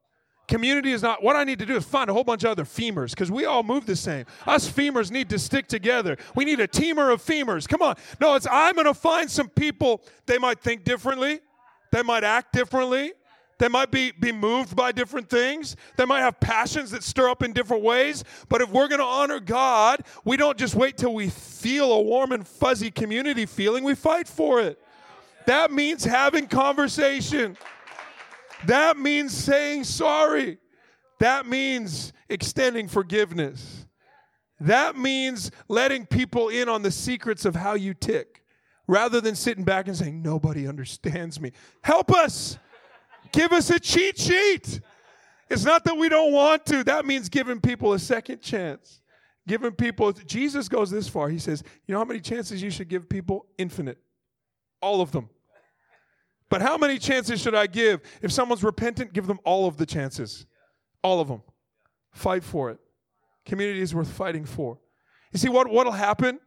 Community 0.47 0.93
is 0.93 1.03
not 1.03 1.23
what 1.23 1.37
I 1.37 1.45
need 1.45 1.59
to 1.61 1.67
do 1.67 1.75
is 1.77 1.85
find 1.85 2.11
a 2.11 2.13
whole 2.13 2.25
bunch 2.25 2.45
of 2.45 2.51
other 2.51 2.65
femurs 2.65 3.11
because 3.11 3.31
we 3.31 3.47
all 3.47 3.63
move 3.63 3.87
the 3.87 3.97
same. 3.97 4.27
Us 4.47 4.71
femurs 4.71 5.11
need 5.11 5.31
to 5.31 5.39
stick 5.39 5.67
together. 5.69 6.19
We 6.35 6.45
need 6.45 6.61
a 6.61 6.69
teamer 6.69 7.13
of 7.13 7.23
femurs. 7.25 7.67
Come 7.67 7.81
on. 7.81 7.97
No, 8.21 8.35
it's 8.35 8.47
I'm 8.51 8.75
going 8.75 8.87
to 8.87 8.95
find 8.95 9.31
some 9.31 9.49
people. 9.49 10.03
They 10.27 10.37
might 10.37 10.61
think 10.61 10.85
differently. 10.85 11.41
They 11.93 12.03
might 12.03 12.25
act 12.25 12.53
differently. 12.53 13.13
They 13.59 13.69
might 13.69 13.91
be, 13.91 14.11
be 14.13 14.33
moved 14.33 14.77
by 14.77 14.93
different 14.93 15.31
things. 15.31 15.77
They 15.97 16.05
might 16.05 16.21
have 16.21 16.39
passions 16.41 16.91
that 16.91 17.03
stir 17.03 17.31
up 17.31 17.43
in 17.43 17.53
different 17.53 17.83
ways. 17.83 18.25
But 18.49 18.61
if 18.61 18.69
we're 18.71 18.89
going 18.89 19.01
to 19.01 19.07
honor 19.07 19.41
God, 19.41 20.03
we 20.25 20.37
don't 20.37 20.59
just 20.59 20.75
wait 20.75 20.99
till 20.99 21.15
we 21.15 21.31
feel 21.31 21.93
a 21.93 22.03
warm 22.03 22.33
and 22.33 22.47
fuzzy 22.47 22.91
community 22.91 23.47
feeling. 23.47 23.85
We 23.85 23.95
fight 23.95 24.29
for 24.29 24.61
it. 24.61 24.79
That 25.47 25.71
means 25.71 26.05
having 26.05 26.47
conversation. 26.47 27.57
That 28.67 28.97
means 28.97 29.33
saying 29.33 29.85
sorry. 29.85 30.59
That 31.21 31.47
means 31.47 32.13
extending 32.29 32.89
forgiveness. 32.89 33.87
That 34.61 34.97
means 34.97 35.51
letting 35.69 36.07
people 36.07 36.49
in 36.49 36.69
on 36.69 36.83
the 36.83 36.91
secrets 36.91 37.45
of 37.45 37.55
how 37.55 37.75
you 37.75 37.93
tick 37.95 38.45
rather 38.87 39.21
than 39.21 39.35
sitting 39.35 39.65
back 39.65 39.89
and 39.89 39.97
saying, 39.97 40.23
Nobody 40.23 40.67
understands 40.67 41.41
me. 41.41 41.53
Help 41.83 42.13
us. 42.13 42.59
Give 43.33 43.53
us 43.53 43.71
a 43.71 43.81
cheat 43.81 44.19
sheet. 44.19 44.81
It's 45.51 45.65
not 45.65 45.85
that 45.85 45.97
we 45.97 46.09
don't 46.09 46.33
want 46.33 46.65
to, 46.67 46.85
that 46.85 47.05
means 47.05 47.29
giving 47.29 47.61
people 47.61 47.93
a 47.93 47.99
second 47.99 48.41
chance. 48.41 49.01
Giving 49.47 49.73
people, 49.73 50.13
Jesus 50.13 50.69
goes 50.69 50.91
this 50.91 51.09
far. 51.09 51.29
He 51.29 51.39
says, 51.39 51.63
You 51.87 51.93
know 51.93 51.99
how 51.99 52.05
many 52.05 52.21
chances 52.21 52.63
you 52.63 52.71
should 52.71 52.89
give 52.89 53.09
people? 53.09 53.47
Infinite. 53.59 53.99
All 54.85 55.01
of 55.01 55.11
them. 55.11 55.27
But 56.51 56.61
how 56.61 56.77
many 56.77 56.99
chances 56.99 57.41
should 57.41 57.55
I 57.55 57.67
give? 57.67 58.01
If 58.21 58.31
someone's 58.31 58.63
repentant, 58.63 59.15
give 59.15 59.27
them 59.27 59.41
all 59.45 59.67
of 59.67 59.77
the 59.77 59.87
chances. 59.87 60.47
All 61.03 61.19
of 61.21 61.29
them. 61.29 61.43
Fight 62.13 62.45
for 62.45 62.71
it. 62.73 62.79
Community 63.47 63.81
is 63.81 63.95
worth 63.95 64.13
fighting 64.13 64.45
for. 64.45 64.79
You 65.33 65.39
see 65.39 65.49
what 65.49 65.69
what'll 65.69 65.99
happen? 66.11 66.39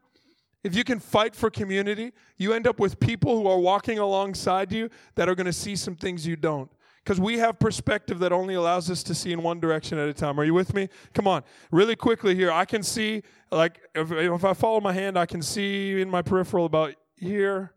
If 0.64 0.76
you 0.76 0.84
can 0.84 1.00
fight 1.00 1.36
for 1.36 1.50
community, 1.50 2.14
you 2.38 2.54
end 2.54 2.68
up 2.68 2.80
with 2.80 3.00
people 3.00 3.32
who 3.38 3.48
are 3.48 3.60
walking 3.60 4.00
alongside 4.00 4.72
you 4.72 4.90
that 5.16 5.28
are 5.30 5.36
going 5.36 5.52
to 5.54 5.60
see 5.66 5.76
some 5.76 5.96
things 5.96 6.26
you 6.28 6.36
don't. 6.36 6.70
because 7.08 7.22
we 7.22 7.38
have 7.38 7.58
perspective 7.58 8.20
that 8.20 8.34
only 8.34 8.56
allows 8.56 8.92
us 8.92 9.02
to 9.02 9.16
see 9.16 9.32
in 9.32 9.42
one 9.42 9.62
direction 9.62 9.98
at 9.98 10.10
a 10.10 10.14
time. 10.14 10.38
Are 10.38 10.44
you 10.44 10.54
with 10.54 10.74
me? 10.74 10.90
Come 11.14 11.26
on, 11.26 11.42
really 11.72 11.96
quickly 11.96 12.36
here. 12.36 12.52
I 12.52 12.66
can 12.66 12.84
see, 12.84 13.24
like, 13.50 13.80
if, 13.96 14.12
if 14.12 14.44
I 14.44 14.52
follow 14.52 14.82
my 14.82 14.92
hand, 14.92 15.18
I 15.18 15.26
can 15.26 15.42
see 15.42 16.02
in 16.02 16.10
my 16.10 16.22
peripheral 16.22 16.66
about 16.66 16.96
here. 17.16 17.72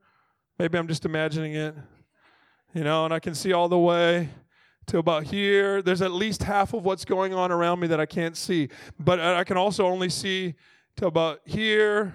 Maybe 0.61 0.77
I'm 0.77 0.89
just 0.89 1.07
imagining 1.07 1.55
it, 1.55 1.75
you 2.75 2.85
know, 2.85 3.07
and 3.07 3.15
I 3.15 3.19
can 3.19 3.35
see 3.35 3.55
all 3.55 3.71
the 3.71 3.79
way 3.79 4.29
to 4.89 4.99
about 4.99 5.25
here. 5.25 5.81
There's 5.81 6.03
at 6.03 6.13
least 6.13 6.43
half 6.43 6.75
of 6.75 6.85
what's 6.85 7.07
going 7.07 7.33
on 7.33 7.51
around 7.51 7.81
me 7.81 7.87
that 7.87 7.99
I 7.99 8.05
can't 8.05 8.37
see, 8.37 8.69
but 8.99 9.19
I 9.19 9.43
can 9.43 9.57
also 9.57 9.87
only 9.87 10.11
see 10.11 10.57
to 10.97 11.07
about 11.07 11.41
here 11.47 12.13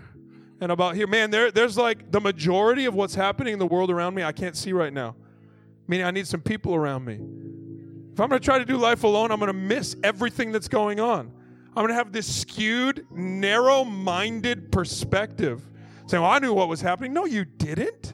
and 0.61 0.71
about 0.71 0.93
here. 0.93 1.07
Man, 1.07 1.31
there, 1.31 1.49
there's 1.49 1.75
like 1.75 2.11
the 2.11 2.21
majority 2.21 2.85
of 2.85 2.93
what's 2.93 3.15
happening 3.15 3.51
in 3.51 3.57
the 3.57 3.65
world 3.65 3.89
around 3.89 4.13
me 4.13 4.21
I 4.21 4.31
can't 4.31 4.55
see 4.55 4.73
right 4.73 4.93
now. 4.93 5.15
Meaning 5.87 6.05
I 6.05 6.11
need 6.11 6.27
some 6.27 6.41
people 6.41 6.75
around 6.75 7.03
me. 7.03 7.15
If 7.15 8.19
I'm 8.19 8.29
going 8.29 8.39
to 8.39 8.45
try 8.45 8.59
to 8.59 8.65
do 8.65 8.77
life 8.77 9.03
alone, 9.05 9.31
I'm 9.31 9.39
going 9.39 9.47
to 9.47 9.53
miss 9.53 9.95
everything 10.03 10.51
that's 10.51 10.67
going 10.67 10.99
on. 10.99 11.31
I'm 11.69 11.81
going 11.81 11.87
to 11.87 11.95
have 11.95 12.11
this 12.11 12.41
skewed, 12.41 13.07
narrow 13.09 13.83
minded 13.83 14.71
perspective 14.71 15.63
saying, 16.05 16.21
Well, 16.21 16.31
I 16.31 16.37
knew 16.37 16.53
what 16.53 16.67
was 16.67 16.81
happening. 16.81 17.11
No, 17.11 17.25
you 17.25 17.43
didn't. 17.43 18.13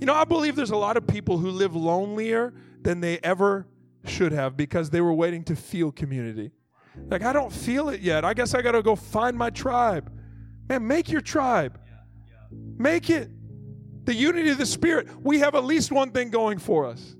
You 0.00 0.06
know, 0.06 0.14
I 0.14 0.24
believe 0.24 0.56
there's 0.56 0.70
a 0.70 0.76
lot 0.76 0.96
of 0.96 1.06
people 1.06 1.38
who 1.38 1.50
live 1.50 1.74
lonelier 1.74 2.52
than 2.82 3.00
they 3.00 3.18
ever 3.18 3.66
should 4.04 4.32
have 4.32 4.56
because 4.56 4.90
they 4.90 5.00
were 5.00 5.14
waiting 5.14 5.42
to 5.44 5.56
feel 5.56 5.90
community. 5.92 6.52
Like, 7.08 7.22
I 7.22 7.32
don't 7.32 7.52
feel 7.52 7.88
it 7.88 8.00
yet. 8.00 8.24
I 8.24 8.34
guess 8.34 8.54
I 8.54 8.62
got 8.62 8.72
to 8.72 8.82
go 8.82 8.94
find 8.94 9.36
my 9.36 9.50
tribe. 9.50 10.12
Man, 10.68 10.86
make 10.86 11.10
your 11.10 11.20
tribe. 11.20 11.78
Make 12.50 13.10
it. 13.10 13.30
The 14.04 14.14
unity 14.14 14.50
of 14.50 14.58
the 14.58 14.66
Spirit. 14.66 15.08
We 15.22 15.38
have 15.40 15.54
at 15.54 15.64
least 15.64 15.90
one 15.90 16.10
thing 16.12 16.30
going 16.30 16.58
for 16.58 16.86
us 16.86 17.16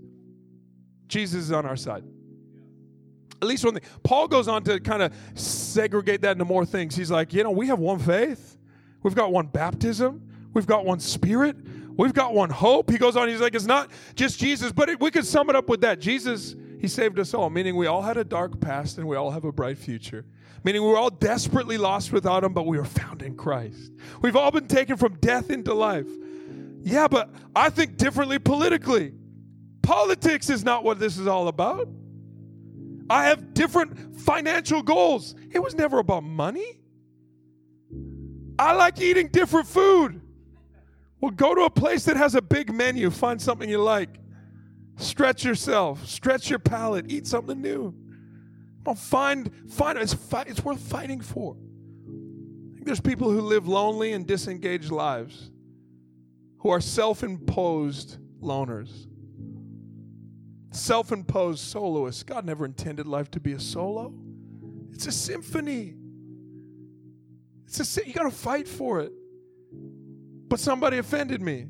Jesus 1.09 1.45
is 1.45 1.53
on 1.53 1.67
our 1.67 1.77
side. 1.77 2.05
At 3.41 3.49
least 3.49 3.65
one 3.65 3.75
thing. 3.75 3.83
Paul 4.03 4.27
goes 4.27 4.49
on 4.49 4.65
to 4.65 4.81
kind 4.81 5.03
of 5.03 5.13
segregate 5.35 6.23
that 6.23 6.33
into 6.33 6.45
more 6.45 6.65
things. 6.65 6.97
He's 6.97 7.11
like, 7.11 7.33
you 7.33 7.43
know, 7.45 7.51
we 7.51 7.67
have 7.69 7.79
one 7.79 7.99
faith, 7.99 8.57
we've 9.03 9.15
got 9.15 9.31
one 9.31 9.47
baptism, 9.47 10.29
we've 10.55 10.67
got 10.67 10.85
one 10.85 10.99
spirit, 10.99 11.57
we've 11.97 12.13
got 12.13 12.35
one 12.35 12.51
hope. 12.51 12.91
He 12.91 12.99
goes 12.99 13.17
on, 13.17 13.29
he's 13.29 13.41
like, 13.41 13.55
it's 13.55 13.67
not 13.67 13.91
just 14.15 14.39
Jesus, 14.39 14.73
but 14.73 14.89
it, 14.89 15.01
we 15.01 15.11
could 15.11 15.27
sum 15.27 15.51
it 15.51 15.57
up 15.57 15.69
with 15.69 15.81
that. 15.83 16.01
Jesus, 16.01 16.55
he 16.81 16.89
saved 16.89 17.19
us 17.19 17.35
all, 17.35 17.51
meaning 17.51 17.77
we 17.77 17.87
all 17.87 18.03
had 18.03 18.17
a 18.17 18.25
dark 18.25 18.61
past 18.61 18.99
and 18.99 19.07
we 19.07 19.17
all 19.17 19.31
have 19.31 19.45
a 19.45 19.53
bright 19.53 19.79
future 19.79 20.25
meaning 20.65 20.83
we 20.83 20.89
were 20.89 20.97
all 20.97 21.11
desperately 21.11 21.77
lost 21.77 22.11
without 22.11 22.43
him, 22.43 22.53
but 22.53 22.67
we 22.67 22.79
were 22.79 22.85
found 22.85 23.23
in 23.23 23.37
Christ. 23.37 23.93
We've 24.23 24.35
all 24.35 24.51
been 24.51 24.67
taken 24.67 24.97
from 24.97 25.19
death 25.21 25.51
into 25.51 25.75
life. 25.75 26.09
Yeah, 26.83 27.07
but 27.07 27.31
I 27.55 27.71
think 27.71 27.97
differently 27.99 28.39
politically. 28.39 29.13
Politics 29.83 30.49
is 30.49 30.65
not 30.65 30.83
what 30.83 30.99
this 30.99 31.19
is 31.19 31.27
all 31.27 31.49
about. 31.49 31.89
I 33.11 33.27
have 33.27 33.53
different 33.53 34.19
financial 34.21 34.83
goals. 34.83 35.35
It 35.53 35.59
was 35.59 35.75
never 35.75 35.99
about 35.99 36.25
money. 36.25 36.81
I 38.59 38.73
like 38.73 39.01
eating 39.01 39.29
different 39.29 39.67
food. 39.67 40.23
Well, 41.25 41.31
go 41.31 41.55
to 41.55 41.63
a 41.63 41.71
place 41.71 42.05
that 42.05 42.19
has 42.19 42.35
a 42.35 42.43
big 42.43 42.71
menu, 42.71 43.09
find 43.09 43.41
something 43.41 43.67
you 43.67 43.79
like. 43.79 44.11
Stretch 44.97 45.43
yourself, 45.43 46.07
stretch 46.07 46.51
your 46.51 46.59
palate, 46.59 47.11
eat 47.11 47.27
something 47.27 47.63
new. 47.63 47.95
Well, 48.85 48.95
find, 48.95 49.51
find 49.71 49.97
it's, 49.97 50.13
fight, 50.13 50.49
it's 50.49 50.63
worth 50.63 50.81
fighting 50.81 51.23
for. 51.23 51.57
There's 52.83 53.01
people 53.01 53.31
who 53.31 53.41
live 53.41 53.67
lonely 53.67 54.13
and 54.13 54.27
disengaged 54.27 54.91
lives, 54.91 55.51
who 56.59 56.69
are 56.69 56.83
self-imposed 56.83 58.19
loners, 58.43 59.07
self-imposed 60.73 61.65
soloists. 61.65 62.23
God 62.23 62.45
never 62.45 62.67
intended 62.67 63.07
life 63.07 63.31
to 63.31 63.41
be 63.41 63.55
a 63.55 63.61
solo. 63.61 64.13
It's 64.93 65.07
a 65.07 65.13
symphony. 65.13 65.95
It's 67.67 67.97
a 67.97 68.07
you 68.07 68.13
got 68.13 68.25
to 68.25 68.31
fight 68.31 68.69
for 68.69 69.01
it. 69.01 69.13
But 70.55 70.61
somebody 70.61 70.99
offended 70.99 71.43
me. 71.43 71.67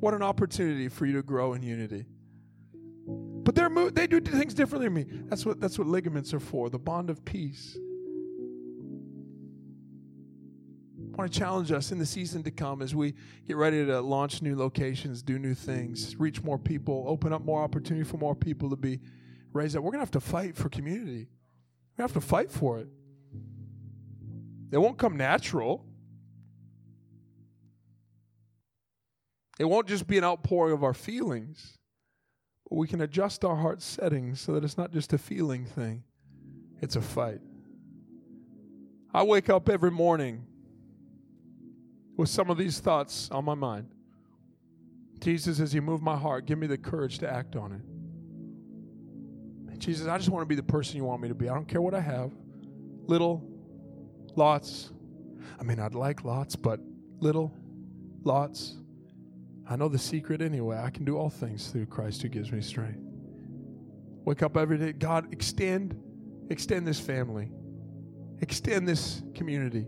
What 0.00 0.14
an 0.14 0.22
opportunity 0.22 0.88
for 0.88 1.04
you 1.04 1.12
to 1.12 1.22
grow 1.22 1.52
in 1.52 1.62
unity. 1.62 2.06
But 3.06 3.54
they're 3.54 3.68
mo- 3.68 3.90
they 3.90 4.06
do 4.06 4.18
things 4.18 4.54
differently 4.54 4.86
than 4.86 4.94
me. 4.94 5.04
That's 5.26 5.44
what 5.44 5.60
that's 5.60 5.78
what 5.78 5.86
ligaments 5.86 6.32
are 6.32 6.40
for, 6.40 6.70
the 6.70 6.78
bond 6.78 7.10
of 7.10 7.22
peace. 7.26 7.76
I 11.12 11.16
want 11.18 11.30
to 11.30 11.38
challenge 11.38 11.70
us 11.70 11.92
in 11.92 11.98
the 11.98 12.06
season 12.06 12.42
to 12.44 12.50
come 12.50 12.80
as 12.80 12.94
we 12.94 13.12
get 13.46 13.58
ready 13.58 13.84
to 13.84 14.00
launch 14.00 14.40
new 14.40 14.56
locations, 14.56 15.22
do 15.22 15.38
new 15.38 15.52
things, 15.52 16.18
reach 16.18 16.42
more 16.42 16.58
people, 16.58 17.04
open 17.06 17.30
up 17.30 17.44
more 17.44 17.62
opportunity 17.62 18.04
for 18.04 18.16
more 18.16 18.34
people 18.34 18.70
to 18.70 18.76
be 18.76 19.00
raised 19.52 19.76
up. 19.76 19.82
We're 19.82 19.90
going 19.90 20.00
to 20.00 20.06
have 20.06 20.10
to 20.12 20.20
fight 20.20 20.56
for 20.56 20.70
community. 20.70 21.28
We 21.98 22.02
have 22.02 22.14
to 22.14 22.22
fight 22.22 22.50
for 22.50 22.78
it. 22.78 22.88
It 24.72 24.78
won't 24.78 24.96
come 24.96 25.14
natural. 25.14 25.84
It 29.58 29.64
won't 29.64 29.86
just 29.86 30.06
be 30.06 30.18
an 30.18 30.24
outpouring 30.24 30.72
of 30.74 30.82
our 30.82 30.94
feelings 30.94 31.78
but 32.68 32.76
we 32.76 32.88
can 32.88 33.02
adjust 33.02 33.44
our 33.44 33.56
heart 33.56 33.82
settings 33.82 34.40
so 34.40 34.52
that 34.52 34.64
it's 34.64 34.78
not 34.78 34.92
just 34.92 35.12
a 35.12 35.18
feeling 35.18 35.64
thing, 35.64 36.02
it's 36.80 36.96
a 36.96 37.00
fight. 37.00 37.40
I 39.12 39.22
wake 39.22 39.48
up 39.48 39.68
every 39.68 39.90
morning 39.90 40.44
with 42.16 42.28
some 42.28 42.50
of 42.50 42.58
these 42.58 42.80
thoughts 42.80 43.30
on 43.30 43.44
my 43.44 43.54
mind. 43.54 43.88
Jesus, 45.20 45.60
as 45.60 45.72
you 45.74 45.82
move 45.82 46.02
my 46.02 46.16
heart, 46.16 46.46
give 46.46 46.58
me 46.58 46.66
the 46.66 46.76
courage 46.76 47.18
to 47.18 47.30
act 47.30 47.54
on 47.54 47.72
it. 47.72 47.80
Jesus, 49.78 50.06
I 50.08 50.16
just 50.16 50.30
want 50.30 50.42
to 50.42 50.46
be 50.46 50.54
the 50.54 50.62
person 50.62 50.96
you 50.96 51.04
want 51.04 51.20
me 51.20 51.28
to 51.28 51.34
be. 51.34 51.48
I 51.48 51.54
don't 51.54 51.68
care 51.68 51.82
what 51.82 51.94
I 51.94 52.00
have. 52.00 52.32
Little, 53.06 53.46
lots. 54.34 54.90
I 55.60 55.62
mean, 55.62 55.78
I'd 55.78 55.94
like 55.94 56.24
lots, 56.24 56.56
but 56.56 56.80
little, 57.20 57.54
lots. 58.22 58.76
I 59.68 59.76
know 59.76 59.88
the 59.88 59.98
secret 59.98 60.42
anyway. 60.42 60.78
I 60.78 60.90
can 60.90 61.04
do 61.04 61.16
all 61.16 61.30
things 61.30 61.68
through 61.68 61.86
Christ 61.86 62.22
who 62.22 62.28
gives 62.28 62.52
me 62.52 62.60
strength. 62.60 63.00
Wake 64.24 64.42
up 64.42 64.56
every 64.56 64.78
day. 64.78 64.92
God, 64.92 65.32
extend, 65.32 66.00
extend 66.50 66.86
this 66.86 67.00
family. 67.00 67.50
Extend 68.40 68.86
this 68.86 69.22
community. 69.34 69.86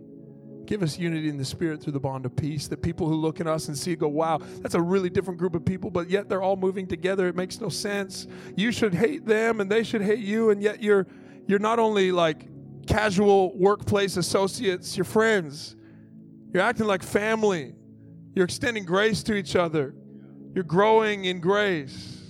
Give 0.66 0.82
us 0.82 0.98
unity 0.98 1.28
in 1.28 1.36
the 1.36 1.44
spirit 1.44 1.82
through 1.82 1.92
the 1.92 2.00
bond 2.00 2.26
of 2.26 2.34
peace. 2.34 2.68
That 2.68 2.82
people 2.82 3.06
who 3.06 3.14
look 3.14 3.40
at 3.40 3.46
us 3.46 3.68
and 3.68 3.78
see 3.78 3.94
go, 3.94 4.08
wow, 4.08 4.40
that's 4.60 4.74
a 4.74 4.80
really 4.80 5.10
different 5.10 5.38
group 5.38 5.54
of 5.54 5.64
people, 5.64 5.90
but 5.90 6.10
yet 6.10 6.28
they're 6.28 6.42
all 6.42 6.56
moving 6.56 6.86
together. 6.86 7.28
It 7.28 7.36
makes 7.36 7.60
no 7.60 7.68
sense. 7.68 8.26
You 8.56 8.72
should 8.72 8.94
hate 8.94 9.26
them 9.26 9.60
and 9.60 9.70
they 9.70 9.84
should 9.84 10.02
hate 10.02 10.20
you, 10.20 10.50
and 10.50 10.62
yet 10.62 10.82
you're 10.82 11.06
you're 11.46 11.60
not 11.60 11.78
only 11.78 12.10
like 12.10 12.48
casual 12.86 13.56
workplace 13.56 14.16
associates, 14.16 14.96
you're 14.96 15.04
friends. 15.04 15.76
You're 16.52 16.62
acting 16.62 16.86
like 16.86 17.02
family. 17.02 17.74
You're 18.36 18.44
extending 18.44 18.84
grace 18.84 19.22
to 19.24 19.34
each 19.34 19.56
other. 19.56 19.94
You're 20.54 20.62
growing 20.62 21.24
in 21.24 21.40
grace. 21.40 22.22